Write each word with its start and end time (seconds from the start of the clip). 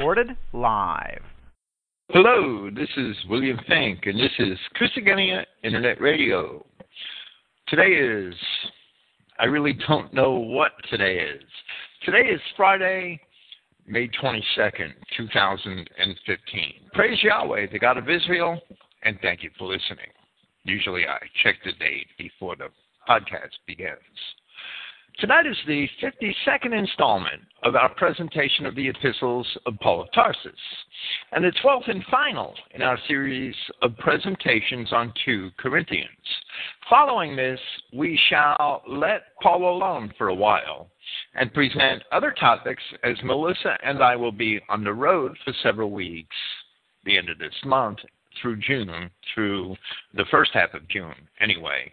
recorded 0.00 0.34
live. 0.54 1.20
Hello, 2.08 2.70
this 2.74 2.88
is 2.96 3.14
William 3.28 3.58
Finck, 3.68 4.08
and 4.08 4.18
this 4.18 4.32
is 4.38 4.56
Christogenea 4.74 5.44
Internet 5.62 6.00
Radio. 6.00 6.64
Today 7.68 7.88
is, 7.88 8.34
I 9.38 9.44
really 9.44 9.74
don't 9.86 10.14
know 10.14 10.38
what 10.38 10.72
today 10.88 11.18
is. 11.18 11.42
Today 12.02 12.30
is 12.30 12.40
Friday, 12.56 13.20
May 13.86 14.08
22nd, 14.08 14.94
2015. 15.18 16.72
Praise 16.94 17.22
Yahweh, 17.22 17.66
the 17.70 17.78
God 17.78 17.98
of 17.98 18.08
Israel, 18.08 18.58
and 19.02 19.18
thank 19.20 19.42
you 19.42 19.50
for 19.58 19.68
listening. 19.68 20.08
Usually 20.64 21.06
I 21.06 21.18
check 21.42 21.56
the 21.62 21.72
date 21.72 22.06
before 22.16 22.56
the 22.56 22.68
podcast 23.06 23.52
begins. 23.66 23.98
Tonight 25.20 25.46
is 25.46 25.56
the 25.66 25.86
52nd 26.02 26.72
installment 26.72 27.42
of 27.62 27.74
our 27.74 27.90
presentation 27.94 28.64
of 28.64 28.74
the 28.74 28.88
epistles 28.88 29.46
of 29.66 29.74
Paul 29.82 30.00
of 30.00 30.12
Tarsus, 30.12 30.50
and 31.32 31.44
the 31.44 31.52
12th 31.62 31.90
and 31.90 32.02
final 32.10 32.54
in 32.70 32.80
our 32.80 32.98
series 33.06 33.54
of 33.82 33.94
presentations 33.98 34.94
on 34.94 35.12
2 35.26 35.50
Corinthians. 35.58 36.08
Following 36.88 37.36
this, 37.36 37.60
we 37.92 38.18
shall 38.30 38.80
let 38.88 39.24
Paul 39.42 39.76
alone 39.76 40.10
for 40.16 40.28
a 40.28 40.34
while 40.34 40.88
and 41.34 41.52
present 41.52 42.02
other 42.12 42.32
topics 42.40 42.82
as 43.04 43.16
Melissa 43.22 43.76
and 43.84 44.02
I 44.02 44.16
will 44.16 44.32
be 44.32 44.58
on 44.70 44.82
the 44.82 44.94
road 44.94 45.36
for 45.44 45.52
several 45.62 45.90
weeks, 45.90 46.36
the 47.04 47.18
end 47.18 47.28
of 47.28 47.38
this 47.38 47.52
month, 47.66 47.98
through 48.40 48.56
June, 48.56 49.10
through 49.34 49.76
the 50.14 50.24
first 50.30 50.50
half 50.54 50.74
of 50.74 50.88
June, 50.88 51.14
anyway. 51.40 51.92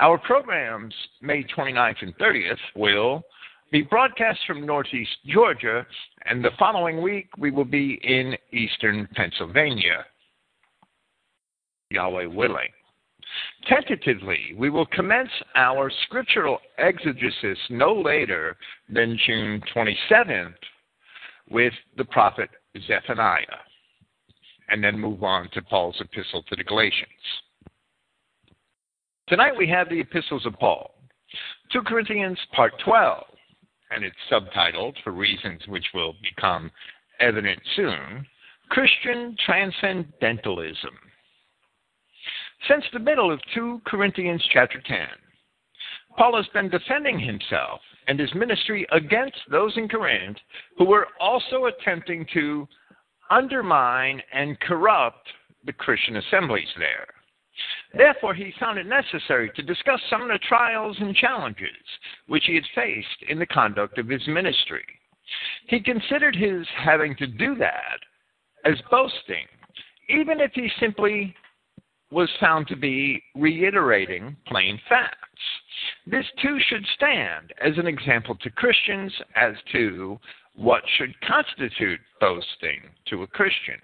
Our 0.00 0.18
programs, 0.18 0.94
May 1.20 1.44
29th 1.44 2.02
and 2.02 2.16
30th, 2.18 2.58
will 2.76 3.22
be 3.70 3.82
broadcast 3.82 4.40
from 4.46 4.64
Northeast 4.64 5.10
Georgia, 5.26 5.86
and 6.24 6.44
the 6.44 6.50
following 6.58 7.02
week 7.02 7.28
we 7.36 7.50
will 7.50 7.64
be 7.64 8.00
in 8.02 8.36
Eastern 8.52 9.08
Pennsylvania. 9.14 10.04
Yahweh 11.90 12.26
willing. 12.26 12.68
Tentatively, 13.68 14.54
we 14.56 14.70
will 14.70 14.86
commence 14.86 15.30
our 15.54 15.90
scriptural 16.06 16.58
exegesis 16.78 17.58
no 17.68 17.92
later 17.92 18.56
than 18.88 19.18
June 19.26 19.62
27th 19.74 20.54
with 21.50 21.74
the 21.96 22.04
prophet 22.06 22.48
Zephaniah 22.86 23.67
and 24.68 24.82
then 24.82 24.98
move 24.98 25.22
on 25.22 25.48
to 25.52 25.62
Paul's 25.62 26.00
epistle 26.00 26.42
to 26.44 26.56
the 26.56 26.64
Galatians. 26.64 27.10
Tonight 29.28 29.52
we 29.56 29.68
have 29.68 29.88
the 29.88 30.00
epistles 30.00 30.46
of 30.46 30.54
Paul, 30.54 30.94
2 31.72 31.82
Corinthians 31.82 32.38
part 32.54 32.72
12, 32.84 33.24
and 33.90 34.04
it's 34.04 34.16
subtitled, 34.30 34.94
for 35.04 35.12
reasons 35.12 35.60
which 35.68 35.84
will 35.94 36.14
become 36.22 36.70
evident 37.20 37.60
soon, 37.76 38.26
Christian 38.70 39.36
Transcendentalism. 39.44 40.94
Since 42.68 42.84
the 42.92 42.98
middle 42.98 43.32
of 43.32 43.40
2 43.54 43.82
Corinthians 43.86 44.42
chapter 44.52 44.80
10, 44.80 44.98
Paul 46.16 46.36
has 46.36 46.46
been 46.52 46.68
defending 46.68 47.18
himself 47.18 47.80
and 48.08 48.18
his 48.18 48.34
ministry 48.34 48.86
against 48.92 49.38
those 49.50 49.76
in 49.76 49.88
Corinth 49.88 50.38
who 50.76 50.84
were 50.84 51.06
also 51.20 51.66
attempting 51.66 52.26
to 52.34 52.66
undermine 53.30 54.22
and 54.32 54.58
corrupt 54.60 55.28
the 55.64 55.72
Christian 55.72 56.16
assemblies 56.16 56.68
there. 56.78 57.06
Therefore, 57.94 58.34
he 58.34 58.52
found 58.60 58.78
it 58.78 58.86
necessary 58.86 59.50
to 59.56 59.62
discuss 59.62 60.00
some 60.08 60.22
of 60.22 60.28
the 60.28 60.38
trials 60.48 60.96
and 61.00 61.14
challenges 61.14 61.68
which 62.26 62.44
he 62.46 62.54
had 62.54 62.64
faced 62.74 63.22
in 63.28 63.38
the 63.38 63.46
conduct 63.46 63.98
of 63.98 64.08
his 64.08 64.26
ministry. 64.28 64.84
He 65.66 65.80
considered 65.80 66.36
his 66.36 66.66
having 66.76 67.16
to 67.16 67.26
do 67.26 67.54
that 67.56 67.98
as 68.64 68.80
boasting, 68.90 69.46
even 70.08 70.40
if 70.40 70.52
he 70.54 70.70
simply 70.78 71.34
was 72.10 72.30
found 72.40 72.66
to 72.68 72.76
be 72.76 73.22
reiterating 73.34 74.36
plain 74.46 74.80
facts. 74.88 75.16
This 76.06 76.24
too 76.40 76.58
should 76.68 76.86
stand 76.94 77.52
as 77.60 77.76
an 77.76 77.86
example 77.86 78.34
to 78.36 78.50
Christians 78.50 79.12
as 79.36 79.54
to 79.72 80.18
what 80.58 80.82
should 80.96 81.14
constitute 81.20 82.00
boasting 82.20 82.80
to 83.06 83.22
a 83.22 83.26
Christian. 83.28 83.76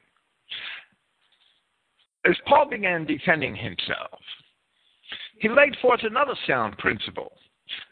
As 2.26 2.34
Paul 2.46 2.68
began 2.68 3.06
defending 3.06 3.54
himself, 3.54 4.18
he 5.38 5.48
laid 5.48 5.76
forth 5.80 6.00
another 6.02 6.34
sound 6.48 6.76
principle 6.78 7.32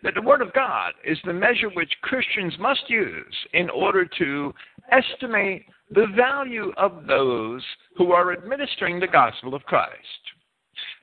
that 0.03 0.15
the 0.15 0.23
Word 0.23 0.43
of 0.43 0.53
God 0.53 0.95
is 1.05 1.19
the 1.25 1.33
measure 1.33 1.69
which 1.69 1.93
Christians 2.03 2.55
must 2.59 2.91
use 2.91 3.37
in 3.55 3.71
order 3.71 4.05
to 4.19 4.53
estimate 4.91 5.65
the 5.91 6.07
value 6.17 6.73
of 6.77 7.07
those 7.07 7.63
who 7.97 8.13
are 8.13 8.33
administering 8.33 8.99
the 8.99 9.07
gospel 9.07 9.55
of 9.55 9.63
Christ. 9.63 9.93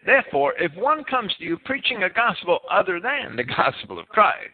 Therefore, 0.06 0.54
if 0.60 0.74
one 0.76 1.04
comes 1.06 1.34
to 1.38 1.46
you 1.46 1.58
preaching 1.64 2.04
a 2.04 2.10
gospel 2.10 2.60
other 2.70 3.00
than 3.00 3.38
the 3.38 3.44
gospel 3.44 4.00
of 4.00 4.08
Christ, 4.10 4.50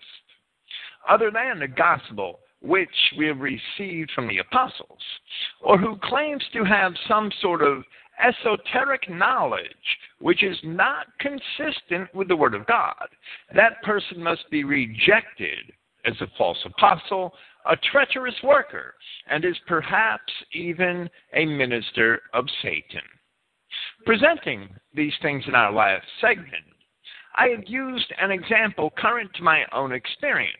other 1.09 1.31
than 1.31 1.59
the 1.59 1.67
gospel 1.67 2.39
which 2.65 2.89
we 3.17 3.27
have 3.27 3.39
received 3.39 4.11
from 4.11 4.27
the 4.27 4.39
apostles, 4.39 4.99
or 5.61 5.77
who 5.77 5.97
claims 6.03 6.43
to 6.53 6.63
have 6.63 6.93
some 7.07 7.31
sort 7.41 7.61
of 7.61 7.83
esoteric 8.23 9.09
knowledge 9.09 9.65
which 10.19 10.43
is 10.43 10.57
not 10.63 11.07
consistent 11.19 12.13
with 12.13 12.27
the 12.27 12.35
Word 12.35 12.55
of 12.55 12.65
God, 12.65 13.07
that 13.53 13.81
person 13.83 14.23
must 14.23 14.49
be 14.49 14.63
rejected 14.63 15.71
as 16.05 16.13
a 16.21 16.27
false 16.37 16.57
apostle, 16.65 17.33
a 17.69 17.75
treacherous 17.91 18.35
worker, 18.43 18.93
and 19.27 19.43
is 19.43 19.57
perhaps 19.67 20.31
even 20.53 21.09
a 21.33 21.45
minister 21.45 22.21
of 22.33 22.45
Satan. 22.61 23.01
Presenting 24.05 24.69
these 24.93 25.13
things 25.21 25.43
in 25.47 25.55
our 25.55 25.73
last 25.73 26.05
segment, 26.21 26.63
I 27.37 27.47
have 27.49 27.65
used 27.67 28.13
an 28.21 28.31
example 28.31 28.93
current 28.97 29.31
to 29.35 29.43
my 29.43 29.65
own 29.73 29.91
experience 29.91 30.55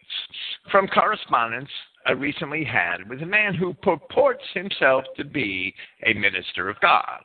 from 0.71 0.87
correspondence 0.87 1.69
I 2.05 2.11
recently 2.11 2.63
had 2.63 3.09
with 3.09 3.21
a 3.23 3.25
man 3.25 3.55
who 3.55 3.73
purports 3.73 4.43
himself 4.53 5.05
to 5.17 5.25
be 5.25 5.73
a 6.05 6.13
minister 6.13 6.69
of 6.69 6.79
God, 6.79 7.21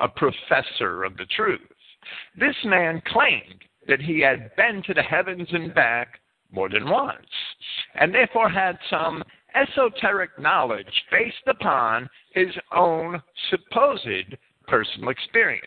a 0.00 0.08
professor 0.08 1.04
of 1.04 1.16
the 1.16 1.26
truth. 1.36 1.60
This 2.38 2.56
man 2.64 3.02
claimed 3.06 3.62
that 3.86 4.00
he 4.00 4.20
had 4.20 4.54
been 4.56 4.82
to 4.84 4.94
the 4.94 5.02
heavens 5.02 5.48
and 5.52 5.74
back 5.74 6.20
more 6.50 6.68
than 6.68 6.88
once, 6.88 7.26
and 7.94 8.14
therefore 8.14 8.48
had 8.48 8.78
some 8.88 9.22
esoteric 9.54 10.38
knowledge 10.38 11.04
based 11.10 11.46
upon 11.46 12.08
his 12.32 12.54
own 12.74 13.22
supposed 13.50 14.36
personal 14.66 15.10
experience. 15.10 15.66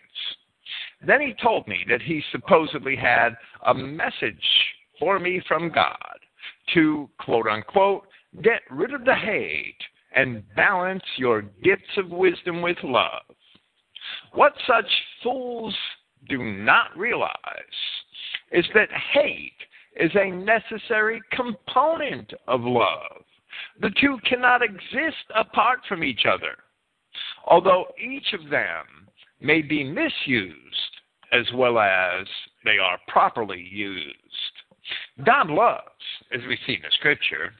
Then 1.06 1.20
he 1.20 1.34
told 1.40 1.68
me 1.68 1.84
that 1.88 2.02
he 2.02 2.22
supposedly 2.32 2.96
had 2.96 3.36
a 3.66 3.74
message 3.74 4.34
for 4.98 5.18
me 5.18 5.40
from 5.46 5.70
God 5.70 6.18
to, 6.74 7.08
quote 7.18 7.46
unquote, 7.46 8.06
Get 8.42 8.62
rid 8.70 8.92
of 8.92 9.04
the 9.04 9.14
hate 9.14 9.78
and 10.14 10.42
balance 10.54 11.04
your 11.16 11.42
gifts 11.62 11.96
of 11.96 12.10
wisdom 12.10 12.62
with 12.62 12.76
love. 12.82 13.22
What 14.32 14.54
such 14.66 14.90
fools 15.22 15.74
do 16.28 16.42
not 16.42 16.96
realize 16.96 17.30
is 18.52 18.64
that 18.74 18.88
hate 19.12 19.52
is 19.96 20.10
a 20.14 20.30
necessary 20.30 21.20
component 21.32 22.32
of 22.46 22.60
love. 22.62 23.22
The 23.80 23.90
two 24.00 24.18
cannot 24.28 24.62
exist 24.62 25.24
apart 25.34 25.80
from 25.88 26.04
each 26.04 26.26
other, 26.26 26.56
although 27.46 27.86
each 27.98 28.32
of 28.32 28.50
them 28.50 28.84
may 29.40 29.62
be 29.62 29.84
misused 29.84 30.56
as 31.32 31.46
well 31.54 31.78
as 31.78 32.26
they 32.64 32.78
are 32.78 32.98
properly 33.08 33.60
used. 33.60 34.14
God 35.24 35.48
loves, 35.48 35.82
as 36.32 36.40
we 36.46 36.58
see 36.66 36.74
in 36.74 36.82
the 36.82 36.90
scripture, 36.92 37.52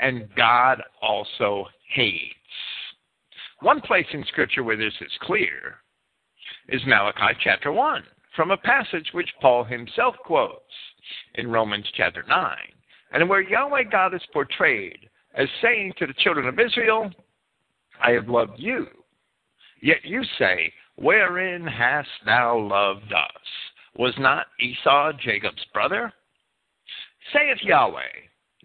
and 0.00 0.28
God 0.36 0.82
also 1.02 1.66
hates. 1.94 2.34
One 3.60 3.80
place 3.80 4.06
in 4.12 4.24
Scripture 4.24 4.62
where 4.62 4.76
this 4.76 4.94
is 5.00 5.12
clear 5.22 5.76
is 6.68 6.80
Malachi 6.86 7.38
chapter 7.42 7.72
1, 7.72 8.02
from 8.34 8.50
a 8.50 8.56
passage 8.56 9.08
which 9.12 9.30
Paul 9.40 9.64
himself 9.64 10.14
quotes 10.24 10.60
in 11.36 11.50
Romans 11.50 11.86
chapter 11.96 12.24
9, 12.28 12.56
and 13.12 13.28
where 13.28 13.40
Yahweh 13.40 13.84
God 13.90 14.14
is 14.14 14.22
portrayed 14.32 15.08
as 15.34 15.48
saying 15.62 15.94
to 15.98 16.06
the 16.06 16.14
children 16.14 16.46
of 16.48 16.58
Israel, 16.58 17.10
I 18.02 18.10
have 18.12 18.28
loved 18.28 18.58
you. 18.58 18.86
Yet 19.82 20.04
you 20.04 20.22
say, 20.38 20.72
Wherein 20.96 21.66
hast 21.66 22.08
thou 22.24 22.58
loved 22.58 23.12
us? 23.12 23.42
Was 23.96 24.14
not 24.18 24.46
Esau 24.60 25.12
Jacob's 25.12 25.64
brother? 25.72 26.12
Saith 27.32 27.58
Yahweh, 27.62 28.02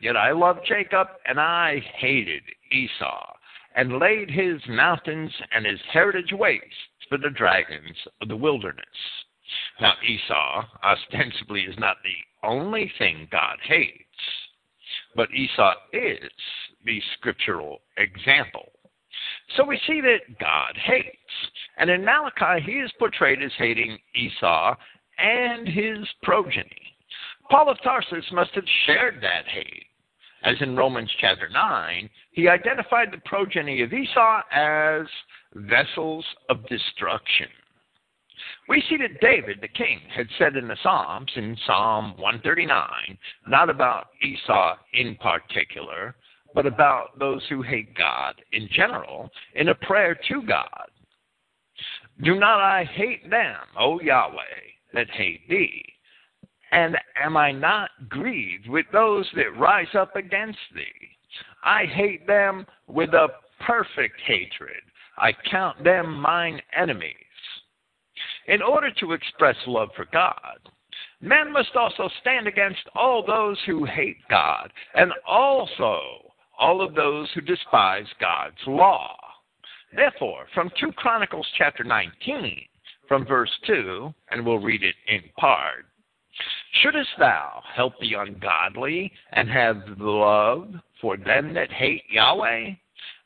Yet 0.01 0.17
I 0.17 0.31
loved 0.31 0.61
Jacob, 0.67 1.07
and 1.27 1.39
I 1.39 1.79
hated 1.95 2.41
Esau, 2.71 3.33
and 3.75 3.99
laid 3.99 4.31
his 4.31 4.59
mountains 4.67 5.31
and 5.53 5.65
his 5.65 5.79
heritage 5.93 6.33
waste 6.33 6.65
for 7.07 7.19
the 7.19 7.29
dragons 7.29 7.95
of 8.21 8.27
the 8.27 8.35
wilderness. 8.35 8.85
Now, 9.79 9.93
Esau 10.03 10.65
ostensibly 10.83 11.61
is 11.61 11.77
not 11.77 11.97
the 12.03 12.47
only 12.47 12.91
thing 12.97 13.27
God 13.31 13.57
hates, 13.61 14.01
but 15.15 15.31
Esau 15.31 15.73
is 15.93 16.31
the 16.83 17.01
scriptural 17.17 17.81
example. 17.97 18.71
So 19.55 19.65
we 19.65 19.79
see 19.85 20.01
that 20.01 20.39
God 20.39 20.75
hates. 20.77 21.17
And 21.77 21.89
in 21.89 22.03
Malachi, 22.03 22.63
he 22.65 22.79
is 22.79 22.91
portrayed 22.97 23.43
as 23.43 23.51
hating 23.57 23.99
Esau 24.15 24.75
and 25.17 25.67
his 25.67 26.07
progeny. 26.23 26.95
Paul 27.49 27.69
of 27.69 27.77
Tarsus 27.83 28.25
must 28.31 28.51
have 28.51 28.63
shared 28.85 29.21
that 29.21 29.45
hate. 29.47 29.90
As 30.43 30.55
in 30.61 30.75
Romans 30.75 31.11
chapter 31.19 31.47
9, 31.49 32.09
he 32.31 32.47
identified 32.47 33.11
the 33.11 33.21
progeny 33.25 33.81
of 33.81 33.93
Esau 33.93 34.41
as 34.51 35.05
vessels 35.53 36.25
of 36.49 36.65
destruction. 36.67 37.47
We 38.67 38.83
see 38.89 38.97
that 38.97 39.21
David, 39.21 39.59
the 39.61 39.67
king, 39.67 39.99
had 40.15 40.27
said 40.37 40.55
in 40.55 40.67
the 40.67 40.77
Psalms, 40.81 41.31
in 41.35 41.55
Psalm 41.67 42.13
139, 42.17 43.17
not 43.47 43.69
about 43.69 44.07
Esau 44.23 44.77
in 44.93 45.15
particular, 45.15 46.15
but 46.55 46.65
about 46.65 47.17
those 47.19 47.43
who 47.49 47.61
hate 47.61 47.95
God 47.95 48.35
in 48.51 48.67
general, 48.71 49.29
in 49.55 49.69
a 49.69 49.75
prayer 49.75 50.17
to 50.27 50.41
God. 50.41 50.89
Do 52.23 52.39
not 52.39 52.59
I 52.59 52.83
hate 52.83 53.29
them, 53.29 53.57
O 53.79 53.99
Yahweh, 53.99 54.39
that 54.93 55.09
hate 55.11 55.47
thee? 55.49 55.90
And 56.71 56.97
am 57.21 57.35
I 57.35 57.51
not 57.51 57.89
grieved 58.07 58.67
with 58.69 58.85
those 58.91 59.29
that 59.35 59.57
rise 59.57 59.93
up 59.93 60.15
against 60.15 60.59
thee? 60.73 60.83
I 61.63 61.85
hate 61.85 62.25
them 62.27 62.65
with 62.87 63.13
a 63.13 63.27
perfect 63.65 64.19
hatred. 64.25 64.81
I 65.17 65.33
count 65.49 65.83
them 65.83 66.19
mine 66.19 66.61
enemies. 66.75 67.15
In 68.47 68.61
order 68.61 68.91
to 68.99 69.13
express 69.13 69.55
love 69.67 69.89
for 69.95 70.05
God, 70.11 70.59
men 71.21 71.51
must 71.51 71.75
also 71.75 72.09
stand 72.21 72.47
against 72.47 72.81
all 72.95 73.23
those 73.25 73.57
who 73.65 73.85
hate 73.85 74.17
God, 74.29 74.71
and 74.95 75.11
also 75.27 76.31
all 76.57 76.81
of 76.81 76.95
those 76.95 77.29
who 77.33 77.41
despise 77.41 78.07
God's 78.19 78.57
law. 78.65 79.15
Therefore, 79.93 80.47
from 80.53 80.71
2 80.79 80.93
Chronicles 80.93 81.47
chapter 81.57 81.83
19, 81.83 82.65
from 83.07 83.25
verse 83.25 83.51
2, 83.67 84.13
and 84.31 84.45
we'll 84.45 84.59
read 84.59 84.83
it 84.83 84.95
in 85.07 85.21
part. 85.37 85.85
Shouldest 86.71 87.09
thou 87.17 87.61
help 87.75 87.93
the 87.99 88.13
ungodly 88.13 89.11
and 89.33 89.49
have 89.49 89.83
love 89.97 90.73
for 91.01 91.17
them 91.17 91.53
that 91.53 91.71
hate 91.71 92.03
Yahweh? 92.09 92.71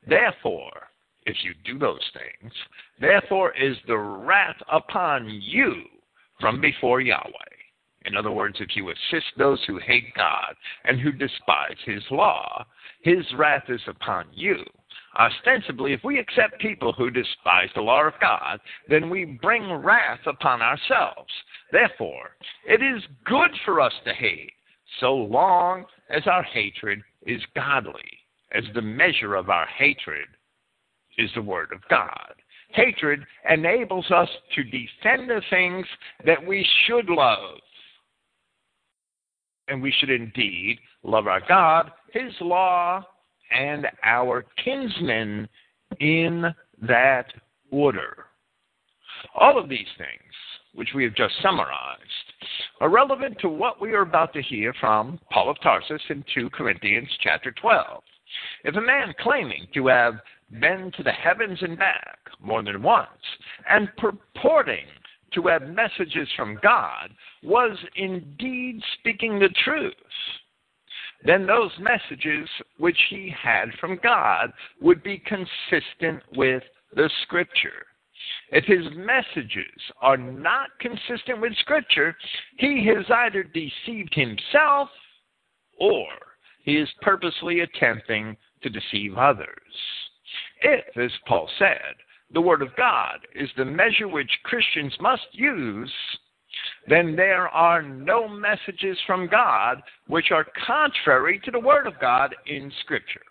Therefore, 0.07 0.89
if 1.25 1.35
you 1.43 1.53
do 1.63 1.77
those 1.77 2.01
things, 2.13 2.53
therefore 2.99 3.53
is 3.55 3.77
the 3.87 3.97
wrath 3.97 4.61
upon 4.71 5.29
you 5.29 5.83
from 6.39 6.59
before 6.59 7.01
Yahweh. 7.01 7.31
In 8.05 8.15
other 8.15 8.31
words, 8.31 8.57
if 8.59 8.75
you 8.75 8.89
assist 8.89 9.25
those 9.37 9.63
who 9.65 9.79
hate 9.79 10.13
God 10.15 10.55
and 10.83 10.99
who 10.99 11.11
despise 11.11 11.77
his 11.85 12.03
law, 12.11 12.65
his 13.01 13.25
wrath 13.35 13.69
is 13.69 13.81
upon 13.87 14.27
you. 14.31 14.63
Ostensibly, 15.17 15.93
if 15.93 16.03
we 16.03 16.19
accept 16.19 16.59
people 16.59 16.91
who 16.91 17.09
despise 17.09 17.69
the 17.73 17.81
law 17.81 18.03
of 18.03 18.13
God, 18.19 18.59
then 18.89 19.09
we 19.09 19.23
bring 19.23 19.71
wrath 19.71 20.19
upon 20.25 20.61
ourselves. 20.61 21.31
Therefore, 21.71 22.31
it 22.67 22.81
is 22.81 23.01
good 23.25 23.51
for 23.63 23.79
us 23.79 23.93
to 24.05 24.13
hate, 24.13 24.51
so 24.99 25.15
long 25.15 25.85
as 26.09 26.27
our 26.27 26.43
hatred 26.43 27.01
is 27.25 27.41
godly, 27.55 28.19
as 28.51 28.65
the 28.73 28.81
measure 28.81 29.35
of 29.35 29.49
our 29.49 29.67
hatred 29.67 30.27
is 31.17 31.29
the 31.33 31.41
Word 31.41 31.71
of 31.73 31.79
God. 31.89 32.33
Hatred 32.71 33.21
enables 33.49 34.11
us 34.11 34.29
to 34.53 34.63
defend 34.63 35.29
the 35.29 35.41
things 35.49 35.85
that 36.25 36.45
we 36.45 36.67
should 36.85 37.09
love. 37.09 37.59
And 39.69 39.81
we 39.81 39.93
should 39.97 40.09
indeed 40.09 40.79
love 41.03 41.27
our 41.27 41.41
God 41.47 41.91
his 42.11 42.33
law 42.41 43.03
and 43.55 43.87
our 44.03 44.45
kinsmen 44.63 45.47
in 45.99 46.45
that 46.81 47.27
order. 47.71 48.25
All 49.33 49.57
of 49.57 49.69
these 49.69 49.87
things, 49.97 50.33
which 50.73 50.89
we 50.93 51.03
have 51.03 51.15
just 51.15 51.33
summarized, 51.41 52.01
are 52.81 52.89
relevant 52.89 53.37
to 53.39 53.49
what 53.49 53.79
we 53.79 53.93
are 53.93 54.01
about 54.01 54.33
to 54.33 54.41
hear 54.41 54.73
from 54.79 55.19
Paul 55.31 55.49
of 55.49 55.59
Tarsus 55.61 56.01
in 56.09 56.23
2 56.33 56.49
Corinthians 56.49 57.07
chapter 57.21 57.51
12. 57.51 58.03
If 58.65 58.75
a 58.75 58.81
man 58.81 59.13
claiming 59.19 59.67
to 59.73 59.87
have 59.87 60.15
been 60.59 60.91
to 60.97 61.03
the 61.03 61.11
heavens 61.11 61.59
and 61.61 61.77
back 61.77 62.19
more 62.41 62.61
than 62.61 62.83
once, 62.83 63.07
and 63.69 63.89
purporting 63.97 64.85
to 65.33 65.43
have 65.43 65.63
messages 65.63 66.27
from 66.35 66.59
God, 66.61 67.09
was 67.43 67.77
indeed 67.95 68.81
speaking 68.99 69.39
the 69.39 69.49
truth, 69.63 69.93
then 71.25 71.45
those 71.45 71.71
messages 71.79 72.47
which 72.77 72.97
he 73.09 73.33
had 73.41 73.73
from 73.79 73.99
God 74.03 74.51
would 74.81 75.03
be 75.03 75.19
consistent 75.19 76.21
with 76.35 76.63
the 76.95 77.09
Scripture. 77.23 77.85
If 78.51 78.65
his 78.65 78.85
messages 78.95 79.81
are 80.01 80.17
not 80.17 80.69
consistent 80.79 81.41
with 81.41 81.55
Scripture, 81.57 82.15
he 82.57 82.85
has 82.87 83.05
either 83.09 83.43
deceived 83.43 84.13
himself 84.13 84.89
or 85.79 86.07
he 86.63 86.77
is 86.77 86.89
purposely 87.01 87.61
attempting 87.61 88.37
to 88.63 88.69
deceive 88.69 89.17
others. 89.17 89.47
If, 90.61 90.97
as 90.97 91.11
Paul 91.27 91.49
said, 91.59 91.95
the 92.33 92.41
Word 92.41 92.61
of 92.61 92.75
God 92.75 93.19
is 93.35 93.49
the 93.55 93.65
measure 93.65 94.07
which 94.07 94.31
Christians 94.43 94.95
must 94.99 95.27
use, 95.31 95.91
then 96.87 97.15
there 97.15 97.47
are 97.49 97.81
no 97.81 98.27
messages 98.27 98.97
from 99.07 99.27
God 99.27 99.81
which 100.07 100.31
are 100.31 100.45
contrary 100.67 101.39
to 101.43 101.51
the 101.51 101.59
Word 101.59 101.87
of 101.87 101.99
God 101.99 102.35
in 102.45 102.71
Scripture. 102.81 103.21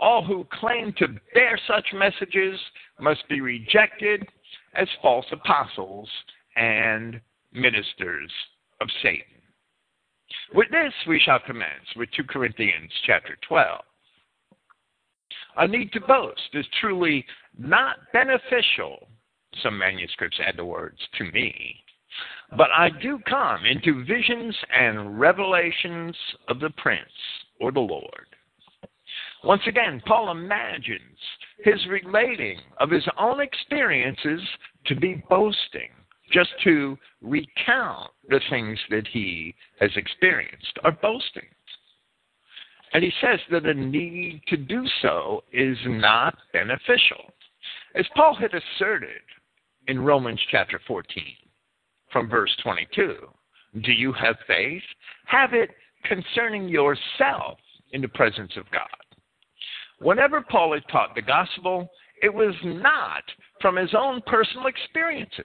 All 0.00 0.24
who 0.24 0.46
claim 0.52 0.92
to 0.98 1.08
bear 1.34 1.58
such 1.68 1.86
messages 1.94 2.58
must 3.00 3.28
be 3.28 3.40
rejected 3.40 4.26
as 4.74 4.88
false 5.02 5.26
apostles 5.30 6.08
and 6.56 7.20
ministers 7.52 8.32
of 8.80 8.88
Satan. 9.02 9.24
With 10.54 10.68
this 10.70 10.92
we 11.06 11.20
shall 11.20 11.40
commence 11.40 11.94
with 11.96 12.08
2 12.16 12.24
Corinthians 12.24 12.90
chapter 13.06 13.36
12. 13.46 13.80
A 15.58 15.68
need 15.68 15.92
to 15.92 16.00
boast 16.00 16.40
is 16.54 16.66
truly 16.80 17.24
not 17.58 17.96
beneficial. 18.12 19.08
Some 19.62 19.78
manuscripts 19.78 20.38
add 20.44 20.56
the 20.56 20.64
words 20.64 20.98
to 21.18 21.24
me 21.32 21.84
but 22.56 22.70
I 22.76 22.90
do 23.02 23.18
come 23.28 23.64
into 23.64 24.04
visions 24.04 24.56
and 24.76 25.20
revelations 25.20 26.16
of 26.48 26.60
the 26.60 26.70
Prince 26.70 27.10
or 27.60 27.70
the 27.72 27.80
Lord. 27.80 28.26
Once 29.44 29.62
again, 29.66 30.02
Paul 30.06 30.30
imagines 30.30 31.18
his 31.64 31.86
relating 31.88 32.58
of 32.78 32.90
his 32.90 33.06
own 33.18 33.40
experiences 33.40 34.40
to 34.86 34.94
be 34.94 35.22
boasting, 35.28 35.90
just 36.32 36.50
to 36.64 36.98
recount 37.22 38.10
the 38.28 38.40
things 38.50 38.78
that 38.90 39.06
he 39.06 39.54
has 39.80 39.90
experienced, 39.96 40.78
are 40.84 40.92
boasting. 40.92 41.48
And 42.92 43.04
he 43.04 43.12
says 43.20 43.38
that 43.50 43.66
a 43.66 43.74
need 43.74 44.42
to 44.48 44.56
do 44.56 44.84
so 45.00 45.44
is 45.52 45.78
not 45.86 46.36
beneficial. 46.52 47.32
As 47.94 48.06
Paul 48.16 48.34
had 48.34 48.50
asserted 48.52 49.22
in 49.86 50.00
Romans 50.00 50.40
chapter 50.50 50.80
14, 50.86 51.24
from 52.12 52.28
verse 52.28 52.54
22. 52.62 53.16
Do 53.82 53.92
you 53.92 54.12
have 54.12 54.36
faith? 54.46 54.82
Have 55.26 55.54
it 55.54 55.70
concerning 56.04 56.68
yourself 56.68 57.58
in 57.92 58.00
the 58.00 58.08
presence 58.08 58.52
of 58.56 58.70
God. 58.70 58.88
Whenever 60.00 60.40
Paul 60.40 60.74
had 60.74 60.84
taught 60.90 61.14
the 61.14 61.22
gospel, 61.22 61.88
it 62.22 62.32
was 62.32 62.54
not 62.64 63.22
from 63.60 63.76
his 63.76 63.94
own 63.96 64.22
personal 64.26 64.66
experiences, 64.66 65.44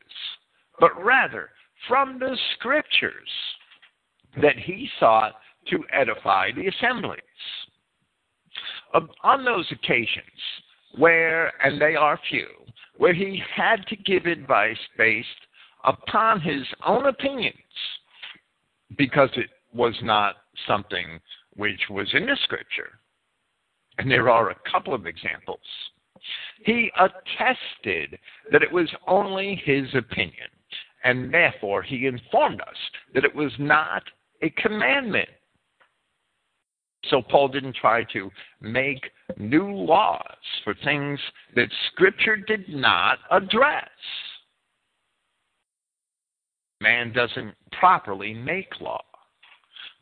but 0.79 0.91
rather 1.03 1.49
from 1.87 2.19
the 2.19 2.37
scriptures 2.55 3.29
that 4.41 4.57
he 4.57 4.89
sought 4.99 5.33
to 5.69 5.83
edify 5.93 6.51
the 6.51 6.67
assemblies. 6.67 7.21
Um, 8.93 9.09
on 9.23 9.43
those 9.43 9.69
occasions 9.71 10.23
where, 10.97 11.51
and 11.65 11.81
they 11.81 11.95
are 11.95 12.19
few, 12.29 12.47
where 12.97 13.13
he 13.13 13.41
had 13.53 13.85
to 13.87 13.95
give 13.97 14.25
advice 14.25 14.77
based 14.97 15.27
upon 15.85 16.41
his 16.41 16.63
own 16.85 17.05
opinions 17.07 17.55
because 18.97 19.29
it 19.35 19.49
was 19.73 19.95
not 20.03 20.35
something 20.67 21.19
which 21.55 21.81
was 21.89 22.07
in 22.13 22.25
the 22.25 22.37
scripture. 22.43 22.99
And 23.97 24.11
there 24.11 24.29
are 24.29 24.49
a 24.49 24.71
couple 24.71 24.93
of 24.93 25.05
examples. 25.05 25.59
He 26.63 26.91
attested 26.97 28.17
that 28.51 28.63
it 28.63 28.71
was 28.71 28.89
only 29.07 29.61
his 29.63 29.85
opinion, 29.93 30.47
and 31.03 31.33
therefore 31.33 31.83
he 31.83 32.07
informed 32.07 32.61
us 32.61 32.77
that 33.13 33.25
it 33.25 33.35
was 33.35 33.51
not 33.59 34.03
a 34.41 34.49
commandment. 34.61 35.29
So 37.09 37.21
Paul 37.21 37.49
didn't 37.49 37.75
try 37.75 38.03
to 38.13 38.31
make 38.61 39.11
new 39.37 39.71
laws 39.71 40.23
for 40.63 40.73
things 40.83 41.19
that 41.55 41.69
Scripture 41.91 42.35
did 42.35 42.67
not 42.67 43.19
address 43.29 43.89
man 46.85 47.11
doesn't 47.11 47.55
properly 47.79 48.33
make 48.35 48.79
law. 48.79 49.01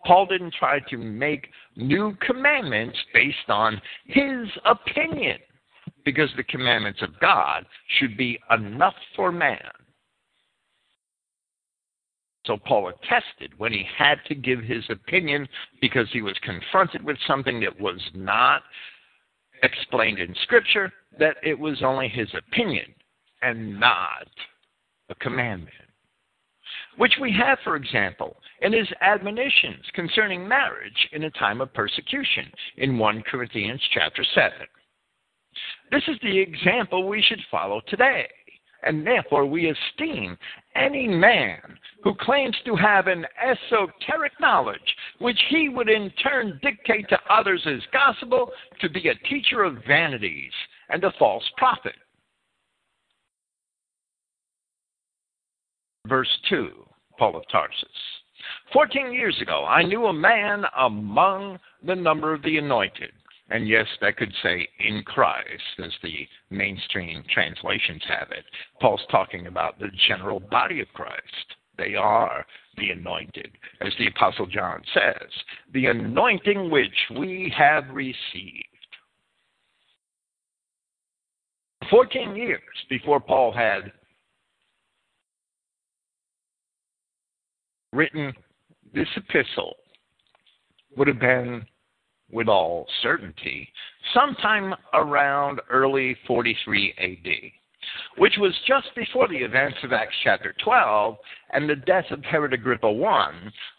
Paul 0.06 0.26
didn't 0.26 0.54
try 0.60 0.80
to 0.90 0.98
make 0.98 1.48
new 1.78 2.14
commandments 2.20 2.98
based 3.14 3.50
on 3.50 3.82
his 4.06 4.50
opinion, 4.66 5.38
because 6.04 6.30
the 6.36 6.44
commandments 6.44 7.02
of 7.02 7.18
God 7.22 7.66
should 7.98 8.18
be 8.18 8.38
enough 8.52 8.96
for 9.16 9.32
man. 9.32 9.72
So 12.46 12.58
Paul 12.58 12.90
attested 12.90 13.58
when 13.58 13.72
he 13.72 13.86
had 13.98 14.18
to 14.28 14.36
give 14.36 14.60
his 14.60 14.84
opinion 14.90 15.48
because 15.80 16.10
he 16.12 16.22
was 16.22 16.36
confronted 16.42 17.02
with 17.02 17.18
something 17.26 17.62
that 17.62 17.80
was 17.80 18.02
not 18.14 18.64
explained 19.64 20.20
in 20.20 20.36
Scripture, 20.44 20.92
that 21.18 21.38
it 21.42 21.58
was 21.58 21.82
only 21.82 22.10
his 22.10 22.28
opinion 22.36 22.94
and 23.42 23.80
not 23.80 24.28
a 25.10 25.16
commandment. 25.16 25.83
Which 26.98 27.14
we 27.20 27.32
have, 27.34 27.58
for 27.64 27.76
example, 27.76 28.38
in 28.62 28.74
his 28.74 28.88
admonitions 29.02 29.84
concerning 29.94 30.48
marriage 30.48 31.10
in 31.12 31.24
a 31.24 31.32
time 31.32 31.60
of 31.60 31.74
persecution 31.74 32.52
in 32.78 32.98
1 32.98 33.24
Corinthians 33.24 33.82
chapter 33.94 34.24
7. 34.36 34.52
This 35.92 36.04
is 36.08 36.18
the 36.22 36.40
example 36.40 37.08
we 37.08 37.22
should 37.22 37.42
follow 37.52 37.82
today 37.88 38.28
and 38.86 39.06
therefore 39.06 39.46
we 39.46 39.70
esteem 39.72 40.38
any 40.76 41.08
man 41.08 41.60
who 42.04 42.14
claims 42.16 42.56
to 42.66 42.76
have 42.76 43.08
an 43.08 43.26
esoteric 43.42 44.34
knowledge, 44.40 44.96
which 45.20 45.40
he 45.50 45.70
would 45.70 45.90
in 45.90 46.12
turn 46.22 46.60
dictate 46.62 47.08
to 47.10 47.18
others 47.30 47.62
as 47.66 47.80
gospel, 47.92 48.52
to 48.82 48.90
be 48.90 49.08
a 49.10 49.28
teacher 49.30 49.64
of 49.64 49.78
vanities 49.88 50.52
and 50.90 51.04
a 51.04 51.14
false 51.18 51.44
prophet. 51.58 51.96
Verse 56.08 56.28
2, 56.50 56.70
Paul 57.18 57.36
of 57.36 57.44
Tarsus. 57.52 57.88
Fourteen 58.72 59.14
years 59.14 59.40
ago, 59.42 59.66
I 59.66 59.84
knew 59.84 60.06
a 60.06 60.14
man 60.14 60.66
among 60.78 61.60
the 61.86 61.96
number 61.96 62.34
of 62.34 62.42
the 62.44 62.58
anointed 62.58 63.12
and 63.50 63.68
yes, 63.68 63.86
that 64.02 64.18
could 64.18 64.34
say 64.42 64.68
in 64.80 65.04
Christ, 65.04 65.80
as 65.84 65.92
the 66.02 66.28
mainstream 66.50 67.24
translations 67.32 68.02
have 68.08 68.32
it. 68.32 68.46
Paul's 68.82 69.06
talking 69.12 69.48
about 69.48 69.80
the 69.80 69.90
general 70.08 70.40
body 70.40 70.80
of 70.80 70.88
Christ. 70.94 71.22
They 71.78 71.96
are 71.96 72.46
the 72.78 72.92
anointed. 72.92 73.52
As 73.82 73.94
the 74.00 74.08
Apostle 74.08 74.48
John 74.48 74.82
says, 74.94 75.30
the 75.74 75.88
anointing 75.88 76.72
which 76.72 76.90
we 77.18 77.54
have 77.58 77.84
received. 77.92 78.68
Fourteen 81.90 82.36
years 82.36 82.62
before 82.90 83.20
Paul 83.20 83.52
had 83.52 83.92
written 87.94 88.34
this 88.94 89.08
epistle 89.16 89.76
would 90.98 91.08
have 91.08 91.20
been 91.20 91.66
with 92.32 92.48
all 92.48 92.88
certainty 93.02 93.70
sometime 94.14 94.74
around 94.94 95.62
early 95.70 96.18
43 96.28 96.94
AD, 96.98 97.32
which 98.18 98.34
was 98.40 98.54
just 98.68 98.88
before 98.96 99.28
the 99.28 99.38
events 99.38 99.78
of 99.84 99.94
Acts 99.94 100.16
chapter 100.24 100.56
12 100.64 101.16
and 101.52 101.70
the 101.70 101.76
death 101.76 102.06
of 102.12 102.24
Herod 102.24 102.54
Agrippa 102.54 102.88
I, 102.88 103.32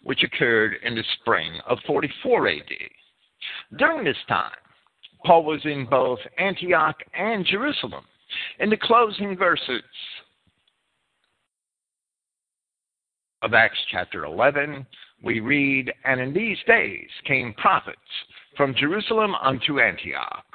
which 0.03 0.23
occurred 0.23 0.75
in 0.85 0.95
the 0.95 1.05
spring 1.21 1.53
of 1.67 1.79
44 1.87 2.49
AD. 2.49 2.61
During 3.79 4.05
this 4.05 4.17
time, 4.29 4.53
Paul 5.25 5.45
was 5.45 5.61
in 5.65 5.87
both 5.91 6.19
Antioch 6.39 6.97
and 7.15 7.45
Jerusalem. 7.45 8.05
In 8.61 8.71
the 8.71 8.77
closing 8.77 9.37
verses 9.37 9.83
of 13.45 13.53
Acts 13.53 13.79
chapter 13.93 14.25
11, 14.25 14.87
we 15.23 15.41
read, 15.41 15.93
And 16.05 16.19
in 16.19 16.33
these 16.33 16.57
days 16.67 17.09
came 17.27 17.53
prophets 17.55 17.99
from 18.57 18.75
Jerusalem 18.75 19.35
unto 19.35 19.81
Antioch. 19.81 20.47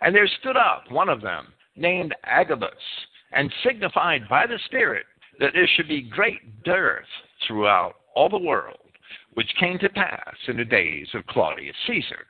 And 0.00 0.14
there 0.14 0.28
stood 0.40 0.56
up 0.56 0.84
one 0.90 1.10
of 1.10 1.20
them, 1.20 1.48
named 1.76 2.14
Agabus, 2.24 2.70
and 3.32 3.52
signified 3.62 4.22
by 4.28 4.46
the 4.46 4.58
Spirit 4.64 5.04
that 5.38 5.50
there 5.52 5.68
should 5.76 5.88
be 5.88 6.02
great 6.02 6.62
dearth 6.64 7.04
throughout 7.46 7.94
all 8.16 8.30
the 8.30 8.38
world, 8.38 8.78
which 9.34 9.54
came 9.60 9.78
to 9.80 9.88
pass 9.90 10.34
in 10.48 10.56
the 10.56 10.64
days 10.64 11.08
of 11.12 11.26
Claudius 11.26 11.76
Caesar. 11.86 12.26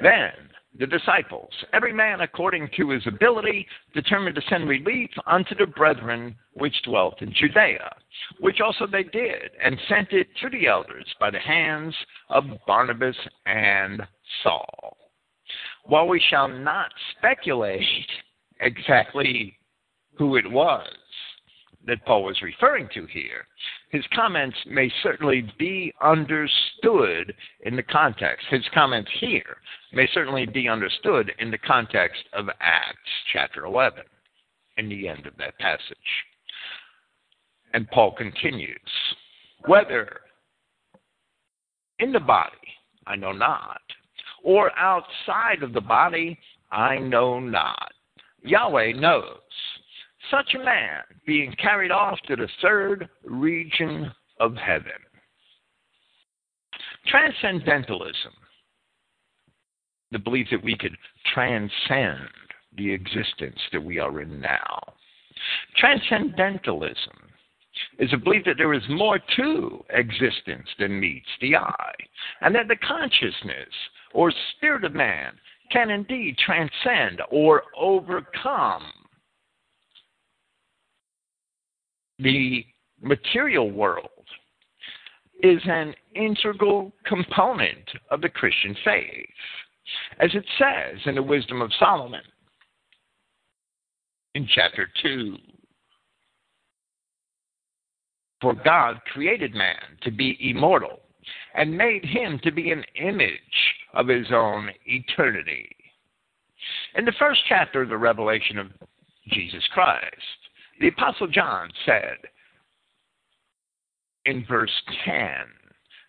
Then 0.00 0.32
the 0.78 0.86
disciples, 0.86 1.50
every 1.72 1.92
man 1.92 2.20
according 2.20 2.68
to 2.76 2.90
his 2.90 3.06
ability, 3.06 3.66
determined 3.92 4.36
to 4.36 4.42
send 4.48 4.68
relief 4.68 5.10
unto 5.26 5.54
the 5.54 5.66
brethren 5.66 6.36
which 6.54 6.82
dwelt 6.84 7.20
in 7.22 7.32
Judea, 7.34 7.90
which 8.38 8.60
also 8.60 8.86
they 8.86 9.02
did, 9.02 9.50
and 9.62 9.76
sent 9.88 10.12
it 10.12 10.28
to 10.40 10.48
the 10.48 10.66
elders 10.66 11.06
by 11.18 11.30
the 11.30 11.40
hands 11.40 11.94
of 12.28 12.44
Barnabas 12.66 13.16
and 13.46 14.02
Saul. 14.42 14.96
While 15.84 16.06
we 16.06 16.22
shall 16.30 16.48
not 16.48 16.92
speculate 17.16 17.82
exactly 18.60 19.58
who 20.16 20.36
it 20.36 20.48
was 20.50 20.86
that 21.86 22.04
Paul 22.04 22.24
was 22.24 22.40
referring 22.42 22.88
to 22.94 23.06
here, 23.06 23.46
his 23.90 24.04
comments 24.14 24.56
may 24.66 24.90
certainly 25.02 25.52
be 25.58 25.92
understood 26.00 27.34
in 27.64 27.74
the 27.74 27.82
context. 27.82 28.46
His 28.48 28.64
comments 28.72 29.10
here 29.18 29.56
may 29.92 30.08
certainly 30.14 30.46
be 30.46 30.68
understood 30.68 31.32
in 31.40 31.50
the 31.50 31.58
context 31.58 32.22
of 32.32 32.48
Acts 32.60 32.98
chapter 33.32 33.64
11, 33.64 34.04
in 34.76 34.88
the 34.88 35.08
end 35.08 35.26
of 35.26 35.36
that 35.38 35.58
passage. 35.58 35.96
And 37.74 37.88
Paul 37.90 38.12
continues 38.16 38.78
whether 39.66 40.20
in 41.98 42.12
the 42.12 42.20
body, 42.20 42.56
I 43.06 43.16
know 43.16 43.32
not, 43.32 43.80
or 44.44 44.70
outside 44.78 45.62
of 45.62 45.72
the 45.72 45.80
body, 45.80 46.38
I 46.70 46.98
know 46.98 47.40
not. 47.40 47.92
Yahweh 48.42 48.92
knows 48.92 49.40
such 50.30 50.54
a 50.54 50.64
man 50.64 51.00
being 51.26 51.54
carried 51.62 51.90
off 51.90 52.18
to 52.26 52.36
the 52.36 52.48
third 52.62 53.08
region 53.24 54.10
of 54.38 54.54
heaven. 54.56 54.92
Transcendentalism, 57.06 58.32
the 60.12 60.18
belief 60.18 60.48
that 60.50 60.62
we 60.62 60.76
could 60.76 60.96
transcend 61.34 62.28
the 62.76 62.92
existence 62.92 63.58
that 63.72 63.82
we 63.82 63.98
are 63.98 64.20
in 64.20 64.40
now. 64.40 64.80
Transcendentalism 65.76 67.16
is 67.98 68.12
a 68.12 68.16
belief 68.16 68.44
that 68.44 68.56
there 68.58 68.74
is 68.74 68.82
more 68.88 69.18
to 69.36 69.84
existence 69.90 70.68
than 70.78 71.00
meets 71.00 71.28
the 71.40 71.56
eye, 71.56 71.94
and 72.42 72.54
that 72.54 72.68
the 72.68 72.76
consciousness 72.76 73.68
or 74.12 74.32
spirit 74.56 74.84
of 74.84 74.94
man 74.94 75.32
can 75.70 75.90
indeed 75.90 76.36
transcend 76.38 77.22
or 77.30 77.62
overcome 77.78 78.82
the 82.22 82.64
material 83.00 83.70
world 83.70 84.08
is 85.42 85.60
an 85.64 85.94
integral 86.14 86.92
component 87.06 87.88
of 88.10 88.20
the 88.20 88.28
Christian 88.28 88.76
faith. 88.84 89.26
As 90.20 90.30
it 90.34 90.44
says 90.58 91.00
in 91.06 91.14
the 91.14 91.22
Wisdom 91.22 91.62
of 91.62 91.72
Solomon 91.78 92.22
in 94.34 94.46
chapter 94.54 94.88
2. 95.02 95.36
For 98.40 98.54
God 98.54 99.00
created 99.12 99.54
man 99.54 99.76
to 100.02 100.10
be 100.10 100.36
immortal 100.40 101.00
and 101.54 101.76
made 101.76 102.04
him 102.04 102.40
to 102.42 102.50
be 102.50 102.70
an 102.70 102.84
image 102.94 103.30
of 103.92 104.08
his 104.08 104.26
own 104.32 104.70
eternity. 104.86 105.68
In 106.94 107.04
the 107.04 107.12
first 107.18 107.40
chapter 107.48 107.82
of 107.82 107.88
the 107.88 107.98
revelation 107.98 108.58
of 108.58 108.68
Jesus 109.28 109.62
Christ, 109.72 110.14
the 110.80 110.88
Apostle 110.88 111.26
John 111.26 111.70
said 111.84 112.16
in 114.24 114.44
verse 114.48 114.70
10 115.04 115.14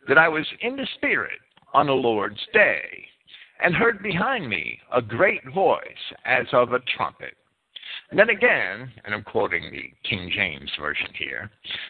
that 0.07 0.17
I 0.17 0.27
was 0.29 0.45
in 0.61 0.77
the 0.77 0.87
Spirit 0.95 1.39
on 1.73 1.87
the 1.87 1.93
Lord's 1.93 2.39
day 2.53 3.05
and 3.63 3.75
heard 3.75 4.01
behind 4.01 4.49
me 4.49 4.79
a 4.93 5.01
great 5.01 5.41
voice 5.53 5.81
as 6.25 6.47
of 6.53 6.73
a 6.73 6.79
trumpet. 6.95 7.35
And 8.09 8.19
then 8.19 8.29
again, 8.29 8.91
and 9.05 9.13
I'm 9.13 9.23
quoting 9.23 9.69
the 9.71 9.91
King 10.07 10.31
James 10.33 10.71
Version 10.79 11.07
here, 11.17 11.49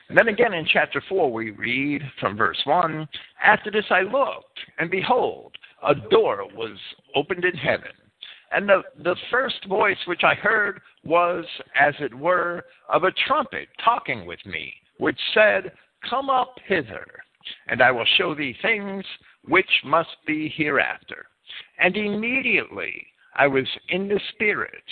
and 0.09 0.17
then 0.17 0.27
again 0.27 0.53
in 0.53 0.65
chapter 0.65 1.01
4 1.07 1.31
we 1.31 1.51
read 1.51 2.01
from 2.19 2.35
verse 2.35 2.59
1 2.65 3.07
After 3.43 3.71
this 3.71 3.85
I 3.89 4.01
looked, 4.01 4.59
and 4.79 4.89
behold, 4.89 5.55
a 5.83 5.95
door 5.95 6.47
was 6.55 6.77
opened 7.15 7.45
in 7.45 7.55
heaven. 7.55 7.91
And 8.51 8.67
the, 8.67 8.81
the 9.03 9.15
first 9.29 9.65
voice 9.65 9.97
which 10.07 10.23
I 10.23 10.35
heard 10.35 10.81
was, 11.03 11.45
as 11.79 11.93
it 11.99 12.13
were, 12.13 12.65
of 12.89 13.03
a 13.03 13.11
trumpet 13.27 13.69
talking 13.83 14.25
with 14.25 14.45
me, 14.45 14.73
which 14.97 15.19
said, 15.33 15.71
Come 16.09 16.29
up 16.29 16.55
hither, 16.67 17.05
and 17.67 17.81
I 17.81 17.91
will 17.91 18.05
show 18.17 18.35
thee 18.35 18.55
things 18.61 19.05
which 19.47 19.69
must 19.85 20.09
be 20.27 20.49
hereafter. 20.55 21.27
And 21.79 21.95
immediately 21.95 23.07
I 23.35 23.47
was 23.47 23.65
in 23.89 24.07
the 24.07 24.19
Spirit. 24.33 24.83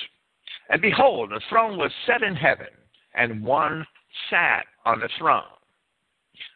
And 0.69 0.81
behold, 0.81 1.33
a 1.33 1.39
throne 1.49 1.77
was 1.77 1.91
set 2.05 2.21
in 2.21 2.35
heaven, 2.35 2.67
and 3.13 3.43
one 3.43 3.85
sat 4.29 4.65
on 4.85 4.99
the 4.99 5.09
throne. 5.17 5.43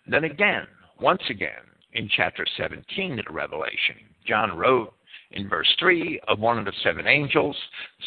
Then 0.08 0.24
again, 0.24 0.68
once 1.00 1.24
again, 1.30 1.64
in 1.94 2.10
chapter 2.16 2.46
17 2.58 3.20
of 3.20 3.26
the 3.26 3.32
Revelation, 3.32 3.96
John 4.26 4.58
wrote 4.58 4.94
in 5.34 5.50
verse 5.50 5.68
3 5.80 6.20
of 6.28 6.40
one 6.40 6.58
of 6.58 6.66
the 6.66 6.74
seven 6.84 7.08
angels. 7.08 7.56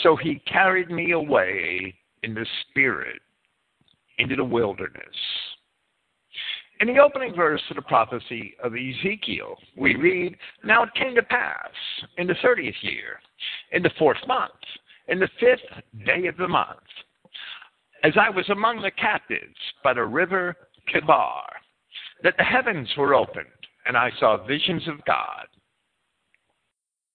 So 0.03 0.17
he 0.17 0.43
carried 0.51 0.91
me 0.91 1.13
away 1.13 1.95
in 2.23 2.35
the 2.35 2.47
spirit 2.69 3.21
into 4.19 4.37
the 4.37 4.45
wilderness. 4.45 5.05
In 6.81 6.89
the 6.89 6.99
opening 6.99 7.35
verse 7.35 7.63
of 7.71 7.77
the 7.77 7.83
prophecy 7.83 8.55
of 8.63 8.75
Ezekiel, 8.75 9.57
we 9.79 9.97
read, 9.97 10.37
Now 10.63 10.83
it 10.83 10.91
came 10.95 11.15
to 11.15 11.23
pass 11.23 11.71
in 12.19 12.27
the 12.27 12.37
thirtieth 12.43 12.75
year, 12.83 13.19
in 13.73 13.83
the 13.83 13.91
fourth 13.99 14.19
month, 14.27 14.53
in 15.09 15.19
the 15.19 15.29
fifth 15.41 16.05
day 16.05 16.27
of 16.27 16.37
the 16.37 16.49
month, 16.49 16.81
as 18.05 18.13
I 18.21 18.29
was 18.29 18.49
among 18.51 18.83
the 18.83 18.91
captives 18.91 19.57
by 19.83 19.95
the 19.95 20.05
river 20.05 20.55
Chebar, 20.93 21.45
that 22.23 22.35
the 22.37 22.45
heavens 22.45 22.89
were 22.97 23.15
opened, 23.15 23.47
and 23.87 23.97
I 23.97 24.11
saw 24.21 24.45
visions 24.47 24.87
of 24.87 25.05
God. 25.07 25.47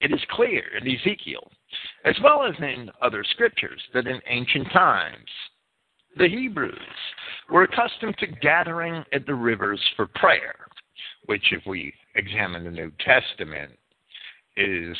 It 0.01 0.11
is 0.11 0.19
clear 0.31 0.63
in 0.77 0.87
Ezekiel, 0.87 1.51
as 2.05 2.15
well 2.23 2.43
as 2.43 2.55
in 2.59 2.89
other 3.01 3.23
scriptures, 3.23 3.81
that 3.93 4.07
in 4.07 4.19
ancient 4.27 4.71
times 4.71 5.29
the 6.17 6.27
Hebrews 6.27 6.75
were 7.49 7.63
accustomed 7.63 8.17
to 8.17 8.27
gathering 8.27 9.03
at 9.13 9.25
the 9.25 9.35
rivers 9.35 9.79
for 9.95 10.07
prayer, 10.07 10.55
which, 11.25 11.51
if 11.51 11.65
we 11.65 11.93
examine 12.15 12.63
the 12.63 12.71
New 12.71 12.91
Testament, 12.99 13.71
is 14.57 14.97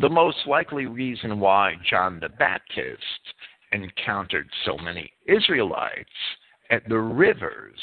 the 0.00 0.08
most 0.08 0.38
likely 0.46 0.86
reason 0.86 1.38
why 1.38 1.74
John 1.88 2.18
the 2.20 2.28
Baptist 2.28 3.34
encountered 3.72 4.48
so 4.64 4.76
many 4.78 5.12
Israelites 5.26 6.08
at 6.70 6.88
the 6.88 6.98
rivers 6.98 7.78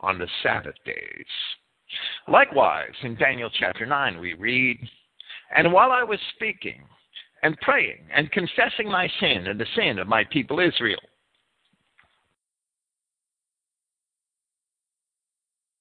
on 0.00 0.18
the 0.18 0.28
Sabbath 0.42 0.74
days. 0.84 1.26
Likewise, 2.28 2.94
in 3.02 3.16
Daniel 3.16 3.50
chapter 3.58 3.86
9, 3.86 4.18
we 4.18 4.34
read, 4.34 4.78
And 5.54 5.72
while 5.72 5.92
I 5.92 6.02
was 6.02 6.18
speaking 6.34 6.82
and 7.42 7.58
praying 7.60 8.04
and 8.14 8.30
confessing 8.32 8.88
my 8.88 9.08
sin 9.20 9.46
and 9.46 9.60
the 9.60 9.66
sin 9.76 9.98
of 9.98 10.06
my 10.06 10.24
people 10.24 10.60
Israel, 10.60 11.00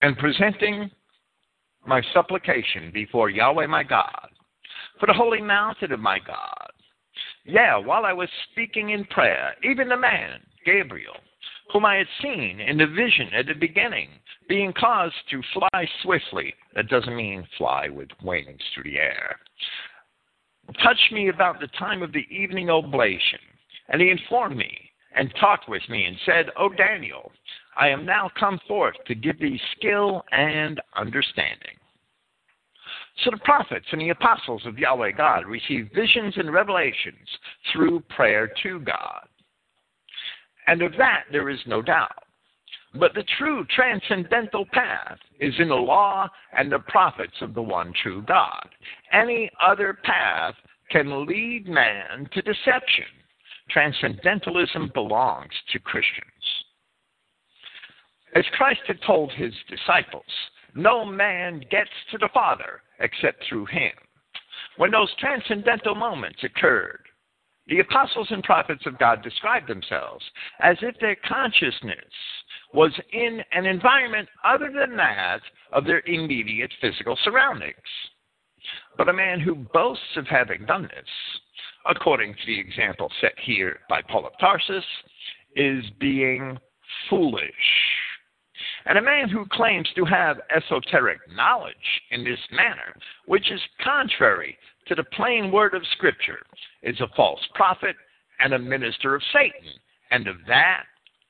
and 0.01 0.18
presenting 0.18 0.90
my 1.86 2.01
supplication 2.13 2.92
before 2.94 3.30
Yahweh 3.30 3.68
my 3.68 3.84
God, 3.84 4.30
for 5.00 5.06
the 5.06 5.13
holy 5.13 5.42
mountain 5.42 5.92
of 5.92 6.00
my 6.00 6.20
God. 6.20 6.72
Yeah, 7.46 7.78
while 7.78 8.06
I 8.06 8.13
was 8.13 8.30
speaking 8.51 8.92
in 8.92 9.06
prayer, 9.06 9.54
even 9.63 9.90
the 9.90 9.98
man, 9.98 10.40
Gabriel, 10.66 11.16
whom 11.72 11.86
I 11.86 11.96
had 11.96 12.08
seen 12.22 12.60
in 12.60 12.78
the 12.78 12.88
vision 12.88 13.30
at 13.34 13.48
the 13.48 13.54
beginning, 13.54 14.10
being 14.48 14.74
caused 14.74 15.16
to 15.30 15.42
fly 15.54 15.88
swiftly, 16.04 16.54
that 16.75 16.90
doesn't 16.90 17.16
mean 17.16 17.48
fly 17.58 17.90
with 17.90 18.10
wings 18.24 18.62
through 18.74 18.84
the 18.84 18.98
air, 18.98 19.40
touched 20.84 21.12
me 21.12 21.30
about 21.30 21.60
the 21.60 21.68
time 21.80 22.01
of 22.01 22.12
the 22.12 22.25
evening 22.30 22.70
oblation, 22.70 23.39
and 23.89 24.01
he 24.01 24.10
informed 24.10 24.58
me 24.58 24.91
and 25.15 25.34
talked 25.39 25.68
with 25.68 25.82
me 25.89 26.06
and 26.06 26.15
said, 26.25 26.48
O 26.58 26.70
Daniel, 26.70 27.32
I 27.77 27.89
am 27.89 28.06
now 28.06 28.30
come 28.39 28.60
forth 28.68 28.96
to 29.08 29.15
give 29.15 29.39
thee 29.39 29.60
skill 29.77 30.24
and 30.32 30.80
understanding. 30.96 31.75
So 33.24 33.32
the 33.32 33.38
prophets 33.38 33.86
and 33.91 34.01
the 34.01 34.10
apostles 34.10 34.65
of 34.65 34.80
Yahweh 34.80 35.12
God 35.12 35.46
received 35.46 35.94
visions 35.94 36.34
and 36.38 36.51
revelations 36.53 37.27
through 37.72 38.01
prayer 38.10 38.51
to 38.63 38.80
God. 38.80 39.27
And 40.68 40.82
of 40.82 40.94
that 40.98 41.24
there 41.32 41.50
is 41.50 41.60
no 41.65 41.82
doubt. 41.82 42.21
But 42.93 43.13
the 43.13 43.24
true 43.38 43.65
transcendental 43.74 44.65
path 44.65 45.17
is 45.39 45.53
in 45.60 45.69
the 45.69 45.75
law 45.75 46.27
and 46.57 46.71
the 46.71 46.79
prophets 46.79 47.36
of 47.41 47.53
the 47.53 47.62
one 47.62 47.93
true 48.03 48.21
God. 48.24 48.67
Any 49.13 49.50
other 49.65 49.98
path 50.03 50.55
can 50.89 51.25
lead 51.25 51.67
man 51.67 52.27
to 52.33 52.42
deception. 52.42 53.05
Transcendentalism 53.70 54.92
belongs 54.94 55.53
to 55.72 55.79
Christians. 55.79 56.25
As 58.35 58.44
Christ 58.57 58.81
had 58.87 59.01
told 59.05 59.31
his 59.31 59.53
disciples, 59.70 60.24
no 60.75 61.05
man 61.05 61.61
gets 61.72 61.89
to 62.11 62.18
the 62.18 62.29
Father 62.33 62.81
except 63.00 63.44
through 63.48 63.66
him. 63.68 63.92
When 64.77 64.92
those 64.92 65.13
transcendental 65.20 65.96
moments 65.96 66.44
occurred, 66.44 67.03
the 67.72 67.79
apostles 67.79 68.27
and 68.31 68.44
prophets 68.44 68.86
of 68.86 69.00
God 69.00 69.24
describe 69.24 69.66
themselves 69.66 70.25
as 70.60 70.75
if 70.81 71.00
their 71.00 71.16
consciousness 71.25 72.03
was 72.74 72.92
in 73.14 73.40
an 73.53 73.66
environment 73.66 74.27
other 74.44 74.70
than 74.77 74.98
that 74.98 75.40
of 75.72 75.86
their 75.86 76.01
immediate 76.05 76.72
physical 76.81 77.18
surroundings. 77.24 77.75
But 78.98 79.07
a 79.07 79.14
man 79.14 79.40
who 79.40 79.55
boasts 79.74 80.18
of 80.18 80.27
having 80.27 80.66
done 80.66 80.84
this, 80.84 81.07
according 81.90 82.34
to 82.34 82.46
the 82.46 82.60
example 82.60 83.10
set 83.22 83.34
here 83.42 83.79
by 83.88 84.01
Paul 84.01 84.27
of 84.27 84.34
Tarsus, 84.38 84.84
is 85.55 85.86
being 85.98 86.60
foolish. 87.10 87.42
And 88.86 88.98
a 88.98 89.01
man 89.01 89.29
who 89.29 89.46
claims 89.50 89.88
to 89.96 90.03
have 90.03 90.42
esoteric 90.53 91.20
knowledge 91.34 91.75
in 92.12 92.25
this 92.25 92.40
manner, 92.51 92.96
which 93.27 93.50
is 93.50 93.62
contrary 93.81 94.57
to 94.87 94.96
the 94.96 95.03
plain 95.15 95.51
word 95.51 95.74
of 95.74 95.83
Scripture, 95.94 96.39
is 96.83 97.00
a 97.01 97.15
false 97.15 97.41
prophet 97.55 97.96
and 98.39 98.53
a 98.53 98.59
minister 98.59 99.15
of 99.15 99.22
Satan. 99.33 99.70
And 100.11 100.27
of 100.27 100.37
that, 100.48 100.83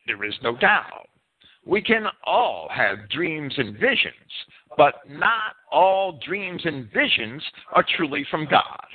there 0.07 0.23
is 0.23 0.33
no 0.41 0.55
doubt. 0.57 1.07
We 1.65 1.81
can 1.81 2.07
all 2.25 2.67
have 2.73 3.09
dreams 3.09 3.53
and 3.57 3.77
visions, 3.77 4.13
but 4.77 4.95
not 5.07 5.55
all 5.71 6.19
dreams 6.25 6.61
and 6.65 6.91
visions 6.91 7.43
are 7.73 7.85
truly 7.95 8.25
from 8.31 8.47
God. 8.49 8.85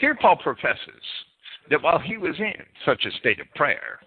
Here, 0.00 0.16
Paul 0.20 0.36
professes 0.36 0.78
that 1.70 1.82
while 1.82 1.98
he 1.98 2.16
was 2.16 2.34
in 2.38 2.54
such 2.84 3.04
a 3.04 3.18
state 3.18 3.40
of 3.40 3.52
prayer, 3.54 3.98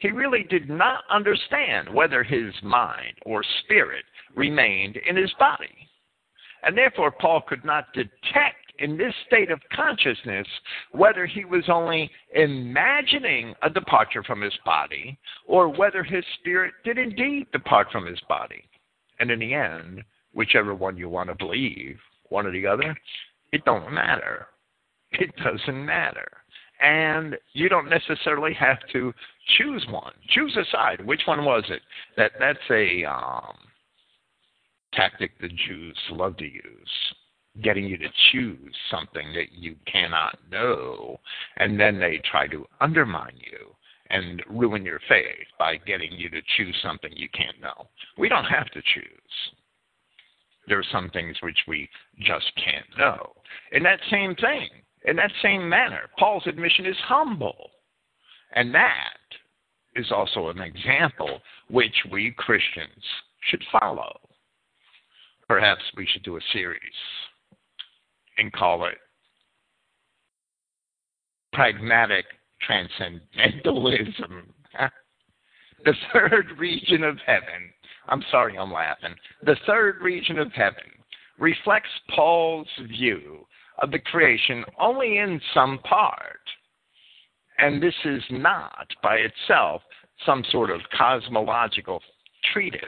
he 0.00 0.10
really 0.10 0.44
did 0.44 0.68
not 0.68 1.04
understand 1.10 1.92
whether 1.92 2.24
his 2.24 2.54
mind 2.62 3.14
or 3.24 3.44
spirit 3.62 4.04
remained 4.34 4.96
in 4.96 5.14
his 5.14 5.32
body. 5.38 5.88
And 6.62 6.76
therefore, 6.76 7.10
Paul 7.10 7.42
could 7.46 7.64
not 7.64 7.92
detect 7.92 8.56
in 8.78 8.96
this 8.96 9.14
state 9.26 9.50
of 9.50 9.60
consciousness 9.74 10.46
whether 10.92 11.26
he 11.26 11.44
was 11.44 11.64
only 11.68 12.10
imagining 12.34 13.54
a 13.62 13.68
departure 13.68 14.22
from 14.22 14.40
his 14.40 14.56
body 14.64 15.18
or 15.46 15.68
whether 15.68 16.02
his 16.02 16.24
spirit 16.40 16.72
did 16.82 16.96
indeed 16.96 17.46
depart 17.52 17.88
from 17.92 18.06
his 18.06 18.20
body. 18.26 18.64
And 19.18 19.30
in 19.30 19.38
the 19.38 19.52
end, 19.52 20.02
whichever 20.32 20.74
one 20.74 20.96
you 20.96 21.10
want 21.10 21.28
to 21.28 21.34
believe, 21.34 21.98
one 22.30 22.46
or 22.46 22.52
the 22.52 22.66
other, 22.66 22.96
it 23.52 23.64
don't 23.66 23.92
matter. 23.92 24.46
It 25.12 25.30
doesn't 25.36 25.84
matter 25.84 26.39
and 26.80 27.36
you 27.52 27.68
don't 27.68 27.88
necessarily 27.88 28.54
have 28.54 28.78
to 28.92 29.12
choose 29.58 29.84
one. 29.90 30.12
Choose 30.30 30.56
a 30.56 30.64
side. 30.70 31.04
Which 31.04 31.22
one 31.26 31.44
was 31.44 31.64
it? 31.68 31.82
That 32.16 32.32
that's 32.38 32.58
a 32.70 33.04
um, 33.04 33.56
tactic 34.92 35.38
the 35.40 35.48
Jews 35.48 35.98
love 36.10 36.36
to 36.38 36.44
use, 36.44 37.14
getting 37.62 37.84
you 37.84 37.96
to 37.98 38.08
choose 38.32 38.74
something 38.90 39.32
that 39.34 39.52
you 39.52 39.76
cannot 39.90 40.38
know, 40.50 41.18
and 41.56 41.78
then 41.78 41.98
they 41.98 42.20
try 42.30 42.46
to 42.48 42.66
undermine 42.80 43.36
you 43.36 43.74
and 44.10 44.42
ruin 44.48 44.84
your 44.84 45.00
faith 45.08 45.46
by 45.58 45.76
getting 45.76 46.12
you 46.12 46.28
to 46.30 46.40
choose 46.56 46.76
something 46.82 47.12
you 47.14 47.28
can't 47.32 47.60
know. 47.60 47.86
We 48.18 48.28
don't 48.28 48.44
have 48.44 48.68
to 48.70 48.82
choose. 48.94 49.04
There 50.66 50.78
are 50.78 50.84
some 50.92 51.10
things 51.10 51.36
which 51.42 51.58
we 51.66 51.88
just 52.18 52.50
can't 52.56 52.86
know. 52.98 53.32
And 53.72 53.84
that 53.84 54.00
same 54.10 54.34
thing, 54.36 54.68
in 55.04 55.16
that 55.16 55.32
same 55.42 55.68
manner, 55.68 56.02
Paul's 56.18 56.46
admission 56.46 56.86
is 56.86 56.96
humble. 57.04 57.70
And 58.54 58.74
that 58.74 59.16
is 59.96 60.10
also 60.12 60.48
an 60.48 60.60
example 60.60 61.40
which 61.68 61.94
we 62.10 62.34
Christians 62.36 63.04
should 63.48 63.62
follow. 63.72 64.18
Perhaps 65.48 65.82
we 65.96 66.06
should 66.06 66.22
do 66.22 66.36
a 66.36 66.40
series 66.52 66.80
and 68.38 68.52
call 68.52 68.84
it 68.86 68.98
Pragmatic 71.52 72.24
Transcendentalism. 72.66 74.52
the 75.84 75.94
third 76.12 76.46
region 76.58 77.02
of 77.02 77.18
heaven, 77.26 77.72
I'm 78.08 78.22
sorry 78.30 78.56
I'm 78.56 78.72
laughing, 78.72 79.14
the 79.42 79.56
third 79.66 80.00
region 80.00 80.38
of 80.38 80.52
heaven 80.52 80.84
reflects 81.38 81.88
Paul's 82.14 82.68
view 82.86 83.46
of 83.80 83.90
the 83.90 83.98
creation 83.98 84.64
only 84.78 85.18
in 85.18 85.40
some 85.54 85.78
part. 85.78 86.40
And 87.58 87.82
this 87.82 87.94
is 88.04 88.22
not 88.30 88.86
by 89.02 89.16
itself 89.16 89.82
some 90.24 90.44
sort 90.50 90.70
of 90.70 90.80
cosmological 90.96 92.00
treatise. 92.52 92.82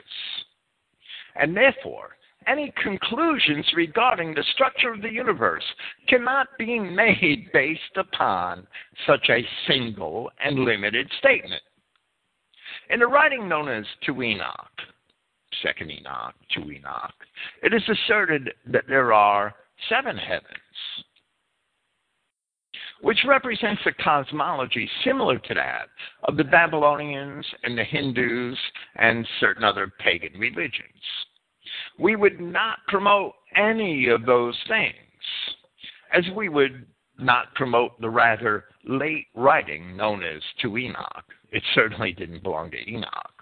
And 1.35 1.55
therefore, 1.55 2.17
any 2.47 2.73
conclusions 2.81 3.65
regarding 3.75 4.33
the 4.33 4.43
structure 4.53 4.91
of 4.91 5.01
the 5.01 5.11
universe 5.11 5.63
cannot 6.07 6.47
be 6.57 6.79
made 6.79 7.49
based 7.53 7.97
upon 7.97 8.67
such 9.07 9.29
a 9.29 9.45
single 9.67 10.29
and 10.43 10.59
limited 10.59 11.09
statement. 11.19 11.61
In 12.89 12.99
the 12.99 13.07
writing 13.07 13.47
known 13.47 13.69
as 13.69 13.85
2 14.05 14.21
Enoch, 14.21 14.81
second 15.61 15.91
Enoch 15.91 16.35
2 16.55 16.71
Enoch, 16.71 17.13
it 17.61 17.73
is 17.73 17.83
asserted 17.87 18.51
that 18.67 18.85
there 18.87 19.13
are 19.13 19.55
seven 19.89 20.17
heavens, 20.17 20.62
which 23.01 23.19
represents 23.27 23.81
a 23.85 24.03
cosmology 24.03 24.89
similar 25.03 25.37
to 25.37 25.53
that 25.53 25.89
of 26.23 26.37
the 26.37 26.43
Babylonians 26.43 27.45
and 27.63 27.77
the 27.77 27.83
Hindus 27.83 28.57
and 28.95 29.27
certain 29.41 29.63
other 29.63 29.91
pagan 29.99 30.39
religions. 30.39 31.03
We 31.99 32.15
would 32.15 32.39
not 32.39 32.79
promote 32.87 33.33
any 33.57 34.07
of 34.07 34.25
those 34.25 34.57
things, 34.69 34.95
as 36.13 36.23
we 36.35 36.47
would 36.47 36.85
not 37.19 37.53
promote 37.55 37.99
the 37.99 38.09
rather 38.09 38.65
late 38.85 39.27
writing 39.35 39.97
known 39.97 40.23
as 40.23 40.41
2 40.61 40.77
Enoch. 40.77 41.25
It 41.51 41.63
certainly 41.75 42.13
didn't 42.13 42.43
belong 42.43 42.71
to 42.71 42.89
Enoch. 42.89 43.33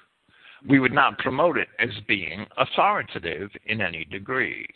We 0.68 0.80
would 0.80 0.92
not 0.92 1.18
promote 1.20 1.58
it 1.58 1.70
as 1.80 1.90
being 2.08 2.46
authoritative 2.58 3.50
in 3.66 3.80
any 3.80 4.06
degree. 4.06 4.68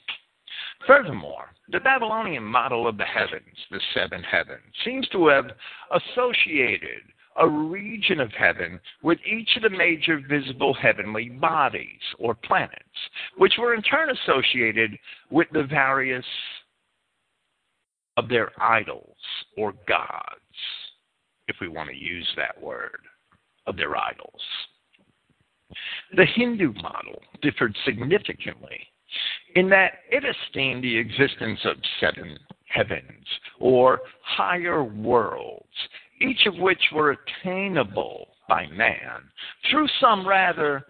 Furthermore, 0.88 1.50
the 1.70 1.80
Babylonian 1.80 2.44
model 2.44 2.88
of 2.88 2.98
the 2.98 3.06
heavens, 3.06 3.58
the 3.72 3.82
seven 3.94 4.22
heavens, 4.24 4.74
seems 4.84 5.08
to 5.10 5.28
have 5.28 5.46
associated 5.92 7.02
a 7.38 7.48
region 7.48 8.20
of 8.20 8.32
heaven 8.32 8.80
with 9.02 9.18
each 9.26 9.50
of 9.56 9.64
the 9.64 9.70
major 9.70 10.22
visible 10.30 10.74
heavenly 10.74 11.30
bodies 11.30 12.00
or 12.18 12.34
planets, 12.34 12.80
which 13.38 13.54
were 13.58 13.74
in 13.74 13.82
turn 13.82 14.10
associated 14.10 14.98
with 15.30 15.48
the 15.52 15.64
various 15.64 16.26
of 18.18 18.30
their 18.30 18.52
idols 18.62 19.18
or 19.58 19.74
gods, 19.88 20.40
if 21.48 21.58
we 21.60 21.68
want 21.68 21.90
to 21.90 21.96
use 21.96 22.28
that 22.38 22.60
word, 22.62 23.00
of 23.68 23.76
their 23.76 23.98
idols. 23.98 24.42
The 26.16 26.26
Hindu 26.26 26.74
model 26.82 27.22
differed 27.42 27.76
significantly 27.84 28.88
in 29.56 29.70
that 29.70 29.94
it 30.12 30.24
esteemed 30.24 30.84
the 30.84 30.98
existence 30.98 31.60
of 31.66 31.78
seven 32.00 32.38
heavens 32.66 33.26
or 33.60 34.02
higher 34.22 34.84
worlds, 34.84 35.66
each 36.22 36.46
of 36.46 36.58
which 36.58 36.82
were 36.94 37.16
attainable 37.44 38.28
by 38.48 38.68
man 38.68 39.22
through 39.70 39.88
some 40.00 40.28
rather 40.28 40.86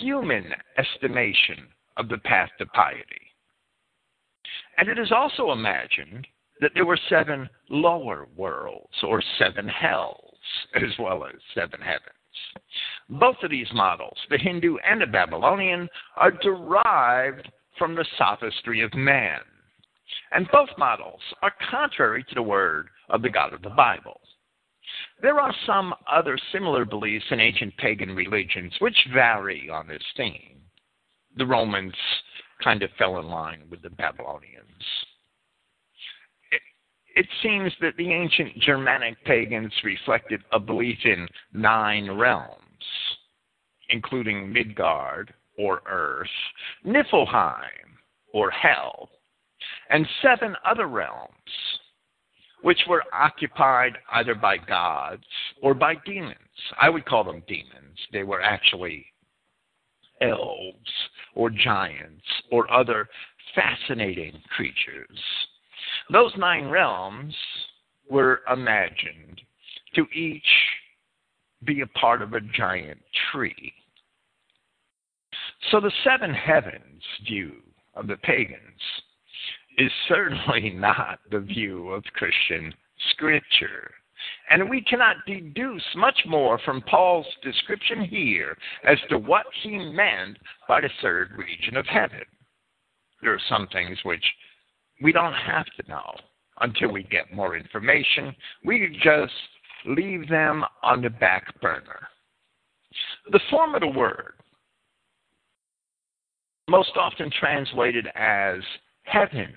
human 0.00 0.46
estimation 0.78 1.66
of 1.96 2.08
the 2.08 2.18
path 2.18 2.50
to 2.58 2.66
piety. 2.66 3.04
And 4.78 4.88
it 4.88 4.98
is 4.98 5.12
also 5.12 5.52
imagined 5.52 6.26
that 6.60 6.72
there 6.74 6.86
were 6.86 6.98
seven 7.08 7.48
lower 7.68 8.26
worlds 8.36 8.94
or 9.02 9.22
seven 9.38 9.68
hells 9.68 10.34
as 10.74 10.90
well 10.98 11.24
as 11.24 11.34
seven 11.54 11.80
heavens. 11.80 12.02
Both 13.08 13.36
of 13.42 13.50
these 13.50 13.68
models, 13.72 14.16
the 14.30 14.38
Hindu 14.38 14.76
and 14.88 15.00
the 15.00 15.06
Babylonian, 15.06 15.88
are 16.16 16.30
derived 16.30 17.48
from 17.78 17.94
the 17.94 18.06
sophistry 18.18 18.82
of 18.82 18.94
man. 18.94 19.40
And 20.32 20.48
both 20.52 20.68
models 20.78 21.20
are 21.42 21.52
contrary 21.70 22.24
to 22.28 22.34
the 22.34 22.42
word 22.42 22.88
of 23.08 23.22
the 23.22 23.30
God 23.30 23.52
of 23.52 23.62
the 23.62 23.70
Bible. 23.70 24.20
There 25.20 25.40
are 25.40 25.54
some 25.66 25.94
other 26.10 26.38
similar 26.52 26.84
beliefs 26.84 27.24
in 27.30 27.40
ancient 27.40 27.76
pagan 27.76 28.14
religions 28.14 28.72
which 28.78 28.96
vary 29.12 29.68
on 29.68 29.88
this 29.88 30.02
theme. 30.16 30.60
The 31.36 31.46
Romans 31.46 31.94
kind 32.62 32.82
of 32.82 32.90
fell 32.98 33.18
in 33.18 33.26
line 33.26 33.62
with 33.70 33.82
the 33.82 33.90
Babylonians 33.90 34.82
it 37.16 37.26
seems 37.42 37.72
that 37.80 37.96
the 37.96 38.12
ancient 38.12 38.58
Germanic 38.60 39.16
pagans 39.24 39.72
reflected 39.82 40.42
a 40.52 40.60
belief 40.60 40.98
in 41.04 41.26
nine 41.54 42.10
realms, 42.10 42.60
including 43.88 44.52
Midgard, 44.52 45.32
or 45.58 45.82
Earth, 45.86 46.28
Niflheim, 46.84 47.96
or 48.32 48.50
Hell, 48.50 49.08
and 49.90 50.06
seven 50.22 50.54
other 50.64 50.86
realms, 50.86 51.32
which 52.62 52.80
were 52.88 53.04
occupied 53.12 53.96
either 54.12 54.34
by 54.34 54.56
gods 54.58 55.24
or 55.62 55.74
by 55.74 55.94
demons. 56.04 56.36
I 56.80 56.88
would 56.88 57.06
call 57.06 57.24
them 57.24 57.42
demons. 57.46 57.98
They 58.12 58.22
were 58.22 58.42
actually 58.42 59.06
elves 60.20 60.90
or 61.34 61.50
giants 61.50 62.24
or 62.50 62.70
other 62.72 63.08
fascinating 63.54 64.40
creatures 64.54 65.18
those 66.10 66.32
nine 66.36 66.68
realms 66.68 67.34
were 68.08 68.42
imagined 68.52 69.40
to 69.94 70.06
each 70.14 70.42
be 71.64 71.80
a 71.80 71.86
part 71.88 72.22
of 72.22 72.34
a 72.34 72.40
giant 72.40 73.00
tree. 73.32 73.72
So 75.70 75.80
the 75.80 75.92
seven 76.04 76.32
heavens 76.32 77.02
view 77.26 77.54
of 77.94 78.06
the 78.06 78.16
pagans 78.16 78.80
is 79.78 79.90
certainly 80.08 80.70
not 80.74 81.18
the 81.30 81.40
view 81.40 81.90
of 81.90 82.04
Christian 82.14 82.72
scripture. 83.10 83.92
And 84.50 84.70
we 84.70 84.80
cannot 84.80 85.16
deduce 85.26 85.84
much 85.94 86.18
more 86.26 86.58
from 86.64 86.82
Paul's 86.82 87.26
description 87.42 88.04
here 88.04 88.56
as 88.84 88.98
to 89.10 89.18
what 89.18 89.46
he 89.62 89.76
meant 89.92 90.38
by 90.68 90.80
the 90.80 90.90
third 91.02 91.32
region 91.36 91.76
of 91.76 91.86
heaven. 91.86 92.22
There 93.22 93.34
are 93.34 93.40
some 93.48 93.68
things 93.72 93.98
which 94.04 94.24
we 95.02 95.12
don't 95.12 95.34
have 95.34 95.66
to 95.78 95.88
know 95.88 96.14
until 96.60 96.90
we 96.90 97.02
get 97.04 97.32
more 97.32 97.56
information. 97.56 98.34
We 98.64 98.98
just 99.02 99.32
leave 99.84 100.28
them 100.28 100.64
on 100.82 101.02
the 101.02 101.10
back 101.10 101.60
burner. 101.60 102.08
The 103.30 103.40
form 103.50 103.74
of 103.74 103.80
the 103.80 103.88
word, 103.88 104.34
most 106.68 106.96
often 106.96 107.30
translated 107.30 108.08
as 108.14 108.58
heavens 109.04 109.52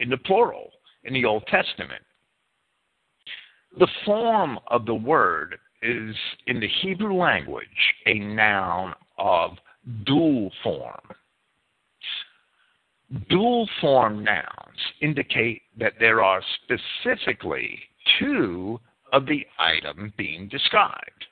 in 0.00 0.08
the 0.08 0.16
plural 0.18 0.70
in 1.04 1.12
the 1.12 1.24
Old 1.24 1.46
Testament, 1.46 2.02
the 3.78 3.88
form 4.04 4.58
of 4.68 4.86
the 4.86 4.94
word 4.94 5.56
is 5.82 6.14
in 6.46 6.60
the 6.60 6.68
Hebrew 6.82 7.14
language 7.14 7.66
a 8.06 8.14
noun 8.14 8.94
of 9.18 9.52
dual 10.06 10.50
form. 10.62 11.00
Dual 13.28 13.68
form 13.80 14.24
nouns 14.24 14.78
indicate 15.02 15.62
that 15.78 15.94
there 16.00 16.22
are 16.22 16.40
specifically 16.64 17.78
two 18.18 18.80
of 19.12 19.26
the 19.26 19.46
item 19.58 20.12
being 20.16 20.48
described. 20.48 21.26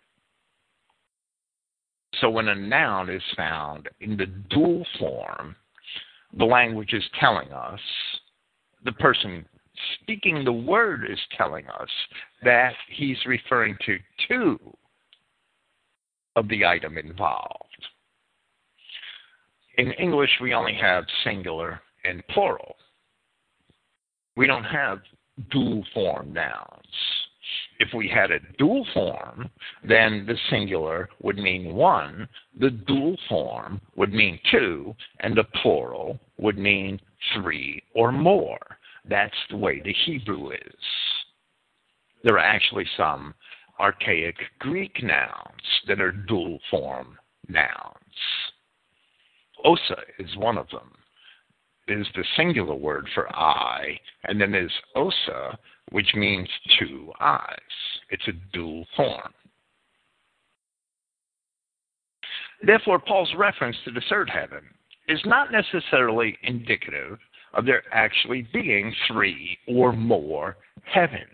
So 2.20 2.30
when 2.30 2.48
a 2.48 2.54
noun 2.54 3.08
is 3.10 3.22
found 3.36 3.88
in 4.00 4.16
the 4.16 4.26
dual 4.26 4.86
form, 4.98 5.56
the 6.36 6.44
language 6.44 6.92
is 6.92 7.04
telling 7.18 7.50
us, 7.52 7.80
the 8.84 8.92
person 8.92 9.44
speaking 10.00 10.44
the 10.44 10.52
word 10.52 11.04
is 11.10 11.18
telling 11.36 11.66
us 11.68 11.88
that 12.44 12.74
he's 12.88 13.16
referring 13.26 13.76
to 13.86 13.98
two 14.28 14.58
of 16.36 16.48
the 16.48 16.64
item 16.64 16.98
involved. 16.98 17.66
In 19.78 19.92
English, 19.92 20.30
we 20.40 20.54
only 20.54 20.74
have 20.74 21.04
singular 21.24 21.80
and 22.04 22.26
plural. 22.28 22.76
We 24.36 24.46
don't 24.46 24.64
have 24.64 25.00
dual 25.50 25.84
form 25.94 26.32
nouns. 26.32 26.86
If 27.82 27.92
we 27.92 28.06
had 28.06 28.30
a 28.30 28.38
dual 28.58 28.86
form, 28.94 29.50
then 29.82 30.24
the 30.24 30.38
singular 30.50 31.08
would 31.20 31.36
mean 31.36 31.74
one, 31.74 32.28
the 32.56 32.70
dual 32.70 33.16
form 33.28 33.80
would 33.96 34.12
mean 34.12 34.38
two, 34.52 34.94
and 35.18 35.36
the 35.36 35.42
plural 35.60 36.20
would 36.38 36.58
mean 36.58 37.00
three 37.34 37.82
or 37.92 38.12
more. 38.12 38.60
That's 39.04 39.34
the 39.50 39.56
way 39.56 39.80
the 39.80 39.96
Hebrew 40.06 40.52
is. 40.52 40.84
There 42.22 42.36
are 42.36 42.54
actually 42.56 42.86
some 42.96 43.34
archaic 43.80 44.36
Greek 44.60 45.02
nouns 45.02 45.66
that 45.88 46.00
are 46.00 46.12
dual 46.12 46.60
form 46.70 47.18
nouns. 47.48 48.16
Osa 49.64 50.02
is 50.20 50.36
one 50.36 50.56
of 50.56 50.70
them. 50.70 50.92
Is 51.88 52.06
the 52.14 52.24
singular 52.36 52.76
word 52.76 53.08
for 53.12 53.28
eye, 53.34 53.98
and 54.22 54.40
then 54.40 54.52
there's 54.52 54.72
osa, 54.94 55.58
which 55.92 56.14
means 56.14 56.48
two 56.78 57.12
eyes. 57.20 57.58
It's 58.10 58.26
a 58.28 58.32
dual 58.52 58.86
form. 58.96 59.32
Therefore, 62.64 62.98
Paul's 62.98 63.32
reference 63.36 63.76
to 63.84 63.90
the 63.90 64.02
third 64.08 64.30
heaven 64.30 64.62
is 65.08 65.20
not 65.24 65.50
necessarily 65.50 66.36
indicative 66.42 67.18
of 67.54 67.66
there 67.66 67.82
actually 67.92 68.46
being 68.52 68.94
three 69.08 69.58
or 69.66 69.92
more 69.92 70.56
heavens. 70.84 71.26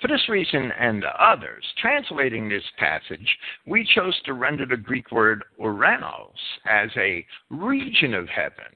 For 0.00 0.08
this 0.08 0.28
reason 0.28 0.72
and 0.80 1.04
others, 1.04 1.64
translating 1.80 2.48
this 2.48 2.64
passage, 2.76 3.38
we 3.66 3.88
chose 3.94 4.20
to 4.24 4.32
render 4.32 4.66
the 4.66 4.76
Greek 4.76 5.12
word 5.12 5.44
uranos 5.60 6.32
as 6.68 6.90
a 6.96 7.24
region 7.50 8.12
of 8.14 8.28
heaven. 8.28 8.74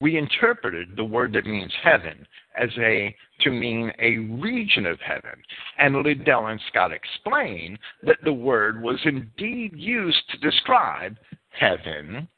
We 0.00 0.16
interpreted 0.16 0.96
the 0.96 1.04
word 1.04 1.32
that 1.34 1.46
means 1.46 1.72
heaven 1.82 2.26
as 2.58 2.70
a 2.78 3.14
to 3.40 3.50
mean 3.50 3.92
a 4.00 4.18
region 4.40 4.86
of 4.86 4.98
heaven. 5.00 5.42
And 5.78 6.02
Liddell 6.02 6.46
and 6.46 6.60
Scott 6.68 6.92
explain 6.92 7.78
that 8.02 8.18
the 8.24 8.32
word 8.32 8.82
was 8.82 8.98
indeed 9.04 9.72
used 9.74 10.22
to 10.30 10.38
describe 10.38 11.16
heaven 11.50 12.28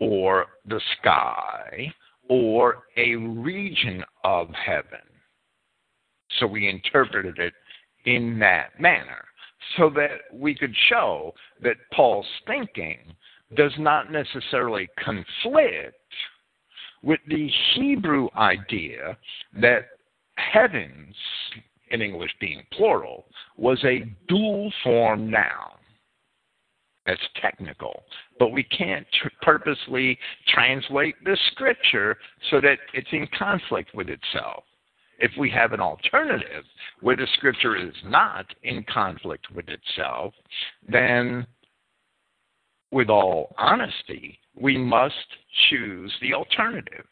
or 0.00 0.46
the 0.66 0.80
sky 0.98 1.92
or 2.28 2.84
a 2.96 3.16
region 3.16 4.04
of 4.24 4.48
heaven. 4.50 5.00
So 6.38 6.46
we 6.46 6.68
interpreted 6.68 7.38
it 7.38 7.54
in 8.04 8.38
that 8.38 8.80
manner 8.80 9.24
so 9.76 9.90
that 9.90 10.20
we 10.32 10.54
could 10.54 10.74
show 10.88 11.34
that 11.62 11.76
Paul's 11.92 12.26
thinking 12.46 12.98
does 13.56 13.72
not 13.78 14.12
necessarily 14.12 14.88
conflict 15.04 15.94
with 17.02 17.20
the 17.28 17.50
Hebrew 17.74 18.28
idea 18.36 19.16
that 19.60 19.88
heavens, 20.36 21.14
in 21.90 22.02
English 22.02 22.32
being 22.40 22.62
plural, 22.72 23.26
was 23.56 23.82
a 23.84 24.04
dual 24.28 24.72
form 24.82 25.30
noun. 25.30 25.72
That's 27.06 27.20
technical, 27.40 28.02
but 28.38 28.52
we 28.52 28.62
can't 28.62 29.06
tr- 29.20 29.28
purposely 29.42 30.18
translate 30.48 31.14
the 31.24 31.36
scripture 31.50 32.18
so 32.50 32.60
that 32.60 32.78
it's 32.92 33.08
in 33.12 33.26
conflict 33.36 33.94
with 33.94 34.08
itself. 34.08 34.64
If 35.18 35.32
we 35.38 35.50
have 35.50 35.72
an 35.72 35.80
alternative 35.80 36.64
where 37.00 37.16
the 37.16 37.26
scripture 37.34 37.76
is 37.76 37.94
not 38.04 38.46
in 38.62 38.84
conflict 38.84 39.46
with 39.54 39.66
itself, 39.68 40.34
then 40.88 41.46
with 42.92 43.08
all 43.08 43.54
honesty, 43.58 44.38
we 44.60 44.76
must 44.76 45.14
choose 45.68 46.12
the 46.20 46.34
alternative. 46.34 47.04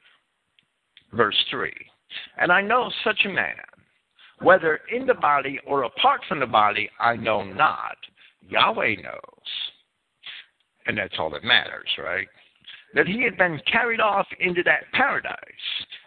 Verse 1.13 1.37
3 1.51 1.73
And 2.39 2.53
I 2.53 2.61
know 2.61 2.91
such 3.05 3.25
a 3.25 3.31
man, 3.31 3.57
whether 4.41 4.81
in 4.93 5.07
the 5.07 5.15
body 5.15 5.59
or 5.67 5.85
apart 5.85 6.21
from 6.29 6.41
the 6.41 6.47
body, 6.47 6.91
I 7.01 7.17
know 7.17 7.43
not. 7.43 7.97
Yahweh 8.49 8.97
knows. 9.03 9.49
And 10.87 10.97
that's 10.97 11.15
all 11.19 11.31
that 11.31 11.45
matters, 11.45 11.89
right? 11.99 12.29
That 12.95 13.07
he 13.07 13.23
had 13.23 13.37
been 13.37 13.61
carried 13.71 14.01
off 14.01 14.27
into 14.41 14.63
that 14.63 14.85
paradise, 14.93 15.37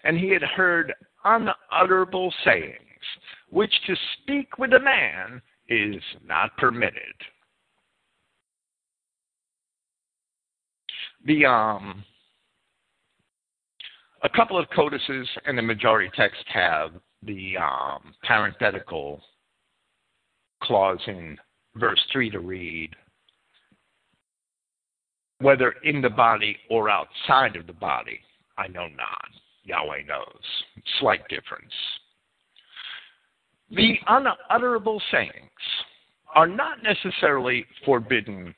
and 0.04 0.17
he 0.17 0.30
had 0.30 0.41
heard 0.41 0.93
unutterable 1.23 2.34
sayings, 2.43 2.77
which 3.49 3.73
to 3.86 3.95
speak 4.21 4.58
with 4.58 4.73
a 4.73 4.80
man 4.80 5.41
is 5.69 6.01
not 6.25 6.56
permitted. 6.58 7.13
The 11.25 11.45
um, 11.45 12.03
a 14.23 14.29
couple 14.29 14.57
of 14.57 14.69
codices 14.69 15.27
and 15.45 15.57
the 15.57 15.62
majority 15.62 16.10
text 16.15 16.43
have 16.47 16.91
the 17.23 17.57
um, 17.57 18.13
parenthetical 18.23 19.21
clause 20.63 20.99
in 21.07 21.38
verse 21.75 21.99
3 22.12 22.29
to 22.31 22.39
read 22.39 22.95
whether 25.39 25.73
in 25.84 26.01
the 26.01 26.10
body 26.10 26.55
or 26.69 26.89
outside 26.89 27.55
of 27.55 27.65
the 27.65 27.73
body, 27.73 28.19
I 28.57 28.67
know 28.67 28.88
not. 28.88 29.29
Yahweh 29.63 30.03
knows. 30.07 30.43
Slight 30.99 31.27
difference. 31.29 31.73
The 33.71 33.95
unutterable 34.07 35.01
sayings 35.12 35.31
are 36.36 36.47
not 36.47 36.84
necessarily 36.84 37.65
forbidden 37.86 38.53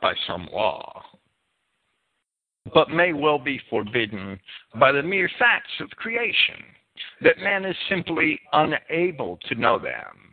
by 0.00 0.12
some 0.26 0.48
law 0.52 1.02
but 2.72 2.90
may 2.90 3.12
well 3.12 3.38
be 3.38 3.60
forbidden 3.68 4.38
by 4.78 4.92
the 4.92 5.02
mere 5.02 5.30
facts 5.38 5.72
of 5.80 5.90
creation, 5.90 6.62
that 7.22 7.38
man 7.38 7.64
is 7.64 7.76
simply 7.88 8.40
unable 8.52 9.38
to 9.48 9.54
know 9.54 9.78
them 9.78 10.32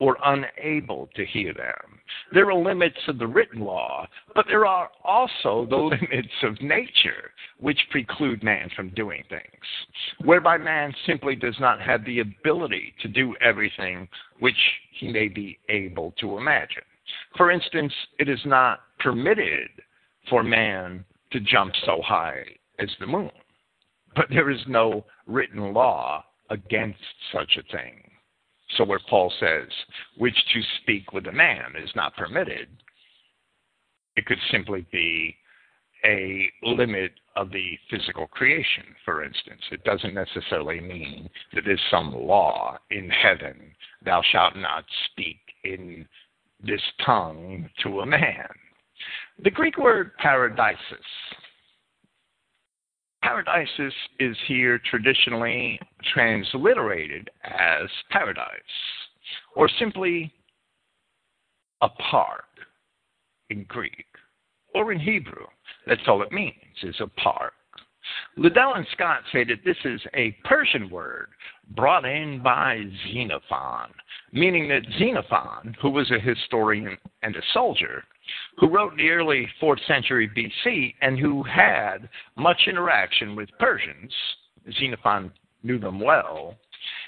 or 0.00 0.16
unable 0.24 1.08
to 1.14 1.26
hear 1.26 1.52
them. 1.52 2.00
There 2.32 2.50
are 2.50 2.54
limits 2.54 2.96
of 3.06 3.18
the 3.18 3.26
written 3.26 3.60
law, 3.60 4.08
but 4.34 4.46
there 4.48 4.66
are 4.66 4.90
also 5.04 5.66
the 5.68 5.76
limits 5.76 6.32
of 6.42 6.60
nature 6.62 7.30
which 7.58 7.78
preclude 7.90 8.42
man 8.42 8.70
from 8.74 8.88
doing 8.90 9.22
things, 9.28 10.24
whereby 10.24 10.56
man 10.56 10.94
simply 11.06 11.36
does 11.36 11.56
not 11.60 11.80
have 11.82 12.04
the 12.04 12.20
ability 12.20 12.94
to 13.02 13.08
do 13.08 13.36
everything 13.42 14.08
which 14.38 14.56
he 14.98 15.12
may 15.12 15.28
be 15.28 15.58
able 15.68 16.14
to 16.18 16.38
imagine. 16.38 16.82
For 17.36 17.50
instance, 17.50 17.92
it 18.18 18.28
is 18.28 18.40
not 18.46 18.80
permitted 18.98 19.68
for 20.30 20.42
man 20.42 21.04
to 21.32 21.40
jump 21.40 21.74
so 21.84 22.00
high 22.02 22.44
as 22.78 22.88
the 22.98 23.06
moon. 23.06 23.30
But 24.16 24.26
there 24.30 24.50
is 24.50 24.60
no 24.66 25.04
written 25.26 25.74
law 25.74 26.24
against 26.48 26.98
such 27.32 27.58
a 27.58 27.76
thing. 27.76 28.02
So, 28.76 28.84
where 28.84 29.00
Paul 29.08 29.32
says, 29.40 29.68
which 30.16 30.36
to 30.54 30.60
speak 30.80 31.12
with 31.12 31.26
a 31.26 31.32
man 31.32 31.74
is 31.82 31.90
not 31.94 32.16
permitted, 32.16 32.68
it 34.16 34.26
could 34.26 34.38
simply 34.50 34.86
be 34.92 35.36
a 36.04 36.48
limit 36.62 37.12
of 37.36 37.50
the 37.50 37.78
physical 37.90 38.26
creation, 38.28 38.84
for 39.04 39.24
instance. 39.24 39.60
It 39.70 39.84
doesn't 39.84 40.14
necessarily 40.14 40.80
mean 40.80 41.28
that 41.52 41.62
there's 41.64 41.80
some 41.90 42.12
law 42.14 42.78
in 42.90 43.10
heaven, 43.10 43.74
thou 44.04 44.22
shalt 44.30 44.56
not 44.56 44.84
speak 45.10 45.38
in 45.64 46.06
this 46.62 46.82
tongue 47.04 47.68
to 47.82 48.00
a 48.00 48.06
man. 48.06 48.48
The 49.42 49.50
Greek 49.50 49.78
word 49.78 50.14
paradises. 50.18 50.76
Paradises 53.22 53.92
is 54.18 54.36
here 54.46 54.78
traditionally 54.90 55.80
transliterated 56.12 57.30
as 57.44 57.88
paradise, 58.10 58.44
or 59.56 59.70
simply 59.78 60.30
a 61.80 61.88
park 61.88 62.44
in 63.48 63.64
Greek, 63.64 64.04
or 64.74 64.92
in 64.92 65.00
Hebrew. 65.00 65.46
That's 65.86 66.02
all 66.06 66.20
it 66.20 66.32
means, 66.32 66.54
is 66.82 67.00
a 67.00 67.06
park. 67.06 67.54
Liddell 68.36 68.74
and 68.74 68.86
Scott 68.92 69.22
say 69.32 69.44
that 69.44 69.64
this 69.64 69.76
is 69.84 70.02
a 70.14 70.36
Persian 70.44 70.90
word 70.90 71.28
brought 71.70 72.04
in 72.04 72.42
by 72.42 72.84
Xenophon, 73.10 73.90
meaning 74.32 74.68
that 74.68 74.86
Xenophon, 74.98 75.76
who 75.80 75.88
was 75.88 76.10
a 76.10 76.18
historian 76.18 76.98
and 77.22 77.36
a 77.36 77.42
soldier, 77.54 78.04
who 78.58 78.68
wrote 78.68 78.92
in 78.92 78.98
the 78.98 79.10
early 79.10 79.48
4th 79.62 79.84
century 79.86 80.30
BC 80.36 80.94
and 81.00 81.18
who 81.18 81.42
had 81.42 82.08
much 82.36 82.60
interaction 82.66 83.34
with 83.36 83.48
Persians, 83.58 84.12
Xenophon 84.78 85.32
knew 85.62 85.78
them 85.78 86.00
well, 86.00 86.56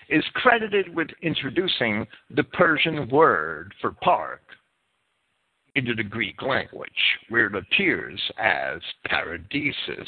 is 0.08 0.24
credited 0.34 0.94
with 0.94 1.08
introducing 1.22 2.06
the 2.30 2.44
Persian 2.44 3.08
word 3.08 3.72
for 3.80 3.92
park 3.92 4.42
into 5.74 5.94
the 5.94 6.02
Greek 6.02 6.42
language, 6.42 6.90
where 7.28 7.46
it 7.46 7.54
appears 7.54 8.20
as 8.38 8.80
paradisus. 9.10 10.06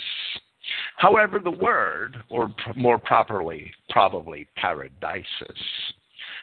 However, 0.96 1.38
the 1.38 1.50
word, 1.50 2.16
or 2.28 2.54
more 2.76 2.98
properly, 2.98 3.70
probably 3.90 4.46
paradisus, 4.62 5.24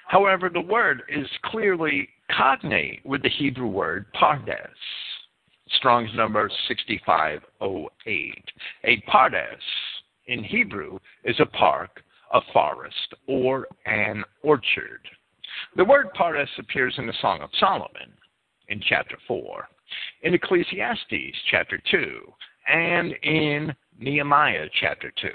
however, 0.07 0.49
the 0.49 0.61
word 0.61 1.03
is 1.09 1.27
clearly 1.45 2.09
cognate 2.37 3.05
with 3.05 3.21
the 3.23 3.29
Hebrew 3.29 3.67
word 3.67 4.05
pardes. 4.13 4.67
Strong's 5.77 6.13
number 6.15 6.49
6508. 6.67 8.43
A 8.83 9.01
pardes 9.09 9.61
in 10.27 10.43
Hebrew 10.43 10.99
is 11.23 11.39
a 11.39 11.45
park, 11.45 12.01
a 12.33 12.41
forest, 12.53 13.13
or 13.27 13.67
an 13.85 14.23
orchard. 14.43 15.01
The 15.75 15.85
word 15.85 16.07
pardes 16.13 16.49
appears 16.57 16.95
in 16.97 17.07
the 17.07 17.13
Song 17.21 17.41
of 17.41 17.49
Solomon 17.59 18.13
in 18.69 18.81
chapter 18.87 19.17
4, 19.27 19.67
in 20.23 20.33
Ecclesiastes 20.33 21.37
chapter 21.49 21.81
2, 21.89 22.33
and 22.67 23.13
in 23.23 23.73
Nehemiah 23.99 24.67
chapter 24.79 25.11
2. 25.21 25.29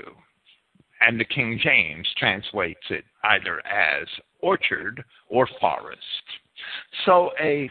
And 1.06 1.20
the 1.20 1.24
King 1.24 1.60
James 1.62 2.08
translates 2.16 2.80
it 2.90 3.04
either 3.24 3.60
as 3.66 4.08
orchard 4.40 5.04
or 5.28 5.48
forest. 5.60 6.00
So 7.04 7.30
a 7.40 7.70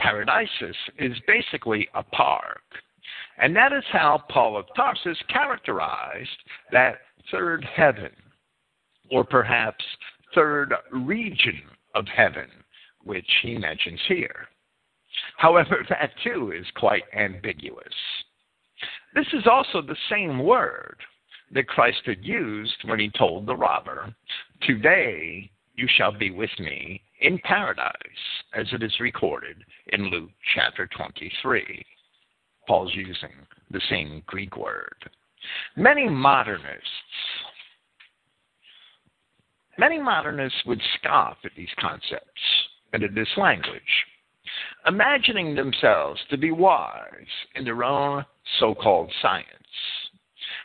paradisus 0.00 0.74
is 0.98 1.16
basically 1.26 1.88
a 1.94 2.02
park. 2.02 2.62
And 3.38 3.54
that 3.56 3.72
is 3.72 3.84
how 3.92 4.22
Paul 4.28 4.56
of 4.56 4.66
Tarsus 4.74 5.18
characterized 5.28 6.28
that 6.72 6.98
third 7.30 7.64
heaven, 7.64 8.10
or 9.10 9.24
perhaps 9.24 9.84
third 10.34 10.74
region 10.90 11.62
of 11.94 12.06
heaven, 12.06 12.48
which 13.04 13.28
he 13.42 13.56
mentions 13.56 14.00
here. 14.08 14.48
However, 15.36 15.84
that 15.88 16.10
too 16.22 16.52
is 16.52 16.66
quite 16.76 17.04
ambiguous. 17.16 17.94
This 19.14 19.26
is 19.32 19.46
also 19.50 19.82
the 19.82 19.96
same 20.10 20.38
word 20.40 20.96
that 21.52 21.66
Christ 21.66 22.02
had 22.04 22.22
used 22.24 22.76
when 22.84 23.00
he 23.00 23.10
told 23.16 23.46
the 23.46 23.56
robber, 23.56 24.14
Today 24.62 25.50
you 25.76 25.88
shall 25.96 26.12
be 26.12 26.30
with 26.30 26.50
me 26.58 27.02
in 27.20 27.38
paradise, 27.40 27.92
as 28.54 28.66
it 28.72 28.82
is 28.82 29.00
recorded 29.00 29.56
in 29.88 30.10
Luke 30.10 30.30
chapter 30.54 30.88
23. 30.96 31.84
Paul's 32.66 32.94
using 32.94 33.30
the 33.70 33.80
same 33.88 34.22
Greek 34.26 34.56
word. 34.56 35.10
Many 35.76 36.08
modernists 36.08 36.84
Many 39.78 40.02
modernists 40.02 40.64
would 40.66 40.82
scoff 40.98 41.36
at 41.44 41.52
these 41.56 41.68
concepts 41.78 42.42
and 42.92 43.04
at 43.04 43.14
this 43.14 43.28
language. 43.36 43.82
imagining 44.86 45.54
themselves 45.54 46.20
to 46.30 46.38
be 46.38 46.50
wise 46.50 47.12
in 47.54 47.64
their 47.64 47.84
own 47.84 48.24
so 48.58 48.74
called 48.74 49.12
science. 49.20 49.46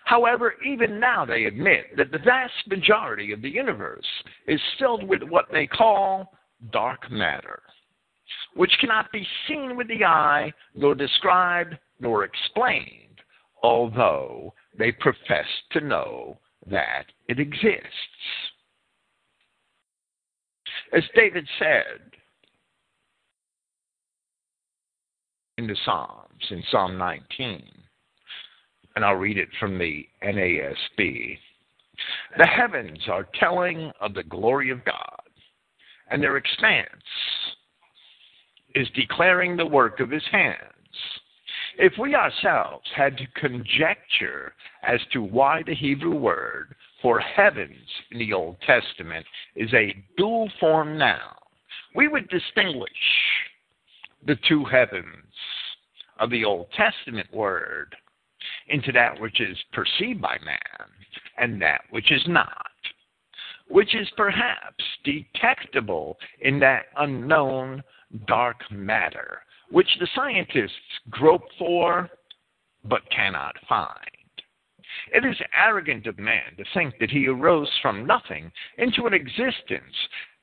However, 0.05 0.55
even 0.65 0.99
now 0.99 1.25
they 1.25 1.45
admit 1.45 1.95
that 1.97 2.11
the 2.11 2.19
vast 2.19 2.53
majority 2.67 3.33
of 3.33 3.41
the 3.41 3.49
universe 3.49 4.05
is 4.47 4.61
filled 4.79 5.03
with 5.03 5.21
what 5.23 5.45
they 5.51 5.67
call 5.67 6.31
dark 6.71 7.11
matter, 7.11 7.61
which 8.55 8.71
cannot 8.79 9.11
be 9.11 9.25
seen 9.47 9.75
with 9.75 9.87
the 9.87 10.03
eye, 10.03 10.53
nor 10.75 10.95
described, 10.95 11.77
nor 11.99 12.23
explained, 12.23 13.21
although 13.61 14.53
they 14.77 14.91
profess 14.91 15.47
to 15.71 15.81
know 15.81 16.37
that 16.69 17.05
it 17.27 17.39
exists. 17.39 17.87
As 20.93 21.03
David 21.15 21.47
said 21.59 22.01
in 25.57 25.67
the 25.67 25.75
Psalms, 25.85 26.43
in 26.49 26.63
Psalm 26.71 26.97
19, 26.97 27.63
and 28.95 29.05
I'll 29.05 29.15
read 29.15 29.37
it 29.37 29.49
from 29.59 29.77
the 29.77 30.07
NASB. 30.23 31.37
The 32.37 32.47
heavens 32.47 32.99
are 33.07 33.27
telling 33.39 33.91
of 34.01 34.13
the 34.13 34.23
glory 34.23 34.69
of 34.69 34.83
God, 34.85 35.22
and 36.13 36.21
their 36.21 36.37
expanse 36.37 36.87
is 38.75 38.87
declaring 38.95 39.57
the 39.57 39.65
work 39.65 39.99
of 39.99 40.11
his 40.11 40.23
hands. 40.31 40.59
If 41.79 41.93
we 41.97 42.13
ourselves 42.13 42.87
had 42.95 43.17
to 43.17 43.25
conjecture 43.35 44.53
as 44.83 44.99
to 45.11 45.23
why 45.23 45.63
the 45.65 45.73
Hebrew 45.73 46.13
word 46.13 46.75
for 47.01 47.19
heavens 47.19 47.89
in 48.11 48.19
the 48.19 48.31
Old 48.31 48.57
Testament 48.61 49.25
is 49.55 49.73
a 49.73 49.95
dual 50.15 50.51
form 50.59 50.99
noun, 50.99 51.17
we 51.95 52.07
would 52.07 52.29
distinguish 52.29 52.91
the 54.27 54.37
two 54.47 54.63
heavens 54.65 55.33
of 56.19 56.29
the 56.29 56.45
Old 56.45 56.67
Testament 56.77 57.27
word 57.33 57.95
into 58.67 58.91
that 58.91 59.19
which 59.19 59.41
is 59.41 59.57
perceived 59.73 60.21
by 60.21 60.37
man 60.45 60.87
and 61.39 61.59
that 61.59 61.81
which 61.89 62.11
is 62.11 62.23
not, 62.27 62.67
which 63.73 63.95
is 63.95 64.07
perhaps 64.15 64.83
detectable 65.03 66.15
in 66.41 66.59
that 66.59 66.83
unknown 66.97 67.83
dark 68.27 68.57
matter 68.69 69.39
which 69.71 69.87
the 69.99 70.07
scientists 70.13 70.71
grope 71.09 71.47
for 71.57 72.07
but 72.85 73.01
cannot 73.09 73.55
find. 73.67 73.89
It 75.11 75.25
is 75.25 75.35
arrogant 75.57 76.05
of 76.05 76.19
man 76.19 76.55
to 76.57 76.63
think 76.75 76.93
that 76.99 77.09
he 77.09 77.27
arose 77.27 77.69
from 77.81 78.05
nothing 78.05 78.51
into 78.77 79.07
an 79.07 79.13
existence 79.15 79.95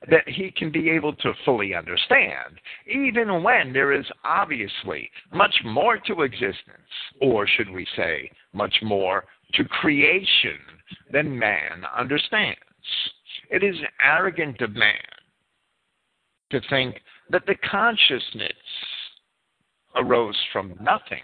that 0.09 0.27
he 0.27 0.51
can 0.51 0.69
be 0.69 0.89
able 0.89 1.13
to 1.13 1.33
fully 1.45 1.73
understand, 1.73 2.59
even 2.85 3.43
when 3.43 3.71
there 3.71 3.93
is 3.93 4.05
obviously 4.25 5.09
much 5.31 5.55
more 5.63 5.97
to 5.99 6.23
existence, 6.23 6.91
or 7.21 7.47
should 7.47 7.69
we 7.69 7.87
say, 7.95 8.29
much 8.51 8.75
more 8.81 9.23
to 9.53 9.63
creation 9.63 10.59
than 11.13 11.39
man 11.39 11.85
understands. 11.97 12.59
It 13.51 13.63
is 13.63 13.75
arrogant 14.01 14.61
of 14.61 14.75
man 14.75 14.95
to 16.51 16.61
think 16.69 17.01
that 17.29 17.45
the 17.45 17.55
consciousness 17.69 18.53
arose 19.95 20.37
from 20.53 20.77
nothing 20.81 21.23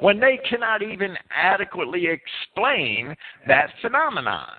when 0.00 0.20
they 0.20 0.38
cannot 0.48 0.82
even 0.82 1.16
adequately 1.30 2.06
explain 2.06 3.16
that 3.46 3.70
phenomenon. 3.80 4.50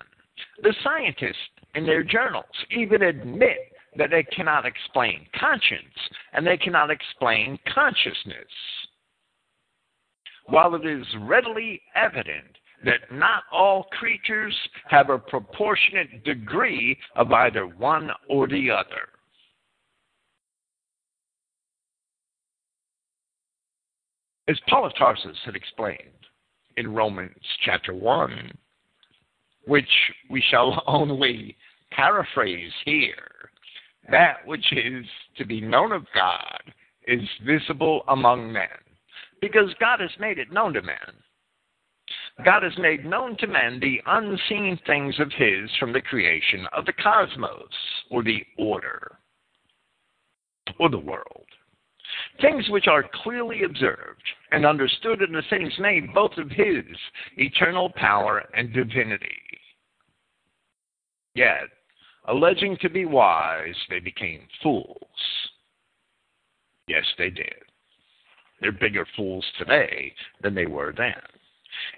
The 0.62 0.74
scientists 0.82 1.36
in 1.76 1.86
their 1.86 2.02
journals 2.02 2.44
even 2.70 3.02
admit 3.02 3.58
that 3.96 4.10
they 4.10 4.24
cannot 4.24 4.66
explain 4.66 5.26
conscience 5.38 5.94
and 6.32 6.44
they 6.44 6.56
cannot 6.56 6.90
explain 6.90 7.58
consciousness. 7.72 8.50
While 10.46 10.74
it 10.74 10.84
is 10.84 11.06
readily 11.20 11.80
evident 11.94 12.58
that 12.84 13.10
not 13.12 13.44
all 13.52 13.84
creatures 13.98 14.54
have 14.88 15.10
a 15.10 15.18
proportionate 15.18 16.24
degree 16.24 16.96
of 17.16 17.32
either 17.32 17.66
one 17.66 18.10
or 18.28 18.46
the 18.46 18.70
other. 18.70 19.08
As 24.46 24.58
Paul 24.68 24.86
of 24.86 24.92
Tarsus 24.96 25.38
had 25.46 25.56
explained 25.56 25.98
in 26.76 26.92
Romans 26.92 27.34
chapter 27.64 27.94
1, 27.94 28.52
which 29.66 29.88
we 30.28 30.42
shall 30.50 30.82
only 30.86 31.56
paraphrase 31.90 32.72
here, 32.84 33.50
that 34.10 34.46
which 34.46 34.72
is 34.72 35.06
to 35.38 35.46
be 35.46 35.60
known 35.60 35.92
of 35.92 36.04
God 36.14 36.60
is 37.06 37.26
visible 37.46 38.02
among 38.08 38.52
men, 38.52 38.68
because 39.40 39.70
God 39.80 40.00
has 40.00 40.10
made 40.20 40.38
it 40.38 40.52
known 40.52 40.74
to 40.74 40.82
men. 40.82 40.96
God 42.42 42.64
has 42.64 42.76
made 42.78 43.04
known 43.04 43.36
to 43.38 43.46
men 43.46 43.78
the 43.78 44.00
unseen 44.06 44.78
things 44.86 45.14
of 45.20 45.30
His 45.32 45.70
from 45.78 45.92
the 45.92 46.00
creation 46.00 46.66
of 46.76 46.84
the 46.84 46.92
cosmos, 46.92 47.68
or 48.10 48.24
the 48.24 48.42
order, 48.58 49.18
or 50.80 50.88
the 50.88 50.98
world. 50.98 51.46
Things 52.40 52.68
which 52.70 52.88
are 52.88 53.08
clearly 53.22 53.62
observed 53.62 54.22
and 54.50 54.66
understood 54.66 55.22
in 55.22 55.32
the 55.32 55.42
things 55.48 55.72
made 55.78 56.12
both 56.12 56.36
of 56.36 56.50
his 56.50 56.84
eternal 57.36 57.90
power 57.90 58.42
and 58.54 58.72
divinity. 58.72 59.28
Yet, 61.34 61.68
alleging 62.28 62.76
to 62.82 62.88
be 62.88 63.04
wise, 63.04 63.76
they 63.88 64.00
became 64.00 64.42
fools. 64.62 64.98
Yes, 66.86 67.04
they 67.18 67.30
did. 67.30 67.54
They're 68.60 68.72
bigger 68.72 69.06
fools 69.16 69.44
today 69.58 70.12
than 70.42 70.54
they 70.54 70.66
were 70.66 70.92
then. 70.96 71.14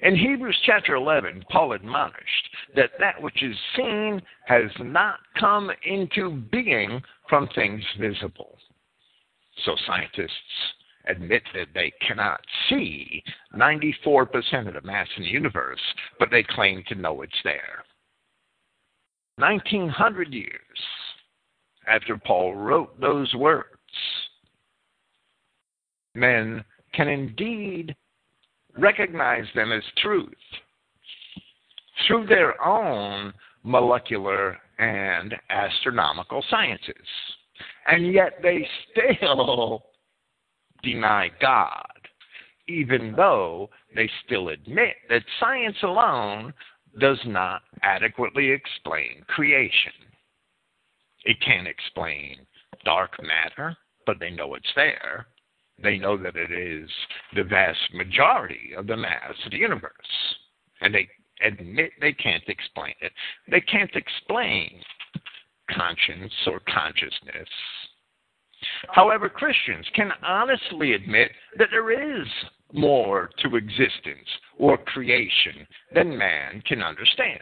In 0.03 0.17
Hebrews 0.17 0.59
chapter 0.65 0.95
11, 0.95 1.45
Paul 1.51 1.73
admonished 1.73 2.49
that 2.75 2.91
that 2.99 3.21
which 3.21 3.43
is 3.43 3.57
seen 3.77 4.23
has 4.47 4.71
not 4.81 5.19
come 5.39 5.71
into 5.85 6.43
being 6.53 7.03
from 7.29 7.49
things 7.55 7.83
visible. 7.99 8.59
So 9.65 9.75
scientists 9.87 10.31
admit 11.09 11.43
that 11.55 11.69
they 11.75 11.93
cannot 12.07 12.41
see 12.69 13.23
94% 13.55 14.69
of 14.69 14.75
the 14.75 14.81
mass 14.83 15.09
in 15.17 15.23
the 15.23 15.29
universe, 15.29 15.81
but 16.19 16.31
they 16.31 16.43
claim 16.43 16.83
to 16.89 16.95
know 16.95 17.23
it's 17.23 17.33
there. 17.45 17.85
1900 19.39 20.33
years 20.33 20.51
after 21.87 22.17
Paul 22.17 22.55
wrote 22.55 22.99
those 23.01 23.33
words, 23.35 23.67
men 26.15 26.65
can 26.95 27.09
indeed 27.09 27.95
recognize 28.79 29.47
them 29.55 29.73
as 29.73 29.83
truth 30.03 30.35
through 32.07 32.27
their 32.27 32.63
own 32.65 33.33
molecular 33.63 34.59
and 34.79 35.35
astronomical 35.51 36.45
sciences 36.51 36.95
and 37.87 38.13
yet 38.13 38.35
they 38.43 38.67
still 38.91 39.85
deny 40.83 41.31
God, 41.41 41.87
even 42.69 43.15
though 43.17 43.71
they 43.95 44.11
still 44.25 44.49
admit 44.49 44.95
that 45.09 45.23
science 45.41 45.77
alone 45.83 46.53
does 47.01 47.19
not 47.27 47.63
adequately 47.83 48.51
explain 48.51 49.25
creation. 49.29 49.93
It 51.25 51.37
can't 51.45 51.67
explain 51.67 52.39
dark 52.85 53.13
matter, 53.23 53.77
but 54.07 54.19
they 54.21 54.31
know 54.31 54.55
it's 54.55 54.73
there. 54.75 55.27
They 55.83 55.99
know 55.99 56.17
that 56.17 56.37
it 56.37 56.51
is 56.51 56.89
the 57.35 57.45
vast 57.45 57.93
majority 57.95 58.73
of 58.77 58.87
the 58.87 58.97
mass 58.97 59.35
of 59.45 59.51
the 59.51 59.59
universe. 59.59 59.93
And 60.81 60.95
they 60.95 61.09
admit 61.45 61.93
they 62.01 62.13
can't 62.13 62.49
explain 62.49 62.95
it. 63.01 63.13
They 63.51 63.61
can't 63.61 63.95
explain 63.95 64.81
conscience 65.71 66.33
or 66.47 66.61
consciousness. 66.61 67.49
However, 68.89 69.29
Christians 69.29 69.87
can 69.95 70.13
honestly 70.23 70.95
admit 70.95 71.31
that 71.59 71.69
there 71.71 72.21
is 72.21 72.27
more 72.73 73.31
to 73.43 73.57
existence 73.57 74.29
or 74.59 74.79
creation 74.79 75.67
than 75.95 76.17
man 76.17 76.63
can 76.67 76.83
understand, 76.83 77.41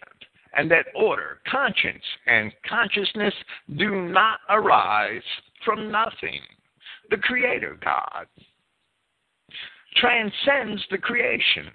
and 0.56 0.70
that 0.70 0.86
order, 0.94 1.38
conscience, 1.50 2.04
and 2.26 2.52
consciousness 2.68 3.34
do 3.76 4.08
not 4.08 4.40
arise 4.50 5.22
from 5.64 5.90
nothing. 5.90 6.40
The 7.10 7.16
Creator 7.18 7.78
God 7.84 8.26
transcends 9.96 10.82
the 10.90 10.98
creation, 10.98 11.70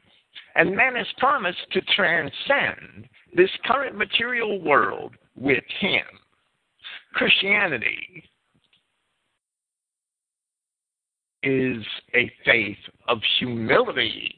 and 0.56 0.76
man 0.76 0.98
is 0.98 1.08
promised 1.18 1.72
to 1.72 1.82
transcend 1.96 3.08
this 3.36 3.50
current 3.66 3.98
material 3.98 4.62
world 4.62 5.16
with 5.36 5.64
Him. 5.80 6.04
Christianity 7.14 8.24
is 11.44 11.84
a 12.16 12.32
faith 12.46 12.78
of 13.08 13.20
humility 13.40 14.36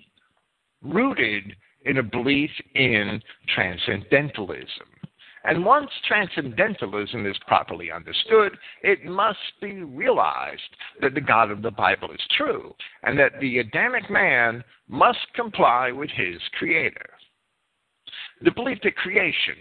rooted 0.83 1.55
in 1.85 1.97
a 1.97 2.03
belief 2.03 2.51
in 2.75 3.21
transcendentalism 3.55 4.87
And 5.43 5.65
once 5.65 5.89
transcendentalism 6.07 7.25
is 7.25 7.37
properly 7.47 7.91
understood, 7.91 8.57
it 8.83 9.05
must 9.05 9.39
be 9.59 9.83
realized 9.83 10.61
that 11.01 11.15
the 11.15 11.21
God 11.21 11.49
of 11.49 11.63
the 11.63 11.71
Bible 11.71 12.11
is 12.11 12.21
true 12.37 12.75
and 13.03 13.17
that 13.17 13.39
the 13.39 13.59
Adamic 13.59 14.09
man 14.09 14.63
must 14.87 15.19
comply 15.33 15.91
with 15.91 16.11
his 16.11 16.39
Creator. 16.59 17.09
The 18.43 18.51
belief 18.51 18.79
that 18.83 18.95
creation, 18.95 19.55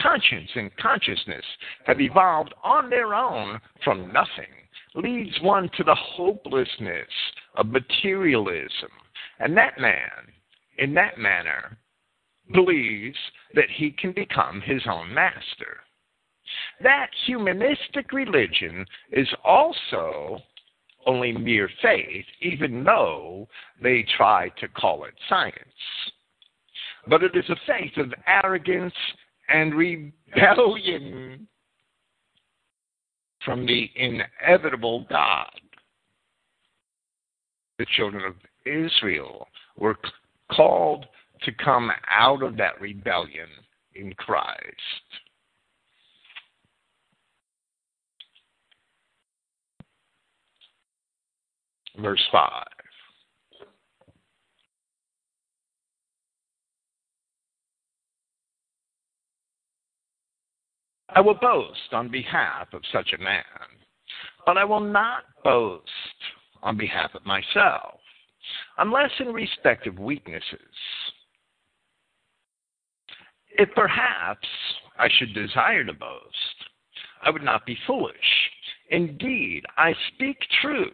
conscience, 0.00 0.50
and 0.54 0.76
consciousness 0.76 1.44
have 1.84 2.00
evolved 2.00 2.54
on 2.64 2.90
their 2.90 3.14
own 3.14 3.60
from 3.84 4.12
nothing 4.12 4.52
leads 4.94 5.40
one 5.40 5.68
to 5.76 5.84
the 5.84 5.94
hopelessness 5.94 7.08
of 7.56 7.66
materialism. 7.66 8.88
And 9.38 9.56
that 9.56 9.78
man, 9.78 10.32
in 10.78 10.94
that 10.94 11.18
manner, 11.18 11.76
believes 12.52 13.18
that 13.54 13.70
he 13.74 13.90
can 13.90 14.12
become 14.12 14.60
his 14.60 14.82
own 14.88 15.12
master. 15.12 15.78
That 16.82 17.08
humanistic 17.26 18.12
religion 18.12 18.86
is 19.12 19.28
also 19.44 20.40
only 21.06 21.32
mere 21.32 21.68
faith, 21.82 22.24
even 22.40 22.84
though 22.84 23.48
they 23.82 24.04
try 24.16 24.50
to 24.60 24.68
call 24.68 25.04
it 25.04 25.14
science. 25.28 25.54
But 27.08 27.22
it 27.22 27.36
is 27.36 27.48
a 27.48 27.56
faith 27.66 27.96
of 27.96 28.12
arrogance 28.26 28.94
and 29.48 29.74
rebellion 29.74 31.46
from 33.44 33.64
the 33.64 33.88
inevitable 33.94 35.06
God. 35.08 35.50
The 37.78 37.86
children 37.96 38.24
of 38.24 38.34
Israel 38.64 39.46
were 39.78 39.96
called 40.50 41.06
to 41.42 41.52
come 41.52 41.90
out 42.08 42.42
of 42.42 42.56
that 42.56 42.80
rebellion 42.80 43.48
in 43.94 44.12
Christ. 44.14 44.60
Verse 51.98 52.22
5. 52.30 52.66
I 61.16 61.20
will 61.20 61.34
boast 61.34 61.92
on 61.92 62.10
behalf 62.10 62.68
of 62.74 62.82
such 62.92 63.14
a 63.14 63.22
man, 63.22 63.42
but 64.44 64.58
I 64.58 64.64
will 64.64 64.80
not 64.80 65.22
boast 65.42 65.88
on 66.62 66.76
behalf 66.76 67.14
of 67.14 67.24
myself, 67.24 68.00
unless 68.76 69.10
in 69.20 69.28
respect 69.28 69.86
of 69.86 69.98
weaknesses. 69.98 70.42
If 73.58 73.70
perhaps 73.74 74.46
I 74.98 75.08
should 75.18 75.32
desire 75.32 75.84
to 75.84 75.92
boast, 75.94 76.56
I 77.22 77.30
would 77.30 77.42
not 77.42 77.64
be 77.64 77.76
foolish. 77.86 78.14
Indeed, 78.90 79.64
I 79.78 79.94
speak 80.14 80.36
truth, 80.60 80.90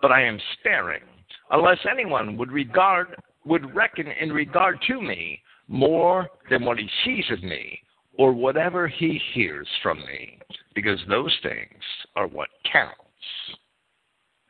but 0.00 0.12
I 0.12 0.22
am 0.22 0.38
sparing, 0.58 1.02
unless 1.50 1.78
anyone 1.90 2.36
would 2.36 2.52
regard 2.52 3.16
would 3.44 3.74
reckon 3.74 4.08
in 4.08 4.32
regard 4.32 4.80
to 4.88 5.00
me 5.00 5.40
more 5.68 6.28
than 6.50 6.64
what 6.64 6.78
he 6.78 6.88
sees 7.04 7.24
of 7.30 7.42
me, 7.42 7.80
or 8.18 8.32
whatever 8.32 8.88
he 8.88 9.20
hears 9.34 9.68
from 9.82 9.98
me, 10.00 10.38
because 10.74 11.00
those 11.08 11.36
things 11.42 11.82
are 12.16 12.26
what 12.26 12.48
counts. 12.70 12.96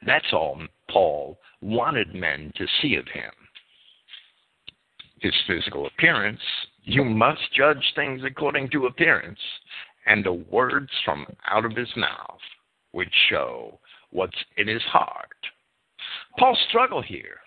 That's 0.06 0.32
all 0.32 0.60
Paul 0.90 1.38
wanted 1.60 2.14
men 2.14 2.52
to 2.56 2.66
see 2.80 2.96
of 2.96 3.06
him. 3.08 3.32
His 5.20 5.34
physical 5.46 5.86
appearance, 5.86 6.40
you 6.86 7.04
must 7.04 7.52
judge 7.52 7.84
things 7.96 8.22
according 8.24 8.70
to 8.70 8.86
appearance, 8.86 9.40
and 10.06 10.24
the 10.24 10.32
words 10.32 10.90
from 11.04 11.26
out 11.50 11.64
of 11.64 11.72
his 11.72 11.90
mouth 11.96 12.38
would 12.92 13.10
show 13.28 13.78
what's 14.10 14.36
in 14.56 14.68
his 14.68 14.82
heart. 14.84 15.36
Paul's 16.38 16.64
struggle 16.68 17.02
here 17.02 17.40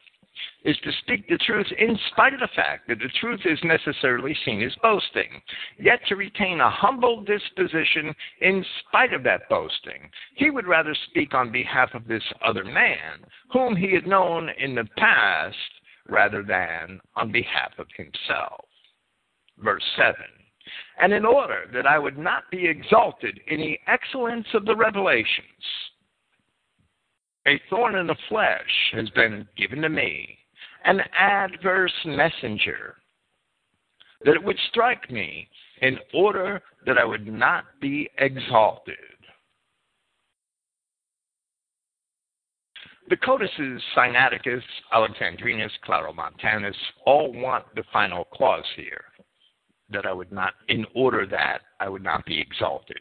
is 0.65 0.75
to 0.83 0.91
speak 1.01 1.25
the 1.29 1.37
truth 1.37 1.67
in 1.77 1.97
spite 2.11 2.33
of 2.33 2.41
the 2.41 2.49
fact 2.53 2.89
that 2.89 2.99
the 2.99 3.07
truth 3.21 3.39
is 3.45 3.57
necessarily 3.63 4.35
seen 4.43 4.61
as 4.61 4.75
boasting, 4.83 5.41
yet 5.79 6.01
to 6.09 6.17
retain 6.17 6.59
a 6.59 6.69
humble 6.69 7.23
disposition 7.23 8.13
in 8.41 8.65
spite 8.81 9.13
of 9.13 9.23
that 9.23 9.47
boasting. 9.49 10.09
He 10.35 10.49
would 10.49 10.67
rather 10.67 10.95
speak 11.09 11.33
on 11.33 11.49
behalf 11.49 11.91
of 11.93 12.07
this 12.09 12.23
other 12.45 12.65
man, 12.65 13.23
whom 13.53 13.77
he 13.77 13.93
had 13.93 14.05
known 14.05 14.49
in 14.57 14.75
the 14.75 14.87
past, 14.97 15.55
rather 16.09 16.43
than 16.43 16.99
on 17.15 17.31
behalf 17.31 17.71
of 17.77 17.87
himself. 17.95 18.65
Verse 19.63 19.83
7 19.97 20.15
And 21.01 21.13
in 21.13 21.25
order 21.25 21.65
that 21.73 21.85
I 21.85 21.99
would 21.99 22.17
not 22.17 22.43
be 22.51 22.67
exalted 22.67 23.39
in 23.47 23.59
the 23.59 23.79
excellence 23.87 24.47
of 24.53 24.65
the 24.65 24.75
revelations, 24.75 25.45
a 27.47 27.59
thorn 27.69 27.95
in 27.95 28.07
the 28.07 28.15
flesh 28.27 28.91
has 28.93 29.09
been 29.11 29.47
given 29.57 29.81
to 29.81 29.89
me, 29.89 30.37
an 30.85 31.01
adverse 31.17 31.93
messenger, 32.05 32.95
that 34.23 34.35
it 34.35 34.43
would 34.43 34.59
strike 34.69 35.09
me 35.09 35.47
in 35.81 35.97
order 36.13 36.61
that 36.85 36.97
I 36.97 37.05
would 37.05 37.27
not 37.27 37.65
be 37.81 38.09
exalted. 38.17 38.95
The 43.09 43.17
codices 43.17 43.81
Sinaiticus, 43.97 44.61
Alexandrinus, 44.93 45.71
Claromontanus 45.83 46.75
all 47.05 47.33
want 47.33 47.65
the 47.73 47.83
final 47.91 48.25
clause 48.25 48.65
here 48.75 49.08
that 49.91 50.05
I 50.05 50.13
would 50.13 50.31
not, 50.31 50.53
in 50.67 50.85
order 50.95 51.25
that 51.27 51.59
I 51.79 51.89
would 51.89 52.03
not 52.03 52.25
be 52.25 52.39
exalted. 52.39 52.99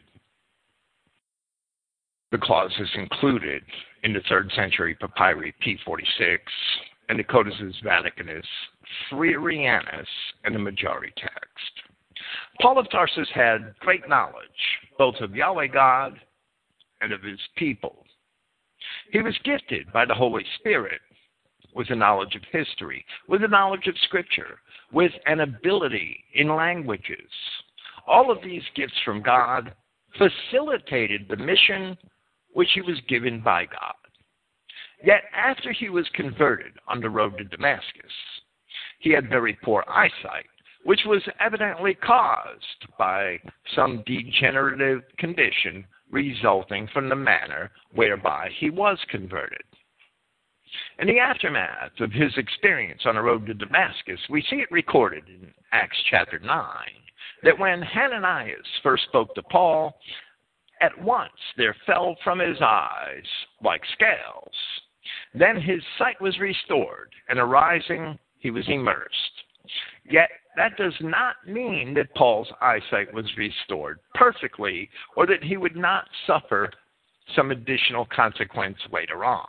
The 2.31 2.37
clause 2.37 2.73
is 2.79 2.89
included 2.95 3.63
in 4.03 4.13
the 4.13 4.21
third 4.29 4.51
century 4.55 4.95
papyri 4.95 5.53
P46 5.65 6.37
and 7.09 7.17
the 7.17 7.23
Codices 7.23 7.75
Vaticanus, 7.83 8.45
Freerianus, 9.11 10.05
and 10.43 10.53
the 10.53 10.59
Majority 10.59 11.11
text. 11.17 11.89
Paul 12.61 12.77
of 12.77 12.89
Tarsus 12.91 13.27
had 13.33 13.73
great 13.79 14.07
knowledge, 14.07 14.45
both 14.97 15.15
of 15.21 15.35
Yahweh 15.35 15.67
God 15.67 16.19
and 17.01 17.11
of 17.11 17.23
his 17.23 17.39
people. 17.55 18.05
He 19.11 19.21
was 19.21 19.37
gifted 19.43 19.91
by 19.91 20.05
the 20.05 20.13
Holy 20.13 20.45
Spirit 20.59 21.01
with 21.73 21.89
a 21.89 21.95
knowledge 21.95 22.35
of 22.35 22.43
history, 22.51 23.03
with 23.27 23.43
a 23.43 23.47
knowledge 23.47 23.87
of 23.87 23.95
Scripture, 24.03 24.59
with 24.91 25.11
an 25.25 25.41
ability 25.41 26.23
in 26.33 26.55
languages. 26.55 27.29
All 28.07 28.31
of 28.31 28.41
these 28.43 28.63
gifts 28.75 28.97
from 29.05 29.21
God 29.21 29.73
facilitated 30.17 31.27
the 31.27 31.37
mission 31.37 31.97
which 32.53 32.69
he 32.73 32.81
was 32.81 32.99
given 33.07 33.41
by 33.41 33.65
God. 33.65 33.93
Yet 35.03 35.23
after 35.33 35.71
he 35.71 35.89
was 35.89 36.07
converted 36.13 36.73
on 36.87 36.99
the 36.99 37.09
road 37.09 37.37
to 37.37 37.43
Damascus, 37.43 38.11
he 38.99 39.11
had 39.11 39.29
very 39.29 39.57
poor 39.63 39.83
eyesight, 39.87 40.47
which 40.83 41.01
was 41.05 41.21
evidently 41.39 41.93
caused 41.93 42.87
by 42.97 43.39
some 43.75 44.03
degenerative 44.05 45.03
condition 45.17 45.85
resulting 46.11 46.87
from 46.87 47.07
the 47.07 47.15
manner 47.15 47.71
whereby 47.93 48.49
he 48.59 48.69
was 48.69 48.97
converted. 49.09 49.63
In 50.99 51.07
the 51.07 51.19
aftermath 51.19 51.99
of 51.99 52.11
his 52.11 52.31
experience 52.37 53.01
on 53.05 53.15
the 53.15 53.21
road 53.21 53.45
to 53.45 53.53
Damascus, 53.53 54.19
we 54.29 54.41
see 54.49 54.57
it 54.57 54.71
recorded 54.71 55.27
in 55.27 55.53
Acts 55.71 55.97
chapter 56.09 56.39
9 56.39 56.65
that 57.43 57.57
when 57.57 57.81
Hananias 57.81 58.67
first 58.83 59.03
spoke 59.05 59.33
to 59.35 59.43
Paul, 59.43 59.97
at 60.81 61.01
once 61.01 61.31
there 61.57 61.75
fell 61.85 62.15
from 62.23 62.39
his 62.39 62.57
eyes 62.61 63.25
like 63.63 63.81
scales. 63.93 64.53
Then 65.33 65.59
his 65.59 65.81
sight 65.97 66.19
was 66.21 66.39
restored, 66.39 67.11
and 67.29 67.39
arising, 67.39 68.17
he 68.39 68.51
was 68.51 68.67
immersed. 68.67 69.43
Yet 70.09 70.29
that 70.55 70.77
does 70.77 70.95
not 71.01 71.35
mean 71.47 71.93
that 71.93 72.13
Paul's 72.15 72.51
eyesight 72.61 73.13
was 73.13 73.25
restored 73.37 73.99
perfectly 74.15 74.89
or 75.15 75.25
that 75.27 75.43
he 75.43 75.57
would 75.57 75.75
not 75.75 76.05
suffer 76.25 76.71
some 77.35 77.51
additional 77.51 78.05
consequence 78.05 78.77
later 78.91 79.23
on. 79.23 79.47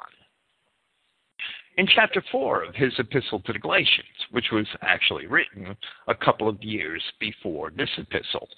In 1.81 1.87
chapter 1.87 2.23
4 2.31 2.65
of 2.65 2.75
his 2.75 2.93
epistle 2.99 3.41
to 3.41 3.55
the 3.55 3.59
Galatians, 3.59 4.07
which 4.33 4.51
was 4.53 4.67
actually 4.83 5.27
written 5.27 5.75
a 6.09 6.15
couple 6.15 6.47
of 6.47 6.63
years 6.63 7.03
before 7.19 7.71
this 7.71 7.89
epistle, 7.97 8.51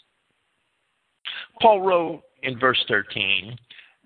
Paul 1.60 1.82
wrote 1.82 2.22
in 2.42 2.58
verse 2.58 2.84
13, 2.88 3.56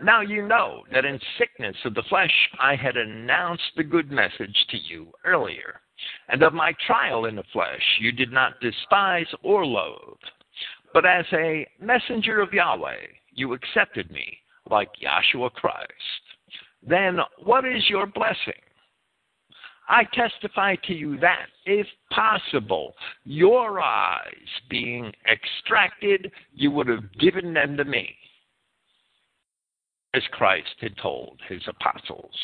Now 0.03 0.21
you 0.21 0.47
know 0.47 0.83
that 0.93 1.07
in 1.07 1.19
sickness 1.39 1.77
of 1.87 1.95
the 1.95 2.03
flesh 2.11 2.31
I 2.61 2.77
had 2.77 2.99
announced 2.99 3.63
the 3.75 3.85
good 3.85 4.11
message 4.11 4.67
to 4.69 4.77
you 4.77 5.11
earlier, 5.25 5.81
and 6.29 6.43
of 6.43 6.53
my 6.53 6.75
trial 6.87 7.25
in 7.25 7.37
the 7.37 7.45
flesh 7.55 7.99
you 7.99 8.13
did 8.13 8.33
not 8.33 8.61
despise 8.61 9.33
or 9.43 9.65
loathe. 9.65 10.19
But 10.93 11.07
as 11.07 11.25
a 11.33 11.67
messenger 11.81 12.43
of 12.43 12.53
Yahweh, 12.53 13.07
you 13.33 13.55
accepted 13.55 14.11
me 14.11 14.37
like 14.71 14.91
Yahshua 15.03 15.55
Christ. 15.55 16.23
Then 16.87 17.19
what 17.39 17.65
is 17.65 17.89
your 17.89 18.05
blessing? 18.05 18.61
I 19.89 20.05
testify 20.05 20.77
to 20.85 20.95
you 20.95 21.19
that, 21.19 21.47
if 21.65 21.87
possible, 22.11 22.95
your 23.25 23.81
eyes 23.81 24.61
being 24.69 25.13
extracted, 25.31 26.33
you 26.53 26.71
would 26.73 26.89
have 26.89 27.13
given 27.19 27.55
them 27.55 27.77
to 27.77 27.85
me, 27.85 28.15
as 30.15 30.23
Christ 30.33 30.75
had 30.81 30.97
told 30.99 31.41
his 31.49 31.63
apostles 31.69 32.35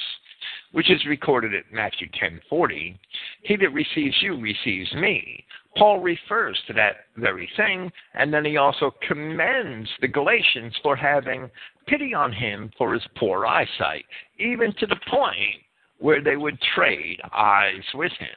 which 0.73 0.91
is 0.91 1.05
recorded 1.07 1.55
at 1.55 1.71
Matthew 1.71 2.09
10:40, 2.09 2.99
he 3.43 3.57
that 3.57 3.73
receives 3.73 4.21
you 4.23 4.37
receives 4.41 4.93
me. 4.95 5.47
Paul 5.77 6.01
refers 6.01 6.61
to 6.67 6.73
that 6.75 7.07
very 7.17 7.47
thing, 7.57 7.93
and 8.15 8.33
then 8.33 8.45
he 8.45 8.57
also 8.57 8.91
commends 9.03 9.91
the 10.01 10.09
Galatians 10.09 10.77
for 10.83 10.97
having 10.97 11.51
pity 11.87 12.13
on 12.15 12.33
him 12.33 12.71
for 12.77 12.93
his 12.93 13.07
poor 13.17 13.47
eyesight, 13.47 14.07
even 14.39 14.73
to 14.75 14.87
the 14.87 15.01
point 15.07 15.63
where 16.03 16.21
they 16.21 16.37
would 16.37 16.61
trade 16.75 17.21
eyes 17.33 17.85
with 17.95 18.11
him. 18.19 18.29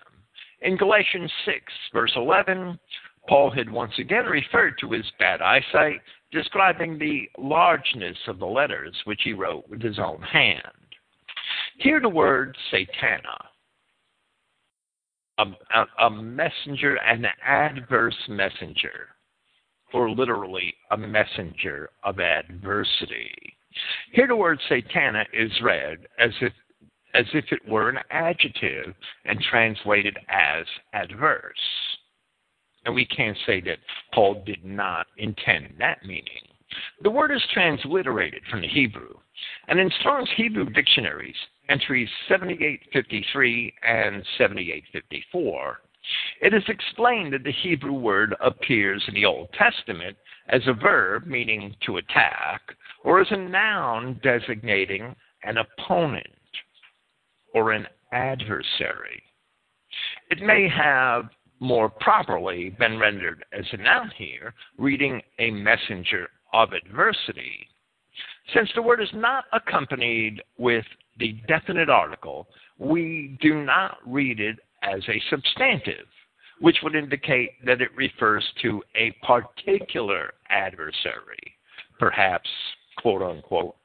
In 0.61 0.77
Galatians 0.77 1.31
6, 1.45 1.57
verse 1.91 2.13
11, 2.15 2.79
Paul 3.27 3.49
had 3.49 3.69
once 3.69 3.93
again 3.97 4.25
referred 4.25 4.77
to 4.79 4.91
his 4.91 5.05
bad 5.17 5.41
eyesight, 5.41 5.99
describing 6.31 6.99
the 6.99 7.27
largeness 7.39 8.17
of 8.27 8.37
the 8.37 8.45
letters 8.45 8.95
which 9.05 9.21
he 9.23 9.33
wrote 9.33 9.67
with 9.67 9.81
his 9.81 9.97
own 9.97 10.21
hand. 10.21 10.61
Hear 11.79 11.99
the 11.99 12.07
word 12.07 12.55
Satana, 12.71 13.45
a, 15.39 15.45
a, 15.73 16.05
a 16.05 16.11
messenger, 16.11 16.97
an 16.97 17.25
adverse 17.43 18.15
messenger, 18.29 19.09
or 19.91 20.11
literally 20.11 20.71
a 20.91 20.97
messenger 20.97 21.89
of 22.03 22.19
adversity. 22.19 23.33
Here 24.11 24.27
the 24.27 24.35
word 24.35 24.59
Satana 24.69 25.25
is 25.33 25.51
read 25.61 26.07
as 26.19 26.31
if 26.41 26.53
as 27.15 27.25
if 27.33 27.45
it 27.51 27.67
were 27.67 27.89
an 27.89 27.99
adjective 28.11 28.93
and 29.25 29.39
translated 29.49 30.17
as 30.27 30.65
adverse. 30.93 31.53
And 32.85 32.93
we 32.93 33.05
can't 33.05 33.37
say 33.45 33.61
that 33.61 33.79
Paul 34.13 34.43
did 34.45 34.63
not 34.63 35.07
intend 35.17 35.75
that 35.79 36.05
meaning. 36.05 36.43
The 37.01 37.09
word 37.09 37.31
is 37.31 37.41
transliterated 37.53 38.41
from 38.49 38.61
the 38.61 38.67
Hebrew, 38.67 39.13
and 39.67 39.79
in 39.79 39.89
Strong's 39.99 40.29
Hebrew 40.35 40.65
dictionaries, 40.69 41.35
entries 41.69 42.09
7853 42.27 43.73
and 43.83 44.23
7854, 44.37 45.79
it 46.41 46.53
is 46.53 46.63
explained 46.67 47.33
that 47.33 47.43
the 47.43 47.51
Hebrew 47.51 47.93
word 47.93 48.35
appears 48.41 49.03
in 49.07 49.13
the 49.13 49.25
Old 49.25 49.49
Testament 49.53 50.17
as 50.49 50.61
a 50.67 50.73
verb 50.73 51.25
meaning 51.25 51.75
to 51.85 51.97
attack, 51.97 52.61
or 53.03 53.21
as 53.21 53.27
a 53.31 53.37
noun 53.37 54.19
designating 54.21 55.15
an 55.43 55.57
opponent 55.57 56.27
or 57.55 57.71
an 57.71 57.87
adversary. 58.11 59.23
It 60.29 60.41
may 60.41 60.67
have 60.67 61.29
more 61.59 61.89
properly 61.89 62.75
been 62.77 62.99
rendered 62.99 63.45
as 63.57 63.65
a 63.71 63.77
noun 63.77 64.11
here, 64.17 64.53
reading 64.77 65.21
a 65.39 65.49
messenger 65.51 66.27
of 66.53 66.73
adversity. 66.73 67.67
Since 68.53 68.69
the 68.75 68.81
word 68.81 69.01
is 69.01 69.09
not 69.13 69.45
accompanied 69.53 70.43
with 70.57 70.85
the 71.17 71.39
definite 71.47 71.89
article, 71.89 72.47
we 72.77 73.37
do 73.41 73.63
not 73.63 73.97
read 74.05 74.41
it 74.41 74.57
as 74.83 75.01
a 75.07 75.21
substantive, 75.29 76.07
which 76.59 76.77
would 76.83 76.95
indicate 76.95 77.51
that 77.65 77.81
it 77.81 77.95
refers 77.95 78.45
to 78.63 78.83
a 78.95 79.15
particular 79.25 80.33
adversary, 80.49 81.55
perhaps, 81.99 82.49
quote 82.97 83.21
unquote, 83.21 83.75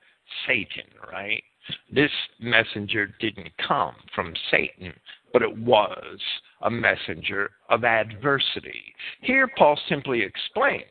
Satan, 0.46 0.90
right? 1.12 1.42
This 1.90 2.10
messenger 2.38 3.06
didn't 3.20 3.56
come 3.58 3.94
from 4.14 4.34
Satan, 4.50 4.92
but 5.32 5.42
it 5.42 5.56
was 5.58 6.20
a 6.62 6.70
messenger 6.70 7.50
of 7.68 7.84
adversity. 7.84 8.94
Here, 9.20 9.48
Paul 9.56 9.78
simply 9.88 10.22
explains 10.22 10.84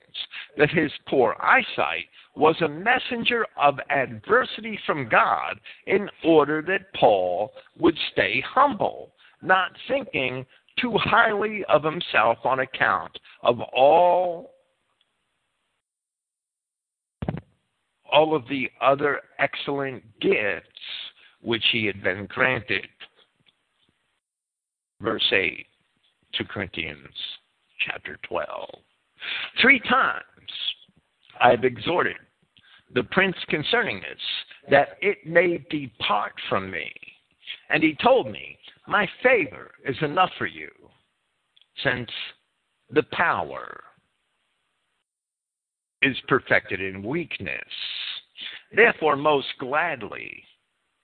that 0.57 0.69
his 0.69 0.91
poor 1.07 1.35
eyesight 1.39 2.05
was 2.35 2.61
a 2.61 2.67
messenger 2.67 3.45
of 3.57 3.79
adversity 3.89 4.79
from 4.85 5.09
God 5.09 5.59
in 5.87 6.09
order 6.23 6.61
that 6.63 6.93
Paul 6.93 7.51
would 7.77 7.97
stay 8.11 8.41
humble, 8.41 9.13
not 9.41 9.71
thinking 9.87 10.45
too 10.79 10.97
highly 10.97 11.63
of 11.65 11.83
himself 11.83 12.37
on 12.45 12.59
account 12.59 13.17
of 13.43 13.59
all 13.73 14.51
all 18.11 18.35
of 18.35 18.47
the 18.47 18.69
other 18.81 19.21
excellent 19.39 20.03
gifts 20.19 20.67
which 21.41 21.63
he 21.71 21.85
had 21.85 22.03
been 22.03 22.25
granted. 22.27 22.87
Verse 25.01 25.25
8 25.31 25.65
to 26.33 26.43
Corinthians 26.43 27.15
chapter 27.85 28.17
12. 28.27 28.69
Three 29.61 29.79
times 29.79 30.23
I 31.39 31.51
have 31.51 31.63
exhorted 31.63 32.17
the 32.93 33.03
prince 33.03 33.35
concerning 33.49 34.01
this, 34.01 34.19
that 34.69 34.97
it 35.01 35.25
may 35.25 35.63
depart 35.69 36.33
from 36.49 36.71
me. 36.71 36.91
And 37.69 37.83
he 37.83 37.95
told 38.03 38.31
me, 38.31 38.57
My 38.87 39.07
favor 39.21 39.71
is 39.85 39.95
enough 40.01 40.31
for 40.37 40.47
you, 40.47 40.69
since 41.83 42.09
the 42.91 43.03
power 43.11 43.83
is 46.01 46.17
perfected 46.27 46.81
in 46.81 47.03
weakness. 47.03 47.63
Therefore, 48.73 49.15
most 49.15 49.47
gladly 49.59 50.43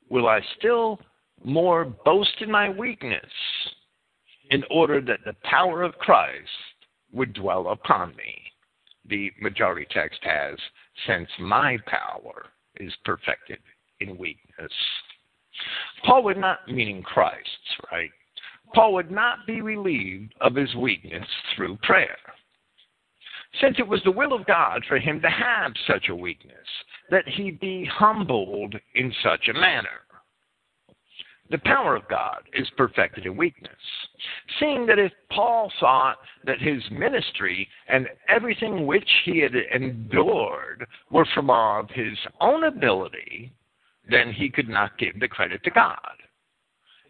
will 0.10 0.28
I 0.28 0.41
still 0.58 1.00
more 1.43 1.86
boast 1.86 2.36
in 2.41 2.50
my 2.50 2.70
weakness, 2.70 3.32
in 4.52 4.64
order 4.70 5.02
that 5.02 5.20
the 5.26 5.36
power 5.43 5.82
of 5.82 5.98
Christ 5.98 6.50
would 7.12 7.34
dwell 7.34 7.70
upon 7.70 8.16
me. 8.16 8.36
The 9.08 9.32
majority 9.41 9.88
text 9.91 10.20
has, 10.24 10.58
since 11.08 11.28
my 11.39 11.78
power 11.88 12.48
is 12.78 12.93
perfected 13.04 13.60
in 14.00 14.18
weakness. 14.18 14.72
Paul 16.06 16.24
would 16.24 16.38
not, 16.38 16.60
meaning 16.68 17.02
Christ's, 17.04 17.50
right? 17.91 18.10
Paul 18.74 18.93
would 18.93 19.12
not 19.12 19.46
be 19.48 19.62
relieved 19.62 20.34
of 20.41 20.56
his 20.56 20.74
weakness 20.76 21.28
through 21.56 21.78
prayer 21.78 22.18
since 23.62 23.76
it 23.80 23.88
was 23.88 24.01
the 24.03 24.12
will 24.12 24.34
of 24.34 24.45
God 24.45 24.84
for 24.88 24.97
him 24.97 25.22
to 25.22 25.30
have 25.30 25.74
such 25.88 26.10
a 26.10 26.16
weakness, 26.16 26.68
that 27.10 27.28
he 27.28 27.51
be 27.51 27.86
humbled 27.86 28.76
in 28.95 29.14
such 29.24 29.47
a 29.47 29.53
manner. 29.53 30.01
The 31.51 31.60
power 31.60 31.95
of 31.95 32.08
God 32.08 32.41
is 32.53 32.68
perfected 32.76 33.28
in 33.28 33.38
weakness. 33.38 33.72
Seeing 34.60 34.88
that 34.88 34.97
if 34.97 35.12
Paul 35.30 35.72
thought 35.80 36.18
that 36.43 36.60
his 36.60 36.82
ministry 36.89 37.68
and 37.88 38.08
everything 38.28 38.88
which 38.88 39.10
he 39.26 39.39
had 39.39 39.53
endured 39.56 40.88
were 41.12 41.28
from 41.36 41.51
of 41.51 41.89
his 41.91 42.18
own 42.41 42.64
ability, 42.64 43.53
then 44.10 44.34
he 44.34 44.49
could 44.49 44.70
not 44.70 44.97
give 44.97 45.20
the 45.20 45.28
credit 45.28 45.64
to 45.64 45.70
God. 45.70 45.99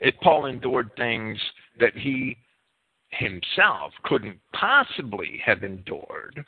If 0.01 0.15
Paul 0.21 0.47
endured 0.47 0.91
things 0.97 1.39
that 1.79 1.95
he 1.95 2.37
himself 3.17 3.93
couldn't 4.03 4.39
possibly 4.53 5.41
have 5.45 5.63
endured, 5.63 6.45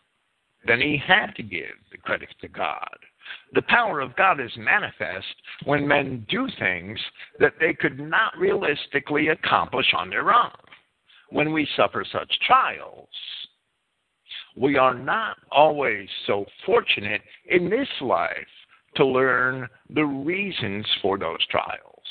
then 0.65 0.81
he 0.81 1.01
had 1.05 1.33
to 1.35 1.43
give 1.43 1.75
the 1.91 1.97
credit 1.97 2.29
to 2.41 2.47
God. 2.47 2.97
The 3.53 3.61
power 3.63 3.99
of 3.99 4.15
God 4.15 4.39
is 4.39 4.51
manifest 4.57 5.27
when 5.65 5.87
men 5.87 6.25
do 6.29 6.47
things 6.59 6.99
that 7.39 7.53
they 7.59 7.73
could 7.73 7.99
not 7.99 8.37
realistically 8.37 9.29
accomplish 9.29 9.93
on 9.95 10.09
their 10.09 10.33
own. 10.33 10.51
When 11.29 11.51
we 11.51 11.67
suffer 11.75 12.05
such 12.09 12.39
trials, 12.45 13.09
we 14.55 14.77
are 14.77 14.93
not 14.93 15.37
always 15.51 16.07
so 16.25 16.45
fortunate 16.65 17.21
in 17.49 17.69
this 17.69 17.89
life 18.01 18.31
to 18.95 19.05
learn 19.05 19.67
the 19.89 20.05
reasons 20.05 20.85
for 21.01 21.17
those 21.17 21.45
trials. 21.47 22.03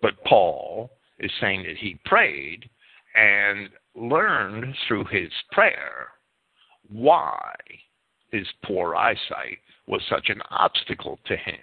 But 0.00 0.22
Paul 0.24 0.90
is 1.18 1.30
saying 1.40 1.64
that 1.64 1.76
he 1.78 1.98
prayed 2.04 2.68
and 3.14 3.68
learned 3.94 4.74
through 4.86 5.04
his 5.04 5.30
prayer 5.50 6.08
why 6.88 7.54
his 8.30 8.46
poor 8.64 8.94
eyesight 8.94 9.58
was 9.86 10.02
such 10.08 10.28
an 10.28 10.40
obstacle 10.50 11.18
to 11.26 11.36
him. 11.36 11.58